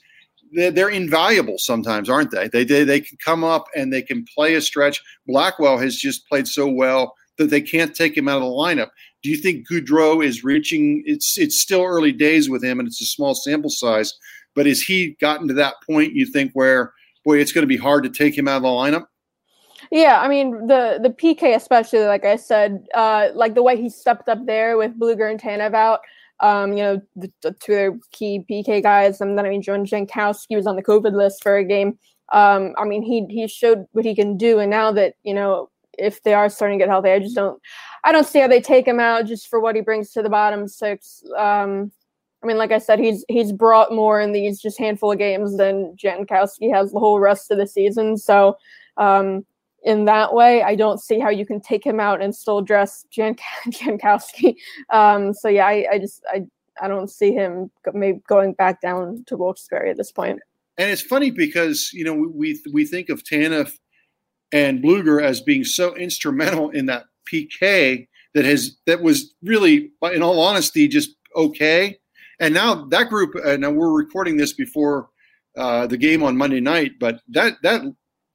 they're, 0.52 0.70
they're 0.70 0.88
invaluable 0.88 1.58
sometimes, 1.58 2.08
aren't 2.08 2.32
they? 2.32 2.48
They, 2.48 2.64
they? 2.64 2.84
they 2.84 3.00
can 3.00 3.18
come 3.24 3.44
up 3.44 3.66
and 3.76 3.92
they 3.92 4.02
can 4.02 4.24
play 4.34 4.54
a 4.54 4.60
stretch. 4.60 5.00
Blackwell 5.26 5.78
has 5.78 5.96
just 5.96 6.28
played 6.28 6.48
so 6.48 6.68
well 6.68 7.14
that 7.38 7.50
they 7.50 7.60
can't 7.60 7.94
take 7.94 8.16
him 8.16 8.28
out 8.28 8.36
of 8.36 8.42
the 8.42 8.48
lineup. 8.48 8.90
Do 9.22 9.30
you 9.30 9.36
think 9.36 9.68
Gaudreau 9.68 10.24
is 10.24 10.44
reaching? 10.44 11.02
It's 11.04 11.36
it's 11.38 11.60
still 11.60 11.84
early 11.84 12.12
days 12.12 12.48
with 12.48 12.64
him, 12.64 12.78
and 12.78 12.88
it's 12.88 13.02
a 13.02 13.06
small 13.06 13.34
sample 13.34 13.68
size 13.68 14.14
but 14.54 14.66
has 14.66 14.80
he 14.80 15.16
gotten 15.20 15.48
to 15.48 15.54
that 15.54 15.74
point 15.86 16.14
you 16.14 16.26
think 16.26 16.52
where 16.52 16.92
boy, 17.24 17.38
it's 17.38 17.52
going 17.52 17.62
to 17.62 17.68
be 17.68 17.76
hard 17.76 18.04
to 18.04 18.10
take 18.10 18.36
him 18.36 18.48
out 18.48 18.58
of 18.58 18.62
the 18.62 18.68
lineup? 18.68 19.06
Yeah, 19.90 20.20
I 20.20 20.28
mean 20.28 20.66
the 20.66 21.00
the 21.02 21.10
PK 21.10 21.54
especially, 21.56 22.00
like 22.00 22.24
I 22.24 22.36
said, 22.36 22.86
uh, 22.94 23.28
like 23.34 23.54
the 23.54 23.62
way 23.62 23.80
he 23.80 23.88
stepped 23.88 24.28
up 24.28 24.44
there 24.46 24.76
with 24.76 24.98
Blueger 24.98 25.30
and 25.30 25.40
Tanev 25.40 25.74
out. 25.74 26.00
Um, 26.40 26.72
you 26.72 26.82
know, 26.82 27.02
the, 27.16 27.30
the 27.42 27.52
two 27.52 27.74
of 27.74 28.10
key 28.12 28.44
PK 28.50 28.82
guys, 28.82 29.20
and 29.20 29.36
then 29.36 29.46
I 29.46 29.48
mean 29.48 29.62
John 29.62 29.84
Jankowski 29.84 30.54
was 30.54 30.66
on 30.66 30.76
the 30.76 30.82
COVID 30.82 31.12
list 31.14 31.42
for 31.42 31.56
a 31.56 31.64
game. 31.64 31.98
Um, 32.32 32.74
I 32.78 32.84
mean 32.84 33.02
he 33.02 33.26
he 33.28 33.48
showed 33.48 33.86
what 33.92 34.04
he 34.04 34.14
can 34.14 34.36
do, 34.36 34.58
and 34.58 34.70
now 34.70 34.92
that 34.92 35.14
you 35.22 35.34
know 35.34 35.70
if 35.98 36.22
they 36.22 36.34
are 36.34 36.48
starting 36.48 36.78
to 36.78 36.82
get 36.84 36.90
healthy, 36.90 37.10
I 37.10 37.18
just 37.18 37.34
don't 37.34 37.60
I 38.04 38.12
don't 38.12 38.26
see 38.26 38.38
how 38.38 38.48
they 38.48 38.60
take 38.60 38.86
him 38.86 39.00
out 39.00 39.26
just 39.26 39.48
for 39.48 39.60
what 39.60 39.74
he 39.74 39.80
brings 39.82 40.12
to 40.12 40.22
the 40.22 40.30
bottom 40.30 40.68
six. 40.68 41.22
Um, 41.36 41.90
I 42.42 42.46
mean, 42.46 42.56
like 42.56 42.72
I 42.72 42.78
said, 42.78 42.98
he's 42.98 43.24
he's 43.28 43.52
brought 43.52 43.92
more 43.92 44.20
in 44.20 44.32
these 44.32 44.60
just 44.60 44.78
handful 44.78 45.12
of 45.12 45.18
games 45.18 45.56
than 45.56 45.94
Jankowski 45.96 46.72
has 46.72 46.92
the 46.92 46.98
whole 46.98 47.20
rest 47.20 47.50
of 47.50 47.58
the 47.58 47.66
season. 47.66 48.16
So, 48.16 48.56
um, 48.96 49.44
in 49.82 50.06
that 50.06 50.34
way, 50.34 50.62
I 50.62 50.74
don't 50.74 51.00
see 51.00 51.18
how 51.18 51.28
you 51.28 51.44
can 51.44 51.60
take 51.60 51.84
him 51.84 52.00
out 52.00 52.22
and 52.22 52.34
still 52.34 52.62
dress 52.62 53.04
Jan- 53.10 53.36
Jankowski. 53.68 54.56
Um, 54.90 55.34
so 55.34 55.48
yeah, 55.48 55.66
I, 55.66 55.86
I 55.92 55.98
just 55.98 56.22
I 56.32 56.46
I 56.80 56.88
don't 56.88 57.10
see 57.10 57.32
him 57.32 57.70
maybe 57.92 58.20
going 58.26 58.54
back 58.54 58.80
down 58.80 59.24
to 59.26 59.36
Wilkes-Barre 59.36 59.90
at 59.90 59.96
this 59.96 60.12
point. 60.12 60.40
And 60.78 60.90
it's 60.90 61.02
funny 61.02 61.30
because 61.30 61.90
you 61.92 62.04
know 62.04 62.14
we 62.14 62.60
we 62.72 62.86
think 62.86 63.10
of 63.10 63.22
Tanev 63.22 63.72
and 64.52 64.82
Blueger 64.82 65.22
as 65.22 65.40
being 65.40 65.64
so 65.64 65.94
instrumental 65.94 66.70
in 66.70 66.86
that 66.86 67.04
PK 67.30 68.08
that 68.34 68.44
has 68.44 68.76
that 68.86 69.02
was 69.02 69.34
really, 69.42 69.92
in 70.12 70.22
all 70.22 70.40
honesty, 70.40 70.88
just 70.88 71.10
okay. 71.36 71.98
And 72.40 72.54
now 72.54 72.86
that 72.86 73.08
group, 73.08 73.34
uh, 73.44 73.56
now 73.56 73.70
we're 73.70 73.92
recording 73.92 74.36
this 74.36 74.54
before 74.54 75.10
uh, 75.56 75.86
the 75.86 75.98
game 75.98 76.22
on 76.22 76.36
Monday 76.36 76.60
night, 76.60 76.92
but 76.98 77.20
that 77.28 77.56
that 77.62 77.82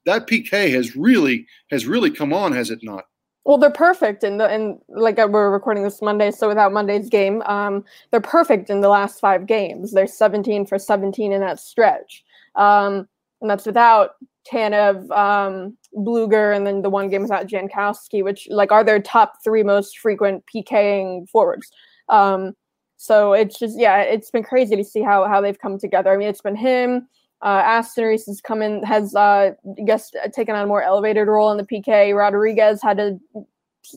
that 0.06 0.28
PK 0.28 0.72
has 0.72 0.96
really 0.96 1.46
has 1.72 1.86
really 1.86 2.12
come 2.12 2.32
on, 2.32 2.52
has 2.54 2.70
it 2.70 2.80
not? 2.84 3.06
Well, 3.46 3.58
they're 3.58 3.72
perfect, 3.72 4.24
and 4.24 4.40
the 4.40 4.48
and 4.48 4.80
like 4.90 5.20
uh, 5.20 5.28
we're 5.30 5.52
recording 5.52 5.84
this 5.84 6.02
Monday, 6.02 6.32
so 6.32 6.48
without 6.48 6.74
Monday's 6.74 7.10
game, 7.10 7.42
um, 7.44 7.84
they're 8.12 8.22
perfect 8.22 8.70
in 8.70 8.82
the 8.82 8.90
last 8.90 9.20
five 9.20 9.46
games. 9.46 9.92
They're 9.92 10.08
17 10.08 10.66
for 10.66 10.80
17 10.80 11.32
in 11.32 11.42
that 11.42 11.60
stretch, 11.60 12.24
um, 12.56 13.08
and 13.42 13.50
that's 13.50 13.66
without 13.66 14.12
Tanev, 14.52 15.10
um, 15.12 15.78
Blueger, 15.96 16.56
and 16.56 16.66
then 16.66 16.82
the 16.82 16.90
one 16.90 17.10
game 17.10 17.24
without 17.24 17.48
Jankowski, 17.48 18.24
which 18.24 18.48
like 18.50 18.72
are 18.72 18.84
their 18.84 19.02
top 19.02 19.44
three 19.44 19.64
most 19.64 19.98
frequent 20.00 20.44
PKing 20.54 21.30
forwards. 21.30 21.72
Um, 22.10 22.54
so 22.98 23.34
it's 23.34 23.60
just 23.60 23.78
yeah, 23.78 24.02
it's 24.02 24.32
been 24.32 24.44
crazy 24.44 24.76
to 24.76 24.84
see 24.84 25.02
how 25.02 25.28
how 25.28 25.42
they've 25.42 25.60
come 25.60 25.78
together. 25.78 26.12
I 26.14 26.18
mean, 26.18 26.28
it's 26.28 26.42
been 26.42 26.56
him. 26.56 27.08
Uh, 27.42 27.62
Aston 27.64 28.06
Reese 28.06 28.26
has 28.26 28.42
come 28.42 28.62
in, 28.62 28.82
has 28.84 29.14
uh, 29.14 29.52
guess 29.86 30.12
taken 30.34 30.56
on 30.56 30.64
a 30.64 30.68
more 30.68 30.82
elevated 30.82 31.28
role 31.28 31.52
in 31.52 31.58
the 31.58 31.64
PK. 31.64 32.16
Rodriguez 32.16 32.82
had 32.82 32.98
to 32.98 33.20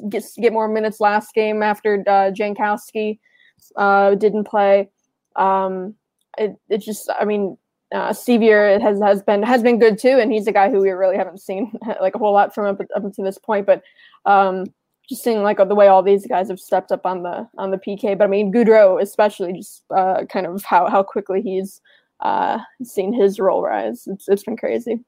get 0.09 0.25
get 0.37 0.53
more 0.53 0.69
minutes 0.69 1.01
last 1.01 1.35
game 1.35 1.63
after 1.63 2.03
uh, 2.07 2.31
Jankowski 2.33 3.19
uh, 3.77 4.15
didn't 4.17 4.45
play. 4.45 4.91
Um, 5.37 5.95
it 6.37 6.57
it 6.69 6.79
just 6.79 7.11
I 7.19 7.25
mean 7.25 7.57
uh, 7.95 8.11
Sceviour 8.11 8.81
has 8.81 9.01
has 9.01 9.23
been 9.23 9.43
has 9.43 9.63
been 9.63 9.79
good 9.79 9.99
too, 9.99 10.19
and 10.19 10.33
he's 10.33 10.47
a 10.47 10.53
guy 10.53 10.71
who 10.71 10.81
we 10.81 10.91
really 10.91 11.17
haven't 11.17 11.41
seen 11.41 11.73
like 12.01 12.15
a 12.15 12.19
whole 12.19 12.33
lot 12.33 12.55
from 12.55 12.67
up, 12.67 12.81
up 12.95 13.13
to 13.15 13.23
this 13.23 13.39
point. 13.39 13.67
But 13.67 13.83
um, 14.27 14.67
just 15.09 15.25
seeing 15.25 15.43
like 15.43 15.57
the 15.57 15.75
way 15.75 15.89
all 15.89 16.03
these 16.03 16.27
guys 16.27 16.49
have 16.49 16.61
stepped 16.61 16.93
up 16.93 17.07
on 17.07 17.23
the 17.23 17.49
on 17.57 17.71
the 17.71 17.79
PK. 17.79 18.17
But 18.17 18.25
I 18.25 18.27
mean, 18.29 18.53
Gaudreau 18.53 19.01
especially, 19.01 19.55
just 19.55 19.85
uh, 19.91 20.25
kind 20.27 20.47
of 20.47 20.63
how 20.65 20.89
how 20.89 21.03
quickly 21.03 21.41
he's 21.41 21.81
uh, 22.21 22.59
seen 22.83 23.13
his 23.13 23.41
role 23.41 23.63
rise. 23.63 24.07
It's 24.07 24.29
it's 24.29 24.45
been 24.45 24.57
crazy. 24.57 25.01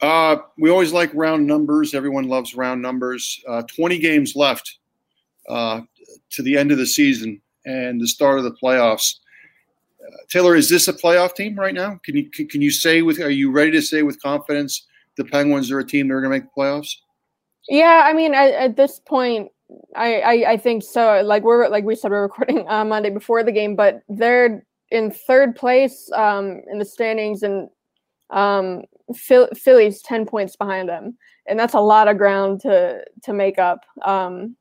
Uh, 0.00 0.36
we 0.58 0.70
always 0.70 0.92
like 0.92 1.10
round 1.14 1.46
numbers. 1.46 1.94
Everyone 1.94 2.28
loves 2.28 2.54
round 2.54 2.80
numbers. 2.80 3.40
Uh, 3.48 3.62
Twenty 3.62 3.98
games 3.98 4.34
left 4.36 4.78
uh, 5.48 5.80
to 6.30 6.42
the 6.42 6.56
end 6.56 6.70
of 6.70 6.78
the 6.78 6.86
season 6.86 7.40
and 7.64 8.00
the 8.00 8.06
start 8.06 8.38
of 8.38 8.44
the 8.44 8.56
playoffs. 8.62 9.16
Uh, 10.00 10.16
Taylor, 10.28 10.54
is 10.54 10.68
this 10.68 10.86
a 10.86 10.92
playoff 10.92 11.34
team 11.34 11.58
right 11.58 11.74
now? 11.74 11.98
Can 12.04 12.16
you 12.16 12.30
can, 12.30 12.46
can 12.46 12.62
you 12.62 12.70
say 12.70 13.02
with 13.02 13.20
are 13.20 13.30
you 13.30 13.50
ready 13.50 13.72
to 13.72 13.82
say 13.82 14.02
with 14.02 14.22
confidence 14.22 14.86
the 15.16 15.24
Penguins 15.24 15.72
are 15.72 15.80
a 15.80 15.86
team 15.86 16.08
that 16.08 16.14
are 16.14 16.20
going 16.20 16.30
to 16.30 16.38
make 16.38 16.54
the 16.54 16.60
playoffs? 16.60 16.94
Yeah, 17.68 18.02
I 18.04 18.12
mean, 18.12 18.34
at, 18.34 18.52
at 18.52 18.76
this 18.76 19.00
point, 19.00 19.50
I, 19.96 20.20
I, 20.20 20.52
I 20.52 20.56
think 20.56 20.82
so. 20.82 21.22
Like 21.24 21.42
we're 21.42 21.68
like 21.68 21.84
we 21.84 21.96
said, 21.96 22.10
we're 22.10 22.22
recording 22.30 22.66
on 22.68 22.88
Monday 22.88 23.10
before 23.10 23.42
the 23.42 23.52
game, 23.52 23.76
but 23.76 24.02
they're 24.08 24.64
in 24.90 25.10
third 25.10 25.56
place 25.56 26.10
um, 26.14 26.62
in 26.70 26.78
the 26.78 26.84
standings, 26.84 27.42
and 27.42 27.68
um, 28.30 28.82
Philly's 29.14 30.02
ten 30.02 30.26
points 30.26 30.56
behind 30.56 30.88
them, 30.88 31.16
and 31.48 31.58
that's 31.58 31.74
a 31.74 31.80
lot 31.80 32.08
of 32.08 32.18
ground 32.18 32.60
to 32.62 33.02
to 33.24 33.32
make 33.32 33.58
up. 33.58 33.80
Um, 34.04 34.56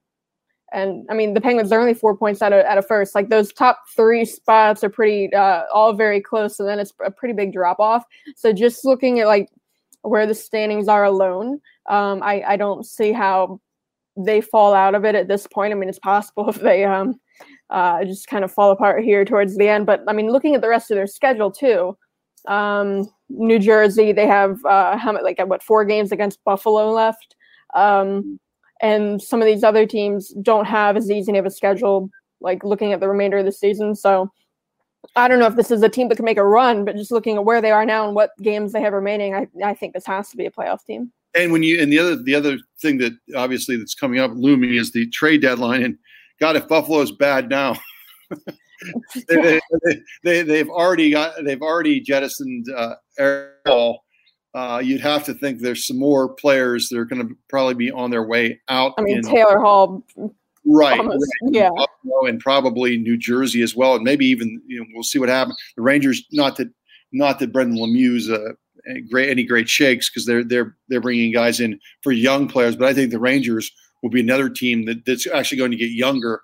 and 0.73 1.05
I 1.09 1.13
mean, 1.13 1.33
the 1.33 1.41
Penguins 1.41 1.71
are 1.71 1.79
only 1.79 1.93
four 1.93 2.17
points 2.17 2.41
out 2.41 2.51
of, 2.51 2.65
out 2.65 2.77
of 2.77 2.85
first. 2.87 3.15
Like 3.15 3.29
those 3.29 3.53
top 3.53 3.83
three 3.95 4.25
spots 4.25 4.83
are 4.83 4.89
pretty, 4.89 5.33
uh, 5.33 5.63
all 5.73 5.93
very 5.93 6.19
close. 6.19 6.59
And 6.59 6.67
then 6.67 6.79
it's 6.79 6.91
a 7.05 7.11
pretty 7.11 7.33
big 7.33 7.53
drop 7.53 7.79
off. 7.79 8.03
So 8.35 8.51
just 8.51 8.83
looking 8.83 9.19
at 9.19 9.27
like 9.27 9.47
where 10.01 10.27
the 10.27 10.35
standings 10.35 10.87
are 10.89 11.05
alone, 11.05 11.61
um, 11.87 12.21
I, 12.23 12.43
I 12.47 12.57
don't 12.57 12.85
see 12.85 13.11
how 13.11 13.59
they 14.17 14.41
fall 14.41 14.73
out 14.73 14.95
of 14.95 15.05
it 15.05 15.15
at 15.15 15.27
this 15.27 15.47
point. 15.47 15.71
I 15.71 15.75
mean, 15.75 15.89
it's 15.89 15.99
possible 15.99 16.49
if 16.49 16.55
they 16.55 16.83
um, 16.85 17.19
uh, 17.69 18.03
just 18.05 18.27
kind 18.27 18.43
of 18.43 18.51
fall 18.51 18.71
apart 18.71 19.03
here 19.03 19.25
towards 19.25 19.57
the 19.57 19.67
end. 19.67 19.85
But 19.85 20.03
I 20.07 20.13
mean, 20.13 20.31
looking 20.31 20.55
at 20.55 20.61
the 20.61 20.69
rest 20.69 20.91
of 20.91 20.95
their 20.95 21.07
schedule 21.07 21.51
too, 21.51 21.97
um, 22.47 23.09
New 23.29 23.59
Jersey, 23.59 24.11
they 24.11 24.27
have 24.27 24.63
uh, 24.65 24.97
how 24.97 25.13
like 25.23 25.39
what 25.45 25.63
four 25.63 25.83
games 25.83 26.11
against 26.11 26.43
Buffalo 26.43 26.91
left. 26.91 27.35
Um, 27.73 28.39
and 28.81 29.21
some 29.21 29.41
of 29.41 29.45
these 29.45 29.63
other 29.63 29.85
teams 29.85 30.29
don't 30.41 30.65
have 30.65 30.97
as 30.97 31.09
easy 31.09 31.37
of 31.37 31.45
a 31.45 31.49
schedule 31.49 32.09
like 32.41 32.63
looking 32.63 32.93
at 32.93 32.99
the 32.99 33.07
remainder 33.07 33.37
of 33.37 33.45
the 33.45 33.51
season 33.51 33.95
so 33.95 34.29
i 35.15 35.27
don't 35.27 35.39
know 35.39 35.47
if 35.47 35.55
this 35.55 35.71
is 35.71 35.81
a 35.81 35.89
team 35.89 36.09
that 36.09 36.15
can 36.15 36.25
make 36.25 36.37
a 36.37 36.45
run 36.45 36.83
but 36.83 36.95
just 36.95 37.11
looking 37.11 37.37
at 37.37 37.45
where 37.45 37.61
they 37.61 37.71
are 37.71 37.85
now 37.85 38.05
and 38.05 38.15
what 38.15 38.31
games 38.41 38.73
they 38.73 38.81
have 38.81 38.93
remaining 38.93 39.33
i, 39.33 39.47
I 39.63 39.73
think 39.73 39.93
this 39.93 40.05
has 40.05 40.29
to 40.29 40.37
be 40.37 40.45
a 40.45 40.51
playoff 40.51 40.85
team 40.85 41.11
and 41.35 41.51
when 41.51 41.63
you 41.63 41.81
and 41.81 41.91
the 41.91 41.99
other 41.99 42.15
the 42.15 42.35
other 42.35 42.57
thing 42.81 42.97
that 42.97 43.13
obviously 43.35 43.77
that's 43.77 43.95
coming 43.95 44.19
up 44.19 44.31
looming 44.33 44.75
is 44.75 44.91
the 44.91 45.07
trade 45.09 45.41
deadline. 45.41 45.83
And 45.83 45.97
god 46.39 46.55
if 46.55 46.67
buffalo 46.67 47.01
is 47.01 47.11
bad 47.11 47.49
now 47.49 47.77
they, 49.29 49.59
they, 49.83 50.01
they, 50.23 50.41
they've 50.41 50.69
already 50.69 51.11
got 51.11 51.33
they've 51.43 51.61
already 51.61 51.99
jettisoned 51.99 52.67
uh, 52.75 52.95
Ball 53.63 54.05
uh, 54.55 54.79
you'd 54.79 55.01
have 55.01 55.25
to 55.25 55.33
think 55.33 55.59
there's 55.59 55.85
some 55.85 55.99
more 55.99 56.29
players 56.29 56.87
that 56.87 56.97
are 56.97 57.03
going 57.03 57.27
to 57.27 57.35
probably 57.49 57.73
be 57.73 57.91
on 57.91 58.09
their 58.09 58.23
way 58.23 58.57
out. 58.69 58.93
I 58.97 59.01
mean, 59.01 59.17
in, 59.17 59.23
Taylor 59.23 59.59
Hall, 59.59 60.01
right, 60.65 60.97
right, 60.97 61.19
yeah, 61.51 61.69
and 62.21 62.39
probably 62.39 62.97
New 62.97 63.17
Jersey 63.17 63.61
as 63.61 63.75
well, 63.75 63.95
and 63.95 64.03
maybe 64.05 64.25
even 64.25 64.61
you 64.65 64.79
know 64.79 64.85
we'll 64.93 65.03
see 65.03 65.19
what 65.19 65.27
happens. 65.27 65.57
The 65.75 65.81
Rangers, 65.81 66.25
not 66.31 66.55
that 66.55 66.69
not 67.11 67.39
that 67.39 67.51
Brendan 67.51 67.77
Lemieux's 67.77 68.31
uh, 68.31 68.53
great 69.09 69.29
any 69.29 69.43
great 69.43 69.69
shakes 69.69 70.09
because 70.09 70.25
they're 70.25 70.43
they're 70.43 70.75
they're 70.87 71.01
bringing 71.01 71.31
guys 71.31 71.59
in 71.59 71.79
for 72.01 72.11
young 72.11 72.47
players, 72.47 72.75
but 72.75 72.87
I 72.87 72.93
think 72.93 73.11
the 73.11 73.19
Rangers 73.19 73.71
will 74.01 74.09
be 74.09 74.21
another 74.21 74.49
team 74.49 74.85
that, 74.85 75.05
that's 75.05 75.27
actually 75.27 75.57
going 75.57 75.71
to 75.71 75.77
get 75.77 75.89
younger 75.89 76.41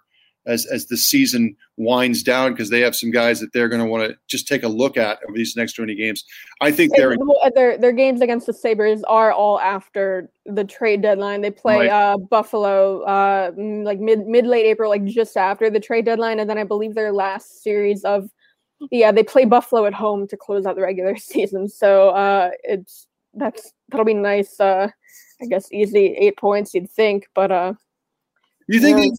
as 0.47 0.65
as 0.65 0.87
the 0.87 0.97
season 0.97 1.55
winds 1.77 2.23
down 2.23 2.51
because 2.51 2.69
they 2.69 2.79
have 2.79 2.95
some 2.95 3.11
guys 3.11 3.39
that 3.39 3.53
they're 3.53 3.69
going 3.69 3.81
to 3.81 3.87
want 3.87 4.09
to 4.09 4.15
just 4.27 4.47
take 4.47 4.63
a 4.63 4.67
look 4.67 4.97
at 4.97 5.19
over 5.27 5.37
these 5.37 5.55
next 5.55 5.73
20 5.73 5.95
games. 5.95 6.23
I 6.61 6.71
think 6.71 6.95
they're 6.95 7.15
their 7.53 7.77
their 7.77 7.91
games 7.91 8.21
against 8.21 8.47
the 8.47 8.53
Sabres 8.53 9.03
are 9.03 9.31
all 9.31 9.59
after 9.59 10.29
the 10.45 10.63
trade 10.63 11.01
deadline. 11.01 11.41
They 11.41 11.51
play 11.51 11.87
right. 11.87 11.89
uh, 11.89 12.17
Buffalo 12.17 13.01
uh, 13.01 13.51
like 13.57 13.99
mid 13.99 14.25
mid 14.27 14.47
late 14.47 14.65
April, 14.65 14.89
like 14.89 15.05
just 15.05 15.37
after 15.37 15.69
the 15.69 15.79
trade 15.79 16.05
deadline, 16.05 16.39
and 16.39 16.49
then 16.49 16.57
I 16.57 16.63
believe 16.63 16.95
their 16.95 17.11
last 17.11 17.61
series 17.61 18.03
of 18.03 18.29
yeah 18.89 19.11
they 19.11 19.23
play 19.23 19.45
Buffalo 19.45 19.85
at 19.85 19.93
home 19.93 20.27
to 20.27 20.37
close 20.37 20.65
out 20.65 20.75
the 20.75 20.81
regular 20.81 21.15
season. 21.17 21.69
So 21.69 22.09
uh, 22.09 22.51
it's 22.63 23.07
that's 23.33 23.73
that'll 23.89 24.05
be 24.05 24.13
nice. 24.13 24.59
Uh, 24.59 24.89
I 25.41 25.45
guess 25.45 25.71
easy 25.71 26.15
eight 26.17 26.37
points 26.37 26.73
you'd 26.73 26.89
think, 26.89 27.27
but 27.33 27.51
uh, 27.51 27.73
you 28.67 28.79
think? 28.79 29.17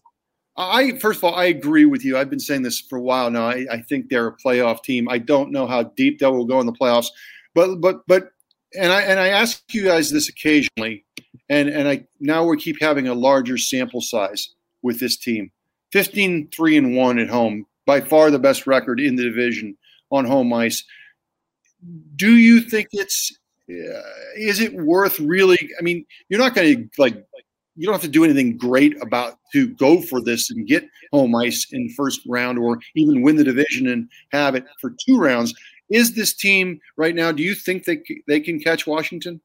I 0.55 0.97
first 0.97 1.19
of 1.19 1.23
all, 1.23 1.35
I 1.35 1.45
agree 1.45 1.85
with 1.85 2.05
you. 2.05 2.17
I've 2.17 2.29
been 2.29 2.39
saying 2.39 2.61
this 2.61 2.79
for 2.79 2.97
a 2.97 3.01
while 3.01 3.31
now. 3.31 3.47
I, 3.47 3.65
I, 3.71 3.81
think 3.81 4.09
they're 4.09 4.27
a 4.27 4.37
playoff 4.37 4.83
team. 4.83 5.09
I 5.09 5.17
don't 5.17 5.51
know 5.51 5.65
how 5.65 5.83
deep 5.83 6.19
they 6.19 6.27
will 6.27 6.45
go 6.45 6.59
in 6.59 6.67
the 6.67 6.73
playoffs, 6.73 7.07
but 7.55 7.77
but 7.77 8.01
but 8.07 8.29
and 8.77 8.91
I 8.91 9.01
and 9.01 9.19
I 9.19 9.29
ask 9.29 9.63
you 9.73 9.83
guys 9.83 10.11
this 10.11 10.29
occasionally, 10.29 11.05
and 11.49 11.69
and 11.69 11.87
I 11.87 12.05
now 12.19 12.45
we 12.45 12.57
keep 12.57 12.79
having 12.79 13.07
a 13.07 13.15
larger 13.15 13.57
sample 13.57 14.01
size 14.01 14.53
with 14.81 14.99
this 14.99 15.17
team. 15.17 15.51
15 15.91 16.49
3 16.49 16.77
and 16.77 16.95
1 16.95 17.19
at 17.19 17.29
home, 17.29 17.67
by 17.85 18.01
far 18.01 18.31
the 18.31 18.39
best 18.39 18.67
record 18.67 18.99
in 18.99 19.15
the 19.15 19.23
division 19.23 19.77
on 20.11 20.25
home 20.25 20.51
ice. 20.53 20.83
Do 22.15 22.37
you 22.37 22.61
think 22.61 22.87
it's 22.91 23.37
uh, 23.69 24.01
is 24.37 24.59
it 24.59 24.73
worth 24.73 25.19
really 25.19 25.57
I 25.79 25.81
mean, 25.81 26.05
you're 26.29 26.39
not 26.39 26.55
going 26.55 26.75
to 26.75 27.01
like 27.01 27.23
you 27.75 27.85
don't 27.85 27.93
have 27.93 28.01
to 28.01 28.07
do 28.07 28.23
anything 28.23 28.57
great 28.57 29.01
about 29.01 29.39
to 29.53 29.67
go 29.75 30.01
for 30.01 30.21
this 30.21 30.51
and 30.51 30.67
get 30.67 30.87
home 31.11 31.35
ice 31.35 31.67
in 31.71 31.89
first 31.89 32.21
round 32.27 32.59
or 32.59 32.79
even 32.95 33.23
win 33.23 33.35
the 33.35 33.43
division 33.43 33.87
and 33.87 34.07
have 34.31 34.55
it 34.55 34.65
for 34.79 34.93
two 35.05 35.17
rounds. 35.17 35.53
Is 35.89 36.13
this 36.15 36.33
team 36.33 36.79
right 36.97 37.15
now? 37.15 37.31
Do 37.31 37.43
you 37.43 37.55
think 37.55 37.85
they 37.85 38.01
they 38.27 38.39
can 38.39 38.59
catch 38.59 38.87
Washington? 38.87 39.41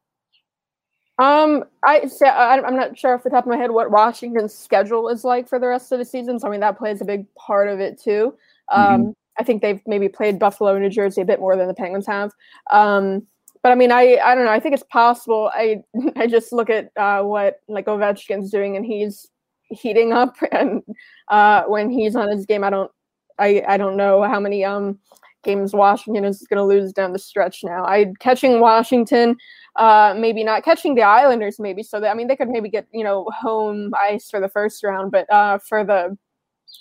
Um, 1.19 1.65
I 1.85 2.09
I'm 2.23 2.77
not 2.77 2.97
sure 2.97 3.15
off 3.15 3.25
the 3.25 3.31
top 3.31 3.45
of 3.45 3.51
my 3.51 3.57
head 3.57 3.73
what 3.73 3.91
Washington's 3.91 4.55
schedule 4.55 5.09
is 5.09 5.25
like 5.25 5.49
for 5.49 5.59
the 5.59 5.67
rest 5.67 5.91
of 5.91 5.99
the 5.99 6.05
season. 6.05 6.39
So 6.39 6.47
I 6.47 6.51
mean 6.51 6.61
that 6.61 6.79
plays 6.79 7.01
a 7.01 7.05
big 7.05 7.27
part 7.35 7.69
of 7.69 7.81
it 7.81 8.01
too. 8.01 8.35
Um, 8.71 9.01
mm-hmm. 9.01 9.11
I 9.39 9.45
think 9.45 9.63
they've 9.63 9.81
maybe 9.87 10.09
played 10.09 10.39
Buffalo, 10.39 10.79
New 10.79 10.91
Jersey 10.91 11.21
a 11.21 11.25
bit 11.25 11.41
more 11.41 11.57
than 11.57 11.69
the 11.69 11.75
Penguins 11.75 12.07
have. 12.07 12.33
Um, 12.71 13.27
but 13.63 13.73
I 13.73 13.75
mean, 13.75 13.91
I 13.91 14.19
I 14.25 14.35
don't 14.35 14.45
know. 14.45 14.53
I 14.53 14.61
think 14.61 14.75
it's 14.75 14.85
possible. 14.85 15.51
I 15.53 15.83
I 16.17 16.27
just 16.27 16.53
look 16.53 16.71
at 16.71 16.91
uh, 16.97 17.23
what 17.23 17.61
like 17.69 17.87
Ovechkin's 17.87 18.51
doing, 18.51 18.77
and 18.77 18.87
he's 18.87 19.27
heating 19.71 20.13
up, 20.13 20.37
and 20.53 20.83
uh, 21.29 21.65
when 21.65 21.91
he's 21.91 22.17
on 22.17 22.31
his 22.31 22.47
game, 22.47 22.65
I 22.65 22.71
don't 22.71 22.91
I 23.39 23.63
I 23.67 23.77
don't 23.77 23.97
know 23.97 24.23
how 24.23 24.41
many 24.41 24.65
um 24.65 24.99
games 25.45 25.73
Washington 25.73 26.25
is 26.25 26.47
going 26.49 26.59
to 26.59 26.65
lose 26.65 26.93
down 26.93 27.13
the 27.13 27.19
stretch 27.19 27.63
now. 27.63 27.85
I 27.85 28.13
catching 28.21 28.61
Washington, 28.61 29.37
uh, 29.77 30.15
maybe 30.17 30.45
not 30.45 30.65
catching 30.65 30.95
the 30.95 31.03
Islanders, 31.03 31.59
maybe. 31.59 31.83
So 31.83 32.01
that 32.01 32.11
I 32.11 32.15
mean, 32.15 32.29
they 32.29 32.37
could 32.37 32.49
maybe 32.49 32.69
get 32.69 32.87
you 32.93 33.05
know 33.05 33.27
home 33.39 33.93
ice 33.99 34.31
for 34.31 34.41
the 34.41 34.49
first 34.49 34.83
round, 34.83 35.13
but 35.13 35.31
uh, 35.33 35.59
for 35.59 35.85
the 35.85 36.17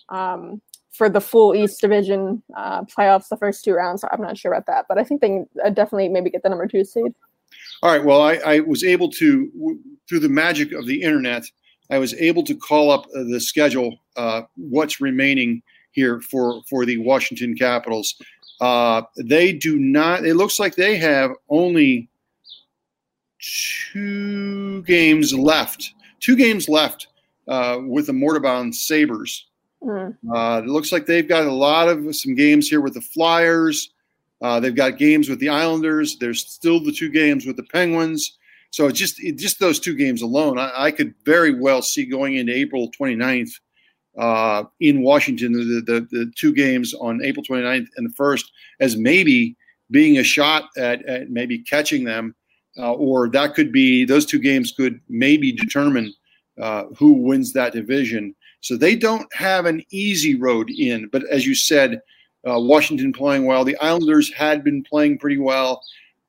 um 0.09 0.61
for 0.97 1.09
the 1.09 1.21
full 1.21 1.55
East 1.55 1.79
Division 1.79 2.41
uh, 2.57 2.81
playoffs, 2.83 3.29
the 3.29 3.37
first 3.37 3.63
two 3.63 3.73
rounds. 3.73 4.03
I'm 4.11 4.21
not 4.21 4.37
sure 4.37 4.51
about 4.51 4.65
that, 4.65 4.85
but 4.89 4.97
I 4.97 5.03
think 5.03 5.21
they 5.21 5.43
uh, 5.63 5.69
definitely 5.69 6.09
maybe 6.09 6.31
get 6.31 6.41
the 6.41 6.49
number 6.49 6.67
two 6.67 6.83
seed. 6.83 7.13
All 7.83 7.91
right. 7.91 8.03
Well, 8.03 8.21
I, 8.21 8.35
I 8.45 8.59
was 8.61 8.83
able 8.83 9.09
to, 9.11 9.79
through 10.09 10.19
the 10.19 10.29
magic 10.29 10.71
of 10.71 10.87
the 10.87 11.01
internet, 11.01 11.43
I 11.91 11.99
was 11.99 12.13
able 12.15 12.43
to 12.43 12.55
call 12.55 12.91
up 12.91 13.05
uh, 13.15 13.23
the 13.23 13.39
schedule, 13.39 13.95
uh, 14.17 14.41
what's 14.55 14.99
remaining 14.99 15.61
here 15.91 16.19
for, 16.19 16.61
for 16.69 16.85
the 16.85 16.97
Washington 16.97 17.55
Capitals. 17.55 18.15
Uh, 18.59 19.03
they 19.17 19.53
do 19.53 19.77
not, 19.77 20.25
it 20.25 20.35
looks 20.35 20.59
like 20.59 20.75
they 20.75 20.97
have 20.97 21.31
only 21.49 22.09
two 23.39 24.81
games 24.83 25.33
left, 25.33 25.93
two 26.19 26.35
games 26.35 26.67
left 26.67 27.07
uh, 27.47 27.79
with 27.85 28.07
the 28.07 28.13
Mortarbound 28.13 28.73
Sabres. 28.73 29.45
Mm. 29.83 30.15
Uh, 30.33 30.61
it 30.63 30.67
looks 30.67 30.91
like 30.91 31.05
they've 31.05 31.27
got 31.27 31.45
a 31.45 31.51
lot 31.51 31.87
of 31.87 32.15
some 32.15 32.35
games 32.35 32.67
here 32.67 32.81
with 32.81 32.95
the 32.95 33.01
Flyers. 33.01 33.93
Uh, 34.41 34.59
they've 34.59 34.75
got 34.75 34.97
games 34.97 35.29
with 35.29 35.39
the 35.39 35.49
Islanders. 35.49 36.17
There's 36.17 36.45
still 36.45 36.83
the 36.83 36.91
two 36.91 37.09
games 37.09 37.45
with 37.45 37.57
the 37.57 37.63
Penguins. 37.63 38.37
So 38.71 38.89
just 38.91 39.17
just 39.37 39.59
those 39.59 39.79
two 39.79 39.95
games 39.95 40.21
alone, 40.21 40.59
I, 40.59 40.71
I 40.75 40.91
could 40.91 41.13
very 41.25 41.57
well 41.57 41.81
see 41.81 42.05
going 42.05 42.35
into 42.35 42.53
April 42.53 42.91
29th 42.99 43.59
uh, 44.17 44.63
in 44.79 45.03
Washington, 45.03 45.53
the, 45.53 45.81
the, 45.85 46.07
the, 46.11 46.31
two 46.35 46.53
games 46.53 46.93
on 46.95 47.23
April 47.23 47.43
29th 47.43 47.87
and 47.97 48.09
the 48.09 48.13
first 48.15 48.51
as 48.79 48.97
maybe 48.97 49.55
being 49.91 50.17
a 50.17 50.23
shot 50.23 50.69
at, 50.77 51.05
at 51.05 51.29
maybe 51.29 51.59
catching 51.59 52.03
them, 52.03 52.35
uh, 52.79 52.93
or 52.93 53.29
that 53.29 53.53
could 53.53 53.71
be 53.71 54.05
those 54.05 54.25
two 54.25 54.39
games 54.39 54.71
could 54.71 54.99
maybe 55.07 55.51
determine 55.51 56.13
uh, 56.59 56.85
who 56.97 57.13
wins 57.13 57.53
that 57.53 57.73
division. 57.73 58.35
So 58.61 58.75
they 58.75 58.95
don't 58.95 59.31
have 59.33 59.65
an 59.65 59.83
easy 59.91 60.35
road 60.35 60.69
in. 60.71 61.07
But 61.09 61.23
as 61.29 61.45
you 61.45 61.53
said, 61.53 62.01
uh, 62.47 62.59
Washington 62.59 63.13
playing 63.13 63.45
well. 63.45 63.63
The 63.63 63.77
Islanders 63.77 64.33
had 64.33 64.63
been 64.63 64.83
playing 64.83 65.19
pretty 65.19 65.37
well. 65.37 65.81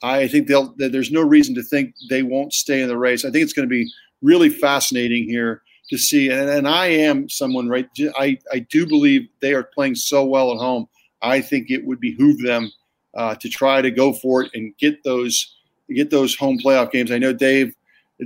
I 0.02 0.28
think 0.28 0.46
they'll. 0.46 0.74
There's 0.76 1.10
no 1.10 1.22
reason 1.22 1.54
to 1.56 1.62
think 1.62 1.94
they 2.08 2.22
won't 2.22 2.52
stay 2.52 2.80
in 2.80 2.88
the 2.88 2.96
race. 2.96 3.24
I 3.24 3.30
think 3.30 3.42
it's 3.42 3.52
going 3.52 3.68
to 3.68 3.74
be 3.74 3.90
really 4.22 4.48
fascinating 4.48 5.24
here 5.24 5.62
to 5.90 5.98
see. 5.98 6.30
And, 6.30 6.48
and 6.48 6.68
I 6.68 6.86
am 6.86 7.28
someone 7.28 7.68
right. 7.68 7.88
I 8.18 8.38
I 8.52 8.60
do 8.60 8.86
believe 8.86 9.28
they 9.40 9.54
are 9.54 9.64
playing 9.64 9.94
so 9.94 10.24
well 10.24 10.52
at 10.52 10.58
home. 10.58 10.88
I 11.22 11.40
think 11.40 11.70
it 11.70 11.84
would 11.84 12.00
behoove 12.00 12.40
them 12.42 12.70
uh, 13.14 13.34
to 13.36 13.48
try 13.48 13.82
to 13.82 13.90
go 13.90 14.12
for 14.12 14.42
it 14.42 14.50
and 14.54 14.76
get 14.78 15.02
those 15.04 15.56
get 15.94 16.10
those 16.10 16.34
home 16.34 16.58
playoff 16.58 16.90
games. 16.92 17.10
I 17.10 17.18
know 17.18 17.32
Dave 17.32 17.74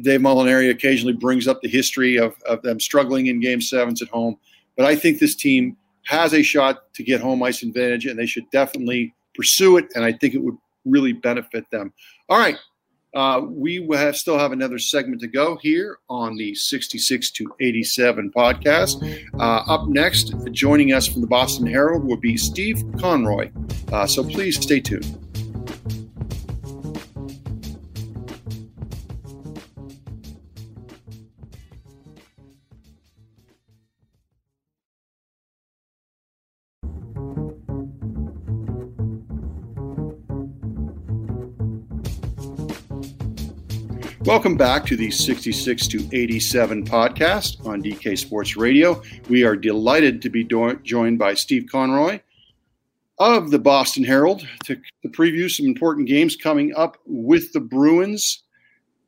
Dave 0.00 0.20
Molinari 0.20 0.70
occasionally 0.70 1.12
brings 1.12 1.46
up 1.46 1.60
the 1.60 1.68
history 1.68 2.18
of, 2.18 2.34
of 2.48 2.62
them 2.62 2.80
struggling 2.80 3.26
in 3.26 3.40
game 3.40 3.60
sevens 3.60 4.00
at 4.00 4.08
home. 4.08 4.38
But 4.76 4.86
I 4.86 4.96
think 4.96 5.18
this 5.18 5.34
team 5.34 5.76
has 6.04 6.32
a 6.32 6.42
shot 6.42 6.92
to 6.94 7.02
get 7.02 7.20
home 7.20 7.42
ice 7.42 7.62
advantage, 7.62 8.06
and 8.06 8.18
they 8.18 8.26
should 8.26 8.50
definitely 8.50 9.14
pursue 9.34 9.76
it. 9.76 9.86
And 9.94 10.04
I 10.04 10.12
think 10.12 10.34
it 10.34 10.42
would 10.42 10.56
really 10.84 11.12
benefit 11.12 11.70
them. 11.70 11.92
All 12.28 12.38
right. 12.38 12.56
Uh, 13.14 13.42
we 13.44 13.86
have, 13.92 14.16
still 14.16 14.38
have 14.38 14.52
another 14.52 14.78
segment 14.78 15.20
to 15.20 15.26
go 15.26 15.56
here 15.56 15.98
on 16.08 16.36
the 16.36 16.54
66 16.54 17.30
to 17.32 17.54
87 17.60 18.30
podcast. 18.30 19.02
Uh, 19.34 19.72
up 19.72 19.88
next, 19.88 20.34
joining 20.52 20.92
us 20.92 21.06
from 21.06 21.20
the 21.20 21.26
Boston 21.26 21.66
Herald 21.66 22.04
will 22.04 22.16
be 22.16 22.36
Steve 22.36 22.82
Conroy. 22.98 23.50
Uh, 23.92 24.06
so 24.06 24.24
please 24.24 24.60
stay 24.60 24.80
tuned. 24.80 25.18
Welcome 44.32 44.56
back 44.56 44.86
to 44.86 44.96
the 44.96 45.10
66 45.10 45.86
to 45.88 46.08
87 46.10 46.86
podcast 46.86 47.66
on 47.66 47.82
DK 47.82 48.18
Sports 48.18 48.56
Radio. 48.56 49.02
We 49.28 49.44
are 49.44 49.54
delighted 49.54 50.22
to 50.22 50.30
be 50.30 50.42
do- 50.42 50.80
joined 50.82 51.18
by 51.18 51.34
Steve 51.34 51.66
Conroy 51.70 52.18
of 53.18 53.50
the 53.50 53.58
Boston 53.58 54.04
Herald 54.04 54.48
to, 54.64 54.76
to, 55.02 55.08
preview 55.10 55.50
some 55.54 55.66
important 55.66 56.08
games 56.08 56.34
coming 56.34 56.74
up 56.74 56.96
with 57.04 57.52
the 57.52 57.60
Bruins. 57.60 58.44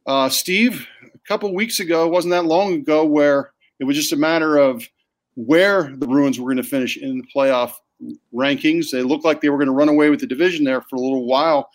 Uh, 0.07 0.29
Steve, 0.29 0.87
a 1.03 1.19
couple 1.27 1.55
weeks 1.55 1.81
ago, 1.81 2.07
wasn't 2.07 2.33
that 2.33 2.45
long 2.45 2.75
ago, 2.75 3.07
where 3.07 3.53
it 3.81 3.85
was 3.85 3.97
just 3.97 4.13
a 4.13 4.17
matter 4.17 4.59
of 4.59 4.87
where 5.37 5.85
the 5.97 6.07
Bruins 6.07 6.39
were 6.39 6.53
going 6.53 6.63
to 6.63 6.69
finish 6.69 6.99
in 6.99 7.17
the 7.17 7.27
playoff 7.35 7.73
rankings. 8.35 8.91
They 8.91 9.03
looked 9.03 9.25
like 9.25 9.41
they 9.41 9.49
were 9.49 9.57
going 9.57 9.69
to 9.69 9.73
run 9.73 9.89
away 9.89 10.11
with 10.11 10.21
the 10.21 10.27
division 10.27 10.67
there 10.67 10.83
for 10.83 10.97
a 10.97 11.01
little 11.01 11.25
while. 11.25 11.71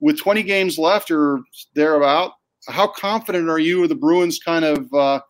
With 0.00 0.18
20 0.18 0.42
games 0.42 0.78
left 0.78 1.10
or 1.10 1.40
thereabout, 1.74 2.32
how 2.68 2.86
confident 2.86 3.48
are 3.48 3.58
you 3.58 3.82
of 3.82 3.88
the 3.88 3.94
Bruins 3.94 4.38
kind 4.38 4.64
of 4.64 4.92
uh, 4.92 5.20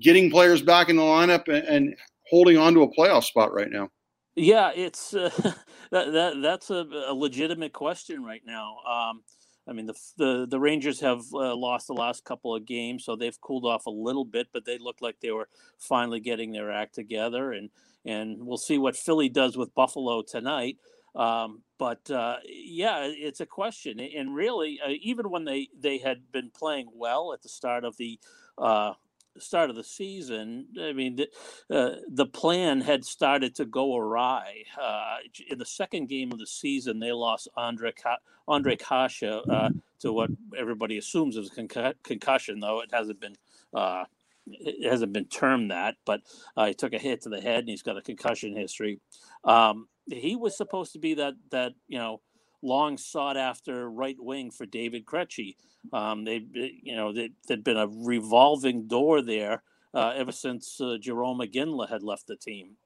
getting 0.00 0.30
players 0.30 0.62
back 0.62 0.88
in 0.88 0.96
the 0.96 1.02
lineup 1.02 1.48
and, 1.48 1.66
and, 1.66 1.96
holding 2.28 2.58
on 2.58 2.74
to 2.74 2.82
a 2.82 2.92
playoff 2.92 3.22
spot 3.22 3.54
right 3.54 3.70
now? 3.70 3.88
Yeah, 4.34 4.72
it's 4.74 5.14
uh, 5.14 5.30
that, 5.92 6.12
that 6.12 6.42
that's 6.42 6.70
a, 6.70 6.84
a, 7.06 7.14
legitimate 7.14 7.72
question 7.72 8.24
right 8.24 8.42
now. 8.44 8.78
Um, 8.78 9.22
I 9.68 9.72
mean, 9.72 9.86
the 9.86 9.94
the, 10.16 10.46
the 10.50 10.58
Rangers 10.58 10.98
have 11.00 11.22
uh, 11.32 11.54
lost 11.54 11.86
the 11.86 11.94
last 11.94 12.24
couple 12.24 12.54
of 12.54 12.66
games, 12.66 13.04
so 13.04 13.14
they've 13.14 13.40
cooled 13.40 13.64
off 13.64 13.86
a 13.86 13.90
little 13.90 14.24
bit, 14.24 14.48
but 14.52 14.64
they 14.64 14.78
look 14.78 14.96
like 15.00 15.20
they 15.20 15.30
were 15.30 15.48
finally 15.78 16.18
getting 16.18 16.50
their 16.50 16.72
act 16.72 16.96
together, 16.96 17.52
and 17.52 17.70
and 18.04 18.44
we'll 18.44 18.56
see 18.56 18.78
what 18.78 18.96
Philly 18.96 19.28
does 19.28 19.56
with 19.56 19.74
Buffalo 19.74 20.22
tonight. 20.22 20.78
Um, 21.16 21.62
but 21.78 22.10
uh, 22.10 22.36
yeah, 22.46 23.08
it's 23.10 23.40
a 23.40 23.46
question, 23.46 24.00
and 24.00 24.34
really, 24.34 24.78
uh, 24.84 24.92
even 25.00 25.30
when 25.30 25.44
they 25.44 25.68
they 25.78 25.98
had 25.98 26.30
been 26.30 26.50
playing 26.50 26.88
well 26.94 27.32
at 27.32 27.42
the 27.42 27.48
start 27.48 27.84
of 27.84 27.96
the 27.96 28.18
uh, 28.58 28.92
start 29.38 29.70
of 29.70 29.76
the 29.76 29.84
season, 29.84 30.66
I 30.80 30.92
mean, 30.92 31.16
the, 31.16 31.28
uh, 31.74 31.96
the 32.08 32.26
plan 32.26 32.80
had 32.80 33.04
started 33.04 33.54
to 33.56 33.64
go 33.64 33.96
awry. 33.96 34.64
Uh, 34.80 35.16
in 35.48 35.58
the 35.58 35.66
second 35.66 36.08
game 36.08 36.32
of 36.32 36.38
the 36.38 36.46
season, 36.46 36.98
they 36.98 37.12
lost 37.12 37.48
Andre 37.56 37.92
Ka- 37.92 38.18
Andre 38.48 38.76
Kase 38.76 39.22
uh, 39.22 39.70
to 40.00 40.12
what 40.12 40.30
everybody 40.56 40.98
assumes 40.98 41.36
is 41.36 41.50
a 41.50 41.66
con- 41.66 41.94
concussion, 42.02 42.60
though 42.60 42.80
it 42.80 42.90
hasn't 42.92 43.20
been. 43.20 43.36
Uh, 43.74 44.04
it 44.48 44.88
hasn't 44.88 45.12
been 45.12 45.24
termed 45.24 45.72
that, 45.72 45.96
but 46.04 46.20
uh, 46.56 46.66
he 46.66 46.74
took 46.74 46.92
a 46.92 46.98
hit 46.98 47.20
to 47.22 47.28
the 47.28 47.40
head 47.40 47.60
and 47.60 47.68
he's 47.68 47.82
got 47.82 47.96
a 47.96 48.02
concussion 48.02 48.54
history. 48.54 49.00
Um, 49.42 49.88
he 50.06 50.36
was 50.36 50.56
supposed 50.56 50.92
to 50.92 50.98
be 50.98 51.14
that 51.14 51.34
that 51.50 51.72
you 51.88 51.98
know 51.98 52.20
long 52.62 52.96
sought 52.96 53.36
after 53.36 53.88
right 53.90 54.16
wing 54.18 54.50
for 54.50 54.66
David 54.66 55.06
Krejci. 55.06 55.56
Um, 55.92 56.24
they, 56.24 56.44
you 56.52 56.96
know, 56.96 57.12
there'd 57.12 57.64
been 57.64 57.76
a 57.76 57.86
revolving 57.88 58.88
door 58.88 59.22
there 59.22 59.62
uh, 59.94 60.12
ever 60.16 60.32
since 60.32 60.80
uh, 60.80 60.98
Jarome 61.00 61.48
Iginla 61.48 61.88
had 61.88 62.02
left 62.02 62.26
the 62.26 62.36
team. 62.36 62.76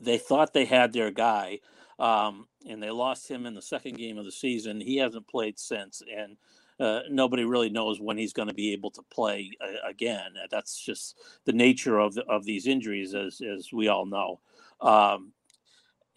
They 0.00 0.18
thought 0.18 0.52
they 0.52 0.64
had 0.64 0.92
their 0.92 1.10
guy, 1.10 1.58
um, 1.98 2.46
and 2.68 2.80
they 2.82 2.90
lost 2.90 3.28
him 3.28 3.46
in 3.46 3.54
the 3.54 3.62
second 3.62 3.96
game 3.96 4.18
of 4.18 4.24
the 4.24 4.32
season. 4.32 4.80
He 4.80 4.98
hasn't 4.98 5.26
played 5.26 5.58
since, 5.58 6.02
and 6.16 6.36
uh, 6.78 7.00
nobody 7.10 7.44
really 7.44 7.70
knows 7.70 8.00
when 8.00 8.16
he's 8.16 8.32
going 8.32 8.48
to 8.48 8.54
be 8.54 8.72
able 8.72 8.92
to 8.92 9.02
play 9.10 9.50
uh, 9.60 9.88
again. 9.88 10.34
That's 10.50 10.78
just 10.78 11.18
the 11.44 11.52
nature 11.52 11.98
of 11.98 12.14
the, 12.14 12.24
of 12.26 12.44
these 12.44 12.68
injuries, 12.68 13.14
as 13.14 13.40
as 13.40 13.72
we 13.72 13.88
all 13.88 14.06
know. 14.06 14.40
Um, 14.80 15.32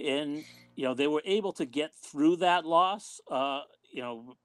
and 0.06 0.44
you 0.76 0.86
know 0.86 0.94
they 0.94 1.08
were 1.08 1.22
able 1.26 1.54
to 1.54 1.66
get 1.66 1.94
through 1.96 2.38
that 2.38 2.66
loss. 2.66 3.20
Uh, 3.30 3.62
you 3.92 4.02
know, 4.02 4.36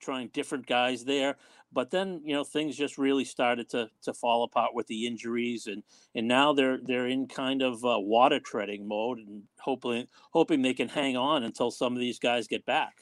trying 0.00 0.28
different 0.28 0.66
guys 0.66 1.04
there, 1.04 1.36
but 1.72 1.90
then 1.90 2.20
you 2.24 2.34
know 2.34 2.44
things 2.44 2.76
just 2.76 2.98
really 2.98 3.24
started 3.24 3.68
to 3.70 3.88
to 4.02 4.12
fall 4.12 4.44
apart 4.44 4.74
with 4.74 4.86
the 4.86 5.06
injuries, 5.06 5.66
and 5.66 5.82
and 6.14 6.28
now 6.28 6.52
they're 6.52 6.78
they're 6.82 7.06
in 7.06 7.26
kind 7.26 7.62
of 7.62 7.84
uh, 7.84 7.98
water 7.98 8.40
treading 8.40 8.86
mode, 8.86 9.18
and 9.18 9.42
hoping 9.60 10.06
hoping 10.32 10.62
they 10.62 10.74
can 10.74 10.88
hang 10.88 11.16
on 11.16 11.42
until 11.44 11.70
some 11.70 11.94
of 11.94 12.00
these 12.00 12.18
guys 12.18 12.46
get 12.46 12.64
back. 12.66 12.94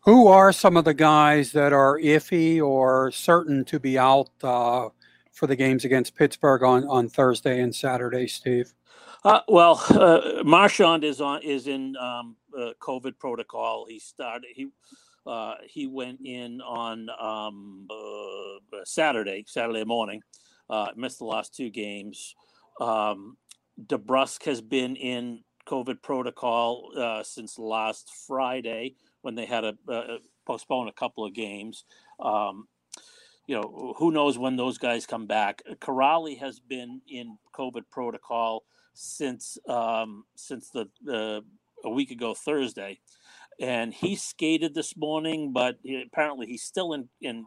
Who 0.00 0.28
are 0.28 0.52
some 0.52 0.76
of 0.76 0.84
the 0.84 0.94
guys 0.94 1.50
that 1.52 1.72
are 1.72 1.98
iffy 1.98 2.62
or 2.62 3.10
certain 3.10 3.64
to 3.64 3.80
be 3.80 3.98
out 3.98 4.30
uh, 4.42 4.90
for 5.36 5.46
the 5.46 5.54
games 5.54 5.84
against 5.84 6.16
Pittsburgh 6.16 6.62
on, 6.62 6.88
on 6.88 7.08
Thursday 7.08 7.60
and 7.60 7.72
Saturday, 7.72 8.26
Steve? 8.26 8.72
Uh, 9.22 9.40
well, 9.48 9.82
uh, 9.90 10.42
Marchand 10.44 11.04
is 11.04 11.20
on 11.20 11.42
is 11.42 11.66
in 11.66 11.94
um, 11.96 12.36
uh, 12.58 12.70
COVID 12.80 13.18
protocol. 13.18 13.86
He 13.88 13.98
started 13.98 14.48
he 14.54 14.68
uh, 15.26 15.54
he 15.68 15.86
went 15.86 16.20
in 16.24 16.60
on 16.62 17.08
um, 17.20 17.86
uh, 17.90 18.78
Saturday 18.84 19.44
Saturday 19.46 19.84
morning. 19.84 20.22
Uh, 20.70 20.88
missed 20.96 21.18
the 21.18 21.24
last 21.24 21.54
two 21.54 21.70
games. 21.70 22.34
Um, 22.80 23.36
DeBrusk 23.86 24.44
has 24.44 24.60
been 24.60 24.96
in 24.96 25.42
COVID 25.68 26.02
protocol 26.02 26.92
uh, 26.96 27.22
since 27.22 27.58
last 27.58 28.10
Friday 28.26 28.94
when 29.20 29.34
they 29.34 29.44
had 29.44 29.60
to 29.62 29.76
postpone 30.46 30.88
a 30.88 30.92
couple 30.92 31.26
of 31.26 31.34
games. 31.34 31.84
Um, 32.20 32.68
you 33.46 33.54
know, 33.54 33.94
who 33.98 34.10
knows 34.10 34.38
when 34.38 34.56
those 34.56 34.78
guys 34.78 35.06
come 35.06 35.26
back. 35.26 35.62
Kuraly 35.80 36.38
has 36.38 36.58
been 36.60 37.00
in 37.08 37.38
COVID 37.54 37.84
protocol 37.90 38.64
since 38.94 39.58
um, 39.68 40.24
since 40.34 40.70
the, 40.70 40.88
the 41.02 41.42
a 41.84 41.90
week 41.90 42.10
ago 42.10 42.34
Thursday, 42.34 42.98
and 43.60 43.94
he 43.94 44.16
skated 44.16 44.74
this 44.74 44.96
morning, 44.96 45.52
but 45.52 45.78
apparently 46.06 46.46
he's 46.46 46.62
still 46.62 46.92
in 46.92 47.08
in 47.20 47.46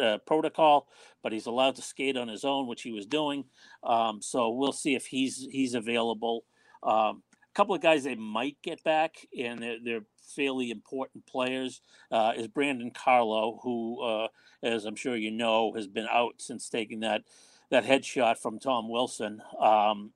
uh, 0.00 0.18
protocol, 0.26 0.88
but 1.22 1.32
he's 1.32 1.46
allowed 1.46 1.74
to 1.76 1.82
skate 1.82 2.16
on 2.16 2.28
his 2.28 2.44
own, 2.44 2.66
which 2.66 2.82
he 2.82 2.92
was 2.92 3.06
doing. 3.06 3.44
Um, 3.82 4.22
so 4.22 4.50
we'll 4.50 4.72
see 4.72 4.94
if 4.94 5.06
he's 5.06 5.46
he's 5.50 5.74
available. 5.74 6.44
Um, 6.82 7.22
couple 7.54 7.74
of 7.74 7.82
guys 7.82 8.04
they 8.04 8.14
might 8.14 8.56
get 8.62 8.82
back, 8.84 9.16
and 9.38 9.62
they're, 9.62 9.78
they're 9.82 10.04
fairly 10.34 10.70
important 10.70 11.26
players. 11.26 11.80
Uh, 12.10 12.32
is 12.36 12.48
Brandon 12.48 12.90
Carlo, 12.90 13.60
who, 13.62 14.02
uh, 14.02 14.28
as 14.62 14.84
I'm 14.84 14.96
sure 14.96 15.16
you 15.16 15.30
know, 15.30 15.72
has 15.74 15.86
been 15.86 16.06
out 16.10 16.34
since 16.38 16.68
taking 16.68 17.00
that 17.00 17.22
that 17.70 17.86
headshot 17.86 18.36
from 18.36 18.58
Tom 18.58 18.90
Wilson. 18.90 19.42
Um, 19.58 20.12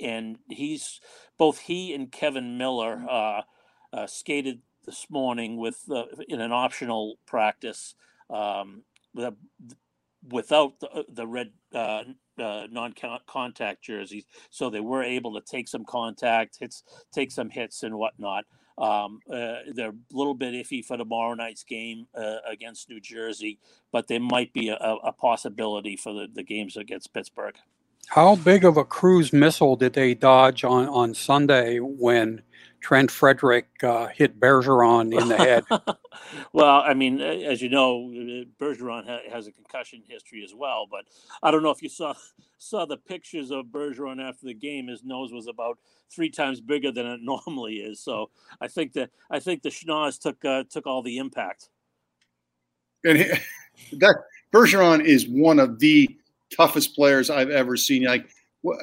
and 0.00 0.38
he's 0.48 1.00
both 1.38 1.60
he 1.60 1.94
and 1.94 2.12
Kevan 2.12 2.58
Miller 2.58 3.04
uh, 3.08 3.42
uh, 3.92 4.06
skated 4.06 4.60
this 4.84 5.06
morning 5.10 5.56
with 5.56 5.82
uh, 5.90 6.04
in 6.28 6.40
an 6.40 6.52
optional 6.52 7.18
practice 7.26 7.94
um, 8.30 8.82
without 10.30 10.78
the, 10.80 11.04
the 11.08 11.26
red 11.26 11.50
uh, 11.74 12.04
uh, 12.38 12.66
non-contact 12.70 13.82
jerseys, 13.82 14.24
so 14.50 14.70
they 14.70 14.80
were 14.80 15.02
able 15.02 15.34
to 15.34 15.40
take 15.40 15.68
some 15.68 15.84
contact 15.84 16.58
hits, 16.58 16.82
take 17.12 17.30
some 17.30 17.50
hits 17.50 17.82
and 17.82 17.94
whatnot. 17.96 18.44
Um, 18.78 19.20
uh, 19.32 19.60
they're 19.74 19.90
a 19.90 19.94
little 20.12 20.34
bit 20.34 20.52
iffy 20.52 20.84
for 20.84 20.98
tomorrow 20.98 21.34
night's 21.34 21.64
game 21.64 22.06
against 22.46 22.90
New 22.90 23.00
Jersey, 23.00 23.58
but 23.90 24.06
there 24.06 24.20
might 24.20 24.52
be 24.52 24.68
a, 24.68 24.76
a 24.76 25.12
possibility 25.12 25.96
for 25.96 26.12
the, 26.12 26.28
the 26.32 26.42
games 26.42 26.76
against 26.76 27.14
Pittsburgh. 27.14 27.54
How 28.08 28.36
big 28.36 28.64
of 28.64 28.76
a 28.76 28.84
cruise 28.84 29.32
missile 29.32 29.76
did 29.76 29.94
they 29.94 30.14
dodge 30.14 30.62
on, 30.62 30.88
on 30.88 31.14
Sunday 31.14 31.78
when 31.80 32.42
Trent 32.86 33.10
Frederic 33.10 33.66
uh, 33.82 34.06
hit 34.06 34.38
Bergeron 34.38 35.20
in 35.20 35.26
the 35.26 35.36
head? 35.36 35.64
well, 36.52 36.82
I 36.86 36.94
mean, 36.94 37.20
as 37.20 37.60
you 37.60 37.68
know, 37.68 38.08
Bergeron 38.60 39.04
ha- 39.04 39.28
has 39.28 39.48
a 39.48 39.50
concussion 39.50 40.04
history 40.06 40.44
as 40.44 40.54
well. 40.54 40.86
But 40.88 41.06
I 41.42 41.50
don't 41.50 41.64
know 41.64 41.72
if 41.72 41.82
you 41.82 41.88
saw 41.88 42.14
saw 42.58 42.86
the 42.86 42.96
pictures 42.96 43.50
of 43.50 43.66
Bergeron 43.66 44.22
after 44.22 44.46
the 44.46 44.54
game. 44.54 44.86
His 44.86 45.02
nose 45.02 45.32
was 45.32 45.48
about 45.48 45.80
three 46.14 46.30
times 46.30 46.60
bigger 46.60 46.92
than 46.92 47.06
it 47.06 47.20
normally 47.24 47.78
is. 47.78 47.98
So 47.98 48.30
I 48.60 48.68
think 48.68 48.92
that 48.92 49.10
I 49.32 49.40
think 49.40 49.62
the 49.62 49.70
schnoz 49.70 50.20
took 50.20 50.44
uh, 50.44 50.62
took 50.70 50.86
all 50.86 51.02
the 51.02 51.18
impact. 51.18 51.70
And 53.04 53.18
he, 53.18 53.32
that 53.98 54.14
Bergeron 54.52 55.04
is 55.04 55.26
one 55.26 55.58
of 55.58 55.80
the 55.80 56.16
toughest 56.56 56.94
players 56.94 57.30
I've 57.30 57.50
ever 57.50 57.76
seen. 57.76 58.04
Like 58.04 58.30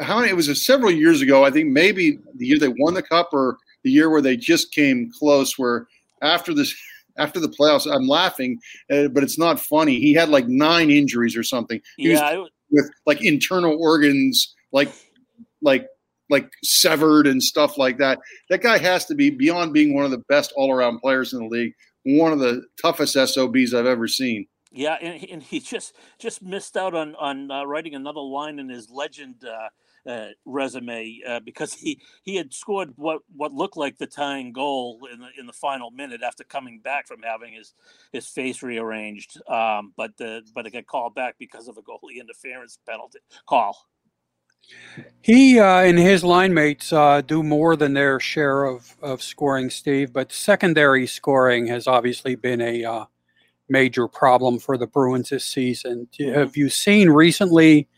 how 0.02 0.20
many? 0.20 0.30
It 0.30 0.36
was 0.36 0.66
several 0.66 0.92
years 0.92 1.22
ago. 1.22 1.46
I 1.46 1.52
think 1.52 1.70
maybe 1.70 2.20
the 2.36 2.46
year 2.46 2.60
they 2.60 2.68
won 2.68 2.96
the 2.96 3.02
cup 3.02 3.30
or 3.32 3.60
the 3.84 3.92
year 3.92 4.10
where 4.10 4.22
they 4.22 4.38
just 4.38 4.74
came 4.74 5.12
close. 5.18 5.58
Where 5.58 5.88
after 6.22 6.54
this, 6.54 6.76
after 7.18 7.40
the 7.40 7.50
playoffs, 7.50 7.92
I'm 7.92 8.08
laughing, 8.08 8.60
uh, 8.92 9.08
but 9.10 9.24
it's 9.24 9.38
not 9.38 9.60
funny. 9.60 10.00
He 10.00 10.14
had 10.14 10.30
like 10.30 10.48
nine 10.48 10.90
injuries 10.90 11.38
or 11.38 11.44
something. 11.44 11.82
He 11.98 12.12
yeah, 12.12 12.38
was, 12.38 12.50
with 12.72 12.90
like 13.06 13.24
internal 13.24 13.78
organs, 13.80 14.54
like 14.72 14.92
like 15.62 15.88
like 16.30 16.52
severed 16.64 17.28
and 17.28 17.42
stuff 17.42 17.78
like 17.78 17.98
that. 18.00 18.20
That 18.50 18.62
guy 18.62 18.78
has 18.80 19.06
to 19.06 19.16
be 19.16 19.30
beyond 19.30 19.74
being 19.74 19.94
one 19.94 20.06
of 20.06 20.12
the 20.12 20.24
best 20.30 20.54
all 20.56 20.72
around 20.72 21.00
players 21.00 21.34
in 21.34 21.40
the 21.40 21.48
league. 21.48 21.74
One 22.06 22.34
of 22.34 22.40
the 22.40 22.64
toughest 22.82 23.14
SOBs 23.14 23.74
I've 23.74 23.86
ever 23.86 24.08
seen. 24.08 24.48
Yeah, 24.72 24.98
and, 25.00 25.24
and 25.30 25.44
he 25.44 25.60
just 25.60 25.94
just 26.18 26.42
missed 26.42 26.76
out 26.76 26.96
on 26.96 27.16
on 27.16 27.52
uh, 27.52 27.64
writing 27.64 27.94
another 27.94 28.22
line 28.22 28.58
in 28.58 28.70
his 28.70 28.90
legend 28.90 29.46
uh, 29.46 29.70
uh, 30.06 30.28
resume 30.46 31.22
uh, 31.28 31.40
because 31.40 31.74
he 31.74 32.00
he 32.24 32.36
had 32.36 32.54
scored 32.54 32.94
what 32.96 33.22
what 33.36 33.54
looked 33.54 33.78
like 33.78 33.98
the 33.98 34.08
tying 34.08 34.52
goal 34.52 35.00
in 35.12 35.20
the 35.20 35.30
in 35.40 35.46
the 35.46 35.54
final 35.54 35.92
minute 35.92 36.22
after 36.22 36.44
coming 36.44 36.80
back 36.80 37.08
from 37.08 37.22
having 37.24 37.54
his 37.54 37.74
his 38.12 38.28
face 38.28 38.62
rearranged. 38.62 39.40
Um, 39.50 39.94
but 39.96 40.18
the 40.18 40.42
but 40.54 40.66
it 40.66 40.72
got 40.72 40.88
called 40.88 41.16
back 41.16 41.36
because 41.40 41.68
of 41.68 41.78
a 41.78 41.82
goalie 41.82 42.20
interference 42.20 42.78
penalty 42.88 43.20
call. 43.48 43.78
He 45.22 45.60
uh, 45.60 45.82
and 45.82 45.98
his 45.98 46.24
line 46.24 46.54
mates 46.54 46.94
uh, 46.94 47.22
do 47.22 47.44
more 47.44 47.76
than 47.76 47.94
their 47.94 48.20
share 48.20 48.64
of, 48.64 48.96
of 49.02 49.22
scoring, 49.22 49.70
Steve, 49.70 50.14
but 50.14 50.32
secondary 50.32 51.06
scoring 51.06 51.68
has 51.68 51.86
obviously 51.86 52.36
been 52.36 52.62
a 52.62 52.86
uh, 52.86 53.06
major 53.70 54.08
problem 54.08 54.60
for 54.60 54.78
the 54.78 54.88
Bruins 54.88 55.30
this 55.30 55.46
season. 55.46 56.08
Mm-hmm. 56.20 56.34
Have 56.34 56.56
you 56.56 56.70
seen 56.70 57.10
recently 57.10 57.90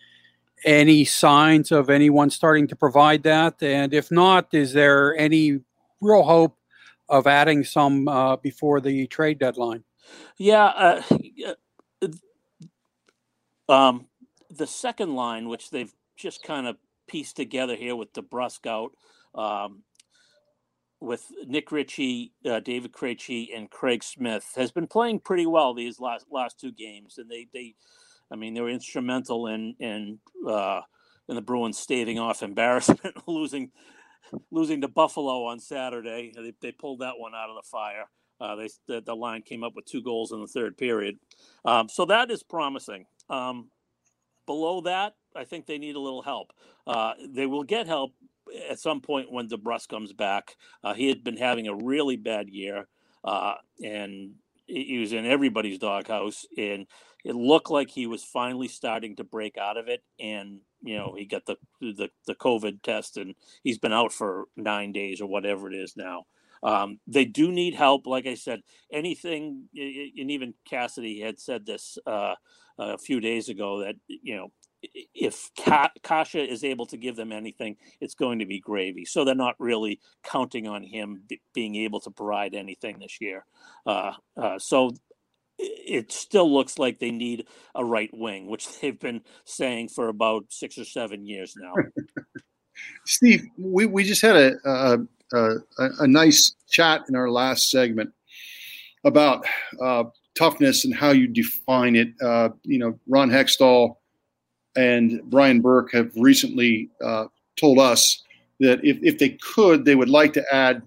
any 0.65 1.05
signs 1.05 1.71
of 1.71 1.89
anyone 1.89 2.29
starting 2.29 2.67
to 2.67 2.75
provide 2.75 3.23
that? 3.23 3.61
And 3.61 3.93
if 3.93 4.11
not, 4.11 4.53
is 4.53 4.73
there 4.73 5.15
any 5.15 5.59
real 6.01 6.23
hope 6.23 6.57
of 7.07 7.27
adding 7.27 7.63
some 7.63 8.07
uh, 8.07 8.35
before 8.37 8.81
the 8.81 9.07
trade 9.07 9.39
deadline? 9.39 9.83
Yeah. 10.37 11.01
Uh, 12.01 12.07
um, 13.69 14.07
the 14.49 14.67
second 14.67 15.15
line, 15.15 15.47
which 15.47 15.69
they've 15.69 15.93
just 16.17 16.43
kind 16.43 16.67
of 16.67 16.77
pieced 17.07 17.35
together 17.35 17.75
here 17.75 17.95
with 17.95 18.13
DeBrusk 18.13 18.65
out, 18.67 18.91
um, 19.39 19.83
with 20.99 21.25
Nick 21.45 21.71
Ritchie, 21.71 22.33
uh, 22.45 22.59
David 22.59 22.91
Krejci, 22.91 23.55
and 23.55 23.69
Craig 23.69 24.03
Smith, 24.03 24.53
has 24.55 24.71
been 24.71 24.87
playing 24.87 25.19
pretty 25.19 25.45
well 25.45 25.73
these 25.73 25.99
last 25.99 26.25
last 26.31 26.59
two 26.59 26.71
games, 26.71 27.17
and 27.17 27.29
they 27.29 27.47
they 27.53 27.75
I 28.31 28.35
mean, 28.35 28.53
they 28.53 28.61
were 28.61 28.69
instrumental 28.69 29.47
in 29.47 29.75
in 29.79 30.19
uh, 30.47 30.81
in 31.27 31.35
the 31.35 31.41
Bruins 31.41 31.77
staving 31.77 32.19
off 32.19 32.43
embarrassment, 32.43 33.15
losing 33.27 33.71
losing 34.51 34.81
to 34.81 34.87
Buffalo 34.87 35.45
on 35.45 35.59
Saturday. 35.59 36.31
They, 36.35 36.53
they 36.61 36.71
pulled 36.71 36.99
that 36.99 37.17
one 37.17 37.33
out 37.35 37.49
of 37.49 37.55
the 37.55 37.69
fire. 37.69 38.05
Uh, 38.39 38.55
they 38.55 38.69
the, 38.87 39.01
the, 39.01 39.15
line 39.15 39.41
came 39.41 39.63
up 39.63 39.73
with 39.75 39.85
two 39.85 40.01
goals 40.01 40.31
in 40.31 40.41
the 40.41 40.47
third 40.47 40.77
period, 40.77 41.17
um, 41.63 41.87
so 41.87 42.05
that 42.05 42.29
is 42.29 42.43
promising. 42.43 43.05
Um, 43.29 43.69
below 44.45 44.81
that, 44.81 45.15
I 45.35 45.45
think 45.45 45.65
they 45.65 45.77
need 45.77 45.95
a 45.95 46.01
little 46.01 46.21
help. 46.21 46.51
Uh, 46.85 47.13
they 47.29 47.45
will 47.45 47.63
get 47.63 47.87
help 47.87 48.11
at 48.69 48.79
some 48.79 48.99
point 48.99 49.31
when 49.31 49.47
DeBrusk 49.47 49.87
comes 49.87 50.11
back. 50.11 50.55
Uh, 50.83 50.93
he 50.93 51.07
had 51.07 51.23
been 51.23 51.37
having 51.37 51.67
a 51.67 51.75
really 51.75 52.17
bad 52.17 52.49
year, 52.49 52.87
uh, 53.23 53.55
and 53.81 54.33
he 54.67 54.97
was 54.97 55.13
in 55.13 55.25
everybody's 55.25 55.79
doghouse, 55.79 56.45
and 56.57 56.87
it 57.25 57.35
looked 57.35 57.71
like 57.71 57.89
he 57.89 58.05
was 58.05 58.23
finally 58.23 58.67
starting 58.67 59.15
to 59.15 59.23
break 59.23 59.57
out 59.57 59.77
of 59.77 59.87
it. 59.89 60.03
And 60.19 60.59
you 60.81 60.95
know, 60.95 61.15
he 61.17 61.25
got 61.25 61.47
the 61.47 61.57
the 61.81 62.09
the 62.27 62.35
COVID 62.35 62.83
test, 62.83 63.17
and 63.17 63.33
he's 63.63 63.79
been 63.79 63.91
out 63.91 64.13
for 64.13 64.45
nine 64.55 64.91
days 64.91 65.19
or 65.19 65.27
whatever 65.27 65.69
it 65.69 65.75
is 65.75 65.97
now. 65.97 66.25
Um, 66.61 66.99
they 67.07 67.25
do 67.25 67.51
need 67.51 67.73
help, 67.73 68.05
like 68.05 68.27
I 68.27 68.35
said. 68.35 68.61
Anything, 68.93 69.65
and 69.75 70.31
even 70.31 70.53
Cassidy 70.69 71.19
had 71.19 71.39
said 71.39 71.65
this 71.65 71.97
uh, 72.05 72.35
a 72.77 72.97
few 72.99 73.19
days 73.19 73.49
ago 73.49 73.79
that 73.79 73.95
you 74.07 74.35
know 74.35 74.51
if 75.13 75.49
Ka- 75.57 75.91
Kase 76.03 76.35
is 76.35 76.63
able 76.63 76.85
to 76.87 76.97
give 76.97 77.15
them 77.15 77.31
anything, 77.31 77.77
it's 78.01 78.13
going 78.13 78.39
to 78.39 78.45
be 78.45 78.59
gravy. 78.59 79.05
So 79.05 79.25
they're 79.25 79.35
not 79.35 79.55
really 79.59 79.99
counting 80.23 80.67
on 80.67 80.83
him 80.83 81.23
being 81.53 81.75
able 81.75 81.99
to 82.01 82.11
provide 82.11 82.53
anything 82.53 82.99
this 82.99 83.19
year. 83.19 83.45
Uh, 83.85 84.13
uh, 84.37 84.59
so 84.59 84.91
it 85.57 86.11
still 86.11 86.51
looks 86.51 86.77
like 86.77 86.99
they 86.99 87.11
need 87.11 87.47
a 87.73 87.83
right 87.83 88.09
wing, 88.13 88.47
which 88.47 88.67
they've 88.79 88.99
been 88.99 89.21
saying 89.43 89.89
for 89.89 90.07
about 90.07 90.45
six 90.49 90.77
or 90.77 90.85
seven 90.85 91.25
years 91.25 91.55
now. 91.57 91.73
Steve, 93.05 93.43
we, 93.57 93.85
we 93.85 94.03
just 94.03 94.21
had 94.21 94.35
a, 94.35 94.53
a, 94.65 94.99
a, 95.33 95.55
a 95.99 96.07
nice 96.07 96.55
chat 96.69 97.03
in 97.07 97.15
our 97.15 97.29
last 97.29 97.69
segment 97.69 98.11
about 99.05 99.45
uh, 99.81 100.03
toughness 100.37 100.83
and 100.83 100.93
how 100.93 101.11
you 101.11 101.27
define 101.27 101.95
it. 101.95 102.09
Uh, 102.21 102.49
you 102.63 102.77
know, 102.77 102.99
Ron 103.07 103.29
Hextall 103.29 103.95
and 104.75 105.21
Brian 105.25 105.61
Burke 105.61 105.93
have 105.93 106.11
recently 106.17 106.89
uh, 107.03 107.25
told 107.57 107.79
us 107.79 108.21
that 108.59 108.83
if, 108.83 108.97
if 109.01 109.17
they 109.19 109.37
could, 109.41 109.85
they 109.85 109.95
would 109.95 110.09
like 110.09 110.33
to 110.33 110.43
add 110.53 110.81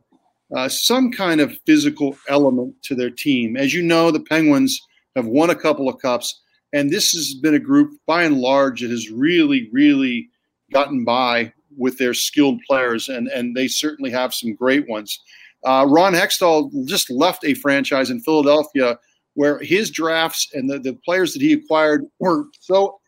uh, 0.54 0.68
some 0.68 1.10
kind 1.10 1.40
of 1.40 1.58
physical 1.66 2.16
element 2.28 2.74
to 2.82 2.94
their 2.94 3.10
team. 3.10 3.56
As 3.56 3.74
you 3.74 3.82
know, 3.82 4.10
the 4.10 4.20
Penguins 4.20 4.80
have 5.16 5.26
won 5.26 5.50
a 5.50 5.54
couple 5.54 5.88
of 5.88 6.00
cups, 6.00 6.40
and 6.72 6.90
this 6.90 7.12
has 7.12 7.34
been 7.34 7.54
a 7.54 7.58
group, 7.58 7.92
by 8.06 8.24
and 8.24 8.38
large, 8.38 8.80
that 8.80 8.90
has 8.90 9.10
really, 9.10 9.68
really 9.72 10.28
gotten 10.72 11.04
by 11.04 11.52
with 11.76 11.98
their 11.98 12.14
skilled 12.14 12.60
players, 12.66 13.08
and, 13.08 13.28
and 13.28 13.56
they 13.56 13.68
certainly 13.68 14.10
have 14.10 14.34
some 14.34 14.54
great 14.54 14.88
ones. 14.88 15.18
Uh, 15.64 15.86
Ron 15.88 16.14
Hextall 16.14 16.70
just 16.86 17.10
left 17.10 17.44
a 17.44 17.54
franchise 17.54 18.10
in 18.10 18.20
Philadelphia 18.20 18.98
where 19.34 19.58
his 19.60 19.90
drafts 19.90 20.48
and 20.54 20.68
the, 20.68 20.78
the 20.78 20.94
players 21.04 21.32
that 21.32 21.42
he 21.42 21.52
acquired 21.52 22.04
were 22.18 22.46
so 22.60 22.98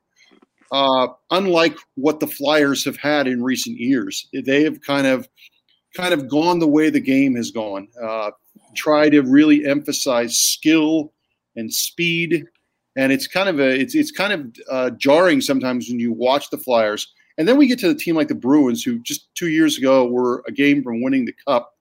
uh, 0.72 1.08
unlike 1.30 1.76
what 1.96 2.20
the 2.20 2.26
Flyers 2.26 2.84
have 2.84 2.96
had 2.96 3.26
in 3.26 3.42
recent 3.42 3.78
years. 3.78 4.28
They 4.32 4.62
have 4.62 4.80
kind 4.82 5.06
of 5.06 5.28
kind 5.96 6.14
of 6.14 6.28
gone 6.28 6.58
the 6.58 6.68
way 6.68 6.90
the 6.90 7.00
game 7.00 7.34
has 7.36 7.50
gone. 7.50 7.88
Uh, 8.02 8.30
try 8.74 9.08
to 9.10 9.22
really 9.22 9.66
emphasize 9.66 10.36
skill 10.36 11.12
and 11.56 11.72
speed, 11.72 12.44
and 12.96 13.12
it's 13.12 13.26
kind 13.26 13.48
of 13.48 13.60
a 13.60 13.68
it's 13.68 13.94
it's 13.94 14.10
kind 14.10 14.32
of 14.32 14.56
uh, 14.70 14.90
jarring 14.90 15.40
sometimes 15.40 15.88
when 15.88 15.98
you 15.98 16.12
watch 16.12 16.50
the 16.50 16.58
Flyers. 16.58 17.12
And 17.38 17.48
then 17.48 17.56
we 17.56 17.66
get 17.66 17.78
to 17.78 17.88
the 17.88 17.98
team 17.98 18.16
like 18.16 18.28
the 18.28 18.34
Bruins, 18.34 18.82
who 18.82 18.98
just 18.98 19.34
two 19.34 19.48
years 19.48 19.78
ago 19.78 20.06
were 20.06 20.42
a 20.46 20.52
game 20.52 20.82
from 20.82 21.02
winning 21.02 21.24
the 21.24 21.34
Cup, 21.46 21.72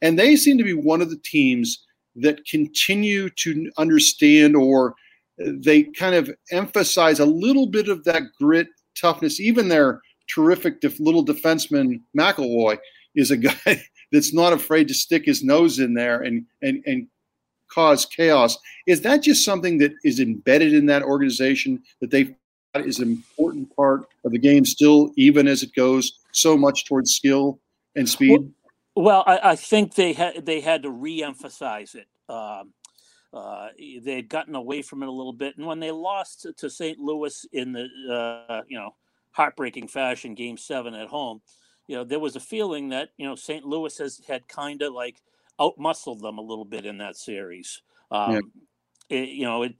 and 0.00 0.18
they 0.18 0.36
seem 0.36 0.58
to 0.58 0.64
be 0.64 0.72
one 0.72 1.02
of 1.02 1.10
the 1.10 1.20
teams 1.24 1.84
that 2.16 2.44
continue 2.46 3.28
to 3.30 3.70
understand 3.78 4.54
or 4.54 4.94
they 5.38 5.84
kind 5.84 6.14
of 6.14 6.30
emphasize 6.50 7.20
a 7.20 7.26
little 7.26 7.66
bit 7.66 7.88
of 7.88 8.04
that 8.04 8.22
grit, 8.38 8.68
toughness. 9.00 9.40
Even 9.40 9.68
their 9.68 10.00
terrific 10.32 10.80
def- 10.80 11.00
little 11.00 11.24
defenseman 11.24 12.00
McAvoy 12.16 12.78
is 13.14 13.30
a 13.30 13.36
guy 13.36 13.82
that's 14.12 14.32
not 14.32 14.52
afraid 14.52 14.88
to 14.88 14.94
stick 14.94 15.24
his 15.24 15.42
nose 15.42 15.78
in 15.78 15.94
there 15.94 16.22
and 16.22 16.46
and 16.62 16.82
and 16.86 17.08
cause 17.68 18.06
chaos. 18.06 18.58
Is 18.86 19.00
that 19.02 19.22
just 19.22 19.44
something 19.44 19.78
that 19.78 19.92
is 20.04 20.20
embedded 20.20 20.74
in 20.74 20.86
that 20.86 21.02
organization 21.02 21.82
that 22.00 22.10
they 22.10 22.36
thought 22.72 22.86
is 22.86 22.98
an 22.98 23.08
important 23.08 23.74
part 23.74 24.06
of 24.24 24.32
the 24.32 24.38
game 24.38 24.64
still, 24.64 25.12
even 25.16 25.48
as 25.48 25.62
it 25.62 25.74
goes 25.74 26.18
so 26.32 26.56
much 26.56 26.86
towards 26.86 27.12
skill 27.12 27.60
and 27.96 28.08
speed? 28.08 28.52
Well, 28.94 29.24
I, 29.26 29.50
I, 29.52 29.56
think 29.56 29.94
they 29.94 30.12
had 30.12 30.44
they 30.44 30.60
had 30.60 30.82
to 30.82 30.90
re-emphasize 30.90 31.94
it. 31.94 32.06
Um, 32.28 32.74
uh, 33.32 33.68
they 33.78 34.16
had 34.16 34.28
gotten 34.28 34.54
away 34.54 34.82
from 34.82 35.02
it 35.02 35.08
a 35.08 35.12
little 35.12 35.32
bit, 35.32 35.56
and 35.56 35.66
when 35.66 35.80
they 35.80 35.90
lost 35.90 36.42
to, 36.42 36.52
to 36.54 36.68
St. 36.68 36.98
Louis 36.98 37.46
in 37.52 37.72
the 37.72 37.86
uh, 38.10 38.62
you 38.68 38.78
know 38.78 38.94
heartbreaking 39.30 39.88
fashion, 39.88 40.34
Game 40.34 40.58
Seven 40.58 40.94
at 40.94 41.08
home, 41.08 41.40
you 41.86 41.96
know 41.96 42.04
there 42.04 42.20
was 42.20 42.36
a 42.36 42.40
feeling 42.40 42.90
that 42.90 43.10
you 43.16 43.26
know 43.26 43.34
St. 43.34 43.64
Louis 43.64 43.96
has 43.98 44.20
had 44.26 44.48
kind 44.48 44.82
of 44.82 44.92
like 44.92 45.22
outmuscled 45.60 46.20
them 46.20 46.38
a 46.38 46.42
little 46.42 46.64
bit 46.64 46.86
in 46.86 46.98
that 46.98 47.16
series. 47.16 47.82
Um, 48.10 48.32
yeah. 48.32 49.18
it, 49.18 49.28
you 49.28 49.44
know, 49.44 49.62
it 49.62 49.74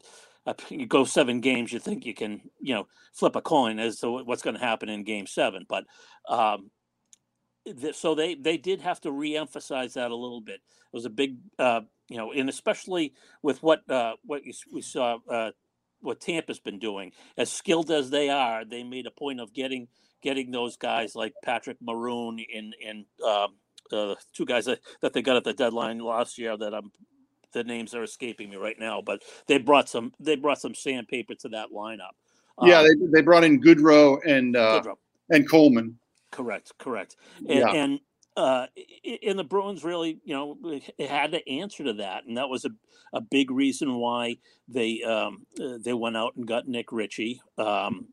uh, 0.47 0.55
you 0.69 0.87
go 0.87 1.05
seven 1.05 1.41
games, 1.41 1.73
you 1.73 1.79
think 1.79 2.05
you 2.05 2.15
can 2.15 2.41
you 2.61 2.75
know 2.75 2.87
flip 3.13 3.37
a 3.37 3.43
coin 3.43 3.79
as 3.79 3.99
to 4.01 4.11
what's 4.25 4.43
going 4.43 4.57
to 4.57 4.65
happen 4.65 4.89
in 4.89 5.05
Game 5.05 5.27
Seven, 5.27 5.67
but 5.69 5.85
um, 6.29 6.71
so 7.93 8.15
they 8.15 8.35
they 8.35 8.57
did 8.57 8.81
have 8.81 9.01
to 9.03 9.13
re-emphasize 9.13 9.95
that 9.95 10.11
a 10.11 10.17
little 10.17 10.41
bit. 10.41 10.57
It 10.57 10.97
was 10.97 11.05
a 11.05 11.11
big, 11.11 11.37
uh, 11.59 11.83
you 12.09 12.17
know, 12.17 12.33
and 12.33 12.49
especially 12.49 13.15
with 13.43 13.63
what 13.63 13.89
uh, 13.91 14.15
what 14.25 14.43
we 14.73 14.83
saw 14.83 15.19
uh, 15.31 15.51
what 16.01 16.21
Tampa's 16.21 16.61
been 16.61 16.79
doing, 16.79 17.13
as 17.37 17.51
skilled 17.51 17.91
as 17.91 18.11
they 18.11 18.29
are, 18.29 18.65
they 18.65 18.83
made 18.83 19.07
a 19.07 19.11
point 19.11 19.41
of 19.41 19.55
getting 19.55 19.89
getting 20.23 20.51
those 20.51 20.77
guys 20.77 21.15
like 21.15 21.35
Patrick 21.45 21.77
Maroon 21.81 22.45
and 22.55 22.75
and 22.87 23.05
um, 23.27 23.55
uh, 23.93 24.15
two 24.33 24.45
guys 24.45 24.65
that, 24.65 24.81
that 25.01 25.13
they 25.13 25.23
got 25.23 25.37
at 25.37 25.45
the 25.45 25.53
deadline 25.53 25.99
last 25.99 26.39
year 26.39 26.57
that 26.57 26.75
I'm 26.75 26.91
the 27.53 27.65
names 27.65 27.95
are 27.95 28.03
escaping 28.03 28.51
me 28.51 28.57
right 28.57 28.79
now, 28.79 29.03
but 29.03 29.23
they 29.47 29.59
brought 29.59 29.89
some 29.89 30.13
they 30.19 30.37
brought 30.37 30.61
some 30.61 30.75
sandpaper 30.75 31.35
to 31.37 31.49
that 31.51 31.69
lineup. 31.71 32.13
Yeah, 32.63 32.81
um, 32.81 32.87
they, 32.87 33.07
they 33.19 33.23
brought 33.23 33.45
in 33.45 33.61
Goodrow 33.61 34.19
and 34.27 34.57
uh, 34.57 34.81
Goodrow. 34.81 34.97
and 35.31 35.49
Coleman. 35.49 35.99
Correct, 36.31 36.73
correct. 36.79 37.17
And, 37.49 37.59
yeah. 37.59 37.71
and 37.71 38.01
uh, 38.37 38.67
and 39.27 39.39
the 39.39 39.45
Bruins 39.45 39.85
really, 39.85 40.19
you 40.25 40.35
know, 40.35 40.81
had 40.99 41.33
to 41.33 41.49
answer 41.49 41.85
to 41.85 41.93
that, 41.95 42.25
and 42.25 42.39
that 42.39 42.49
was 42.49 42.65
a, 42.65 42.71
a 43.13 43.21
big 43.21 43.51
reason 43.51 43.97
why 43.97 44.37
they 44.69 45.03
um, 45.03 45.47
uh, 45.63 45.77
they 45.79 45.93
went 45.93 46.17
out 46.17 46.35
and 46.37 46.47
got 46.47 46.67
Nick 46.67 46.93
Ritchie. 46.93 47.43
Um, 47.59 48.07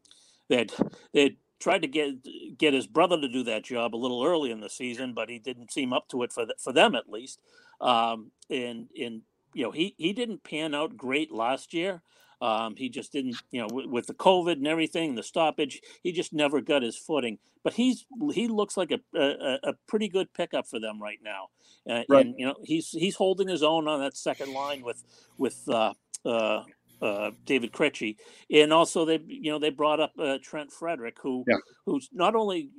they 0.49 0.68
they 1.14 1.38
tried 1.60 1.82
to 1.82 1.88
get 1.88 2.57
get 2.57 2.74
his 2.74 2.88
brother 2.88 3.20
to 3.20 3.28
do 3.28 3.43
that 3.43 3.64
job 3.64 3.95
a 3.95 3.97
little 3.97 4.24
early 4.24 4.51
in 4.51 4.62
the 4.62 4.70
season, 4.70 5.14
but 5.14 5.30
he 5.30 5.39
didn't 5.39 5.72
seem 5.72 5.93
up 5.93 6.07
to 6.10 6.24
it 6.24 6.34
for 6.34 6.45
the, 6.45 6.55
for 6.57 6.74
them 6.74 6.95
at 6.95 7.10
least. 7.10 7.39
Um, 7.82 8.32
and 8.49 8.88
and 8.99 9.22
you 9.53 9.64
know 9.64 9.72
he 9.72 9.95
he 9.97 10.14
didn't 10.14 10.43
pan 10.43 10.74
out 10.74 10.97
great 10.97 11.32
last 11.32 11.74
year. 11.74 12.01
Um, 12.41 12.76
he 12.78 12.88
just 12.88 13.12
didn't, 13.12 13.36
you 13.51 13.60
know, 13.60 13.68
w- 13.68 13.89
with 13.89 14.07
the 14.07 14.14
COVID 14.14 14.53
and 14.53 14.68
everything, 14.68 15.16
the 15.16 15.24
stoppage, 15.24 15.82
he 16.03 16.14
just 16.14 16.32
never 16.32 16.62
got 16.62 16.84
his 16.84 16.95
footing. 16.95 17.38
But 17.64 17.74
he's 17.74 18.05
he 18.34 18.47
looks 18.47 18.78
like 18.78 18.91
a 18.91 18.99
a, 19.18 19.60
a 19.64 19.74
pretty 19.88 20.07
good 20.07 20.34
pickup 20.34 20.66
for 20.68 20.80
them 20.80 21.01
right 21.01 21.20
now, 21.22 21.49
uh, 21.89 22.03
right. 22.07 22.26
and 22.26 22.36
you 22.38 22.45
know 22.45 22.55
he's 22.64 22.89
he's 22.91 23.16
holding 23.16 23.49
his 23.49 23.62
own 23.62 23.88
on 23.88 23.99
that 23.99 24.16
second 24.16 24.53
line 24.53 24.84
with 24.84 25.03
with 25.38 25.62
uh, 25.68 25.93
uh, 26.26 26.64
uh, 27.02 27.32
David 27.45 27.72
Krejci, 27.72 28.18
and 28.52 28.74
also 28.74 29.06
they 29.06 29.20
you 29.26 29.52
know 29.52 29.60
they 29.60 29.70
brought 29.70 30.00
up 30.00 30.14
uh, 30.20 30.38
Trent 30.41 30.72
Frederic, 30.72 31.18
who 31.22 31.43
yeah. 31.47 31.58
who's 31.86 32.10
not 32.12 32.36
only 32.36 32.70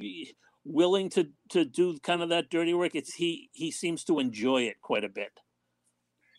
willing 0.64 1.08
to 1.10 1.28
to 1.50 1.64
do 1.64 1.98
kind 2.02 2.22
of 2.22 2.28
that 2.30 2.50
dirty 2.50 2.74
work, 2.74 2.94
it's 2.94 3.14
he 3.14 3.50
he 3.52 3.70
seems 3.70 4.04
to 4.04 4.18
enjoy 4.18 4.62
it 4.62 4.80
quite 4.80 5.04
a 5.04 5.08
bit. 5.08 5.32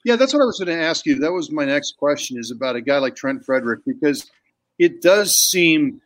Yeah, 0.04 0.16
that's 0.16 0.34
what 0.34 0.42
I 0.42 0.46
was 0.46 0.60
going 0.60 0.76
to 0.76 0.84
ask 0.84 1.06
you. 1.06 1.20
That 1.20 1.32
was 1.32 1.52
my 1.52 1.66
next 1.66 1.98
question 1.98 2.40
is 2.40 2.50
about 2.50 2.76
a 2.76 2.82
guy 2.82 2.98
like 2.98 3.16
Trent 3.16 3.46
Frederic 3.46 3.82
because 3.86 4.30
it 4.80 5.02
does 5.02 5.36
seem 5.36 6.02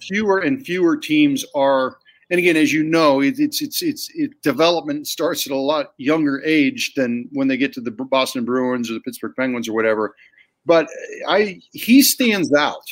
fewer 0.00 0.38
and 0.38 0.64
fewer 0.64 0.96
teams 0.96 1.44
are 1.54 1.98
and 2.30 2.38
again 2.38 2.56
as 2.56 2.72
you 2.72 2.82
know 2.82 3.20
it, 3.20 3.38
it's 3.38 3.62
it's 3.62 3.80
it's 3.80 4.10
it, 4.14 4.30
development 4.42 5.06
starts 5.06 5.46
at 5.46 5.52
a 5.52 5.56
lot 5.56 5.92
younger 5.98 6.42
age 6.44 6.92
than 6.96 7.28
when 7.32 7.46
they 7.46 7.56
get 7.56 7.72
to 7.72 7.80
the 7.80 7.92
Boston 7.92 8.44
Bruins 8.44 8.90
or 8.90 8.94
the 8.94 9.00
Pittsburgh 9.00 9.34
Penguins 9.36 9.68
or 9.68 9.72
whatever 9.72 10.14
but 10.68 10.86
I 11.26 11.60
he 11.72 12.02
stands 12.02 12.52
out 12.52 12.84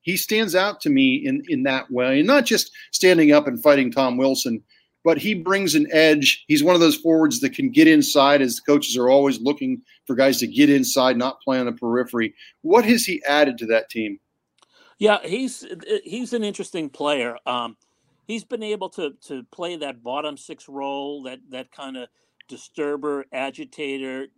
he 0.00 0.16
stands 0.16 0.54
out 0.54 0.80
to 0.82 0.90
me 0.90 1.16
in 1.16 1.42
in 1.48 1.64
that 1.64 1.90
way 1.90 2.20
and 2.20 2.26
not 2.26 2.46
just 2.46 2.70
standing 2.92 3.32
up 3.32 3.46
and 3.46 3.62
fighting 3.62 3.90
Tom 3.90 4.16
Wilson 4.16 4.62
but 5.04 5.18
he 5.18 5.34
brings 5.34 5.74
an 5.74 5.86
edge. 5.92 6.44
He's 6.48 6.64
one 6.64 6.74
of 6.74 6.80
those 6.80 6.96
forwards 6.96 7.40
that 7.40 7.54
can 7.54 7.70
get 7.70 7.86
inside, 7.86 8.40
as 8.40 8.56
the 8.56 8.62
coaches 8.62 8.96
are 8.96 9.10
always 9.10 9.38
looking 9.38 9.82
for 10.06 10.16
guys 10.16 10.38
to 10.38 10.46
get 10.46 10.70
inside, 10.70 11.18
not 11.18 11.42
play 11.42 11.60
on 11.60 11.66
the 11.66 11.72
periphery. 11.72 12.34
What 12.62 12.86
has 12.86 13.04
he 13.04 13.22
added 13.24 13.58
to 13.58 13.66
that 13.66 13.90
team? 13.90 14.18
Yeah, 14.98 15.18
he's 15.22 15.66
he's 16.04 16.32
an 16.32 16.42
interesting 16.42 16.88
player. 16.88 17.36
Um, 17.44 17.76
he's 18.26 18.44
been 18.44 18.62
able 18.62 18.88
to 18.90 19.12
to 19.26 19.44
play 19.52 19.76
that 19.76 20.02
bottom 20.02 20.36
six 20.38 20.68
role, 20.68 21.22
that 21.24 21.40
that 21.50 21.70
kind 21.70 21.98
of 21.98 22.08
disturber, 22.48 23.26
agitator 23.32 24.28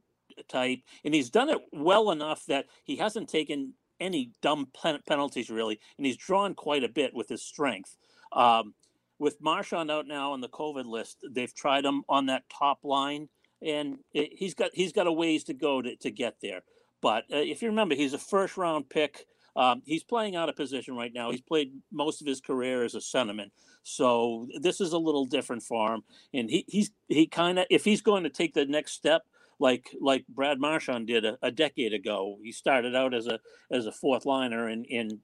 type, 0.49 0.81
and 1.05 1.15
he's 1.15 1.31
done 1.31 1.49
it 1.49 1.59
well 1.73 2.11
enough 2.11 2.45
that 2.47 2.67
he 2.85 2.97
hasn't 2.97 3.29
taken 3.29 3.75
any 4.01 4.31
dumb 4.43 4.69
pen- 4.81 5.01
penalties 5.07 5.51
really, 5.51 5.81
and 5.97 6.07
he's 6.07 6.17
drawn 6.17 6.55
quite 6.55 6.85
a 6.85 6.89
bit 6.89 7.15
with 7.15 7.29
his 7.29 7.43
strength. 7.43 7.97
Um, 8.33 8.75
with 9.19 9.41
Marchand 9.41 9.91
out 9.91 10.07
now 10.07 10.33
on 10.33 10.41
the 10.41 10.49
COVID 10.49 10.85
list, 10.85 11.25
they've 11.31 11.55
tried 11.55 11.85
him 11.85 12.03
on 12.09 12.27
that 12.27 12.45
top 12.51 12.81
line, 12.85 13.29
and 13.63 13.99
it, 14.13 14.31
he's 14.33 14.55
got 14.55 14.71
he's 14.75 14.93
got 14.93 15.07
a 15.07 15.13
ways 15.13 15.45
to 15.45 15.55
go 15.55 15.81
to, 15.83 15.97
to 15.97 16.11
get 16.11 16.37
there. 16.43 16.63
But 17.01 17.25
uh, 17.33 17.39
if 17.39 17.63
you 17.63 17.69
remember, 17.69 17.95
he's 17.95 18.15
a 18.15 18.19
first 18.19 18.57
round 18.57 18.89
pick. 18.89 19.27
Um, 19.55 19.83
he's 19.87 20.05
playing 20.05 20.37
out 20.37 20.51
of 20.51 20.57
position 20.57 20.97
right 20.97 21.13
now. 21.15 21.31
He's 21.31 21.41
played 21.41 21.73
most 21.91 22.21
of 22.21 22.27
his 22.27 22.43
career 22.43 22.85
as 22.85 22.95
a 22.95 22.99
centerman, 22.99 23.51
so 23.83 24.49
this 24.61 24.83
is 24.83 24.93
a 24.93 24.99
little 24.99 25.25
different 25.25 25.63
for 25.63 25.95
him. 25.95 26.03
And 26.35 26.51
he 26.51 26.65
he's 26.69 26.91
he 27.09 27.27
kind 27.27 27.59
of 27.59 27.67
if 27.71 27.85
he's 27.85 28.03
going 28.03 28.25
to 28.25 28.31
take 28.31 28.53
the 28.53 28.67
next 28.67 28.93
step, 28.93 29.23
like 29.59 29.91
like 30.01 30.27
Brad 30.29 30.61
Marchand 30.61 31.07
did 31.07 31.25
a, 31.25 31.39
a, 31.43 31.51
decade 31.51 31.95
ago. 31.95 32.39
He 32.43 32.53
started 32.53 32.95
out 32.95 33.15
as 33.15 33.27
a 33.27 33.41
as 33.71 33.87
a 33.87 33.93
fourth 33.93 34.27
liner, 34.27 34.69
and 34.69 34.87
and 34.87 35.19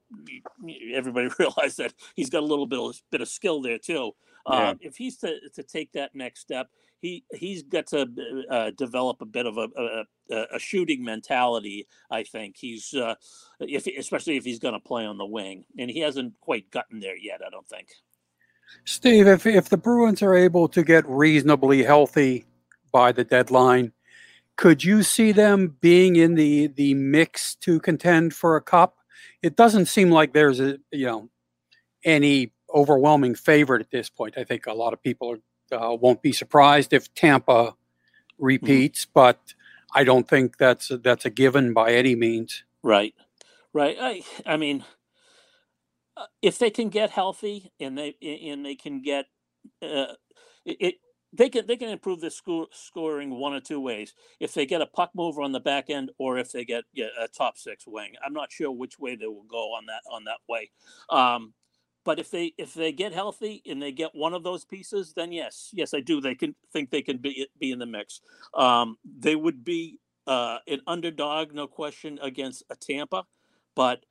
everybody 0.93 1.29
realized 1.39 1.77
that 1.77 1.93
he's 2.15 2.29
got 2.29 2.43
a 2.43 2.45
little 2.45 2.67
bit 2.67 2.79
of, 2.79 2.95
bit 3.11 3.21
of 3.21 3.27
skill 3.27 3.61
there 3.61 3.77
too. 3.77 4.11
Yeah. 4.49 4.55
Uh, 4.55 4.75
if 4.81 4.97
he's 4.97 5.17
to, 5.17 5.35
to 5.55 5.63
take 5.63 5.91
that 5.93 6.15
next 6.15 6.41
step, 6.41 6.69
he 6.99 7.23
he's 7.33 7.63
got 7.63 7.87
to 7.87 8.07
uh, 8.49 8.71
develop 8.71 9.21
a 9.21 9.25
bit 9.25 9.45
of 9.45 9.57
a, 9.57 9.67
a, 10.31 10.45
a, 10.55 10.59
shooting 10.59 11.03
mentality. 11.03 11.87
I 12.09 12.23
think 12.23 12.55
he's 12.57 12.93
uh, 12.93 13.15
if 13.59 13.87
especially 13.87 14.37
if 14.37 14.45
he's 14.45 14.59
going 14.59 14.73
to 14.73 14.79
play 14.79 15.05
on 15.05 15.17
the 15.17 15.25
wing, 15.25 15.65
and 15.77 15.91
he 15.91 15.99
hasn't 15.99 16.39
quite 16.39 16.71
gotten 16.71 16.99
there 16.99 17.17
yet. 17.17 17.41
I 17.45 17.49
don't 17.49 17.67
think. 17.67 17.89
Steve, 18.85 19.27
if 19.27 19.45
if 19.45 19.69
the 19.69 19.77
Bruins 19.77 20.21
are 20.21 20.33
able 20.33 20.67
to 20.69 20.83
get 20.83 21.07
reasonably 21.07 21.83
healthy 21.83 22.45
by 22.91 23.11
the 23.11 23.23
deadline, 23.23 23.91
could 24.55 24.83
you 24.83 25.03
see 25.03 25.31
them 25.31 25.77
being 25.81 26.15
in 26.15 26.35
the 26.35 26.67
the 26.67 26.93
mix 26.93 27.55
to 27.55 27.79
contend 27.79 28.33
for 28.33 28.55
a 28.55 28.61
cup? 28.61 28.97
It 29.41 29.55
doesn't 29.55 29.87
seem 29.87 30.11
like 30.11 30.33
there's 30.33 30.59
a 30.59 30.77
you 30.91 31.05
know 31.05 31.29
any 32.03 32.51
overwhelming 32.73 33.35
favorite 33.35 33.81
at 33.81 33.91
this 33.91 34.09
point. 34.09 34.37
I 34.37 34.43
think 34.43 34.65
a 34.65 34.73
lot 34.73 34.93
of 34.93 35.01
people 35.01 35.37
uh, 35.71 35.95
won't 35.99 36.21
be 36.21 36.31
surprised 36.31 36.93
if 36.93 37.13
Tampa 37.13 37.51
mm-hmm. 37.51 38.45
repeats, 38.45 39.05
mm-hmm. 39.05 39.11
but 39.13 39.53
I 39.93 40.03
don't 40.03 40.27
think 40.27 40.57
that's 40.57 40.91
a, 40.91 40.97
that's 40.97 41.25
a 41.25 41.29
given 41.29 41.73
by 41.73 41.93
any 41.93 42.15
means. 42.15 42.63
Right, 42.81 43.13
right. 43.73 43.97
I 43.99 44.23
I 44.45 44.57
mean, 44.57 44.83
uh, 46.15 46.25
if 46.41 46.59
they 46.59 46.69
can 46.69 46.89
get 46.89 47.09
healthy 47.09 47.71
and 47.79 47.97
they 47.97 48.15
and 48.21 48.65
they 48.65 48.75
can 48.75 49.01
get 49.01 49.25
uh, 49.81 50.13
it, 50.65 50.95
they 51.33 51.49
can 51.49 51.65
they 51.65 51.75
can 51.75 51.89
improve 51.89 52.21
the 52.21 52.29
score, 52.29 52.67
scoring 52.71 53.31
one 53.31 53.53
or 53.53 53.59
two 53.59 53.79
ways. 53.79 54.13
If 54.39 54.53
they 54.53 54.65
get 54.65 54.81
a 54.81 54.85
puck 54.85 55.11
mover 55.15 55.41
on 55.41 55.51
the 55.51 55.59
back 55.59 55.89
end, 55.89 56.11
or 56.17 56.37
if 56.37 56.51
they 56.51 56.63
get 56.63 56.83
yeah, 56.93 57.07
a 57.19 57.27
top 57.27 57.57
six 57.57 57.85
wing, 57.87 58.13
I'm 58.23 58.33
not 58.33 58.51
sure 58.51 58.71
which 58.71 58.99
way 58.99 59.15
they 59.15 59.27
will 59.27 59.45
go 59.49 59.73
on 59.73 59.87
that 59.87 60.01
on 60.11 60.25
that 60.25 60.39
way. 60.47 60.69
Um, 61.09 61.53
but 62.05 62.19
if 62.19 62.29
they 62.29 62.53
if 62.57 62.73
they 62.73 62.91
get 62.91 63.13
healthy 63.13 63.61
and 63.65 63.81
they 63.81 63.91
get 63.91 64.11
one 64.13 64.33
of 64.33 64.43
those 64.43 64.63
pieces, 64.63 65.13
then 65.15 65.31
yes, 65.31 65.69
yes, 65.73 65.93
I 65.93 66.01
do. 66.01 66.21
They 66.21 66.35
can 66.35 66.55
think 66.71 66.91
they 66.91 67.01
can 67.01 67.17
be 67.17 67.47
be 67.59 67.71
in 67.71 67.79
the 67.79 67.85
mix. 67.85 68.21
Um, 68.53 68.97
they 69.03 69.35
would 69.35 69.63
be 69.63 69.99
uh, 70.27 70.59
an 70.67 70.81
underdog, 70.85 71.53
no 71.53 71.67
question, 71.67 72.19
against 72.21 72.63
a 72.69 72.75
Tampa, 72.75 73.25
but 73.75 74.05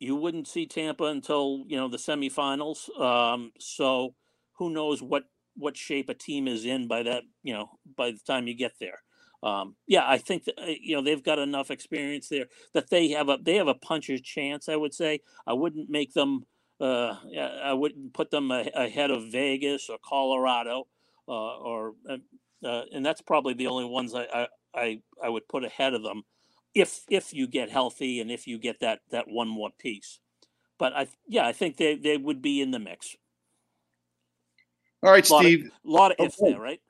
you 0.00 0.16
wouldn't 0.16 0.48
see 0.48 0.66
Tampa 0.66 1.04
until 1.04 1.64
you 1.68 1.76
know 1.76 1.88
the 1.88 1.96
semifinals. 1.96 2.88
Um, 3.00 3.52
so 3.58 4.14
who 4.54 4.70
knows 4.70 5.02
what 5.02 5.24
what 5.56 5.76
shape 5.76 6.08
a 6.08 6.14
team 6.14 6.48
is 6.48 6.64
in 6.64 6.88
by 6.88 7.02
that 7.02 7.24
you 7.42 7.52
know 7.54 7.78
by 7.96 8.10
the 8.10 8.20
time 8.26 8.46
you 8.46 8.54
get 8.54 8.74
there. 8.80 9.02
Um, 9.42 9.76
yeah, 9.86 10.04
I 10.08 10.18
think 10.18 10.44
that 10.44 10.58
uh, 10.58 10.72
you 10.80 10.96
know 10.96 11.02
they've 11.02 11.22
got 11.22 11.38
enough 11.38 11.70
experience 11.70 12.28
there 12.28 12.46
that 12.72 12.90
they 12.90 13.08
have 13.10 13.28
a 13.28 13.38
they 13.40 13.56
have 13.56 13.68
a 13.68 13.74
puncher's 13.74 14.22
chance. 14.22 14.68
I 14.68 14.76
would 14.76 14.94
say 14.94 15.20
I 15.46 15.52
wouldn't 15.52 15.90
make 15.90 16.14
them. 16.14 16.46
Uh, 16.80 17.16
I 17.62 17.72
wouldn't 17.72 18.14
put 18.14 18.30
them 18.30 18.50
ahead 18.50 19.10
of 19.10 19.30
Vegas 19.30 19.88
or 19.88 19.98
Colorado, 20.04 20.88
uh, 21.28 21.56
or 21.58 21.94
uh, 22.08 22.16
uh, 22.64 22.82
and 22.92 23.04
that's 23.04 23.22
probably 23.22 23.54
the 23.54 23.68
only 23.68 23.84
ones 23.84 24.14
I, 24.14 24.48
I 24.74 25.00
I 25.22 25.28
would 25.28 25.48
put 25.48 25.64
ahead 25.64 25.94
of 25.94 26.02
them, 26.02 26.22
if 26.74 27.02
if 27.08 27.32
you 27.34 27.46
get 27.46 27.70
healthy 27.70 28.20
and 28.20 28.30
if 28.30 28.46
you 28.46 28.58
get 28.58 28.80
that 28.80 29.00
that 29.10 29.26
one 29.28 29.48
more 29.48 29.70
piece. 29.78 30.20
But 30.78 30.94
I 30.94 31.08
yeah 31.28 31.46
I 31.46 31.52
think 31.52 31.76
they 31.76 31.96
they 31.96 32.16
would 32.16 32.42
be 32.42 32.60
in 32.60 32.70
the 32.72 32.78
mix. 32.78 33.16
All 35.04 35.10
right, 35.10 35.26
Steve. 35.26 35.70
A 35.84 35.88
lot 35.88 36.12
of, 36.12 36.26
ifs 36.26 36.36
there, 36.40 36.58
right? 36.58 36.80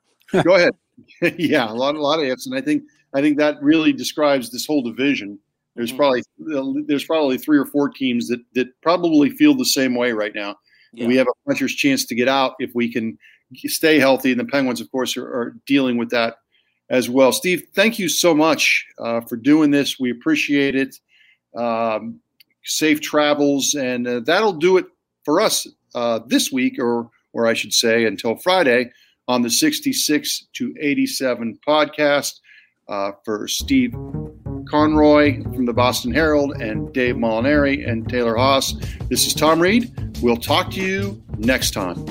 Go 0.43 0.55
ahead. 0.55 0.73
yeah, 1.37 1.69
a 1.69 1.73
lot, 1.73 1.95
a 1.95 2.01
lot 2.01 2.19
of 2.19 2.25
ifs, 2.25 2.47
and 2.47 2.55
I 2.55 2.61
think 2.61 2.83
I 3.13 3.21
think 3.21 3.37
that 3.37 3.61
really 3.61 3.91
describes 3.91 4.49
this 4.49 4.65
whole 4.65 4.81
division. 4.81 5.37
There's 5.75 5.91
mm-hmm. 5.91 5.97
probably 5.97 6.83
there's 6.87 7.03
probably 7.03 7.37
three 7.37 7.57
or 7.57 7.65
four 7.65 7.89
teams 7.89 8.27
that 8.29 8.39
that 8.53 8.67
probably 8.81 9.29
feel 9.29 9.53
the 9.53 9.65
same 9.65 9.95
way 9.95 10.13
right 10.13 10.33
now. 10.33 10.55
Yeah. 10.93 11.07
We 11.07 11.17
have 11.17 11.27
a 11.27 11.49
puncher's 11.49 11.75
chance 11.75 12.05
to 12.05 12.15
get 12.15 12.29
out 12.29 12.53
if 12.59 12.71
we 12.73 12.91
can 12.91 13.17
stay 13.65 13.99
healthy, 13.99 14.31
and 14.31 14.39
the 14.39 14.45
Penguins, 14.45 14.79
of 14.79 14.89
course, 14.91 15.17
are, 15.17 15.27
are 15.27 15.55
dealing 15.67 15.97
with 15.97 16.09
that 16.11 16.37
as 16.89 17.09
well. 17.09 17.33
Steve, 17.33 17.63
thank 17.75 17.99
you 17.99 18.07
so 18.07 18.33
much 18.33 18.85
uh, 18.99 19.19
for 19.21 19.35
doing 19.35 19.71
this. 19.71 19.99
We 19.99 20.11
appreciate 20.11 20.75
it. 20.75 20.95
Um, 21.55 22.21
safe 22.63 23.01
travels, 23.01 23.75
and 23.75 24.07
uh, 24.07 24.19
that'll 24.21 24.53
do 24.53 24.77
it 24.77 24.85
for 25.25 25.41
us 25.41 25.67
uh, 25.93 26.19
this 26.27 26.51
week, 26.51 26.79
or 26.79 27.09
or 27.35 27.45
I 27.45 27.53
should 27.53 27.73
say, 27.73 28.05
until 28.05 28.37
Friday 28.37 28.91
on 29.27 29.41
the 29.41 29.49
66 29.49 30.47
to 30.53 30.73
87 30.79 31.59
podcast. 31.67 32.39
Uh, 32.87 33.11
for 33.23 33.47
Steve 33.47 33.95
Conroy 34.69 35.41
from 35.41 35.65
the 35.65 35.73
Boston 35.73 36.13
Herald 36.13 36.61
and 36.61 36.93
Dave 36.93 37.15
Molinari 37.15 37.87
and 37.89 38.07
Taylor 38.07 38.35
Haase, 38.35 38.79
this 39.09 39.25
is 39.25 39.33
Tom 39.33 39.59
Reed. 39.59 39.91
We'll 40.21 40.37
talk 40.37 40.69
to 40.73 40.81
you 40.81 41.23
next 41.39 41.71
time. 41.71 42.05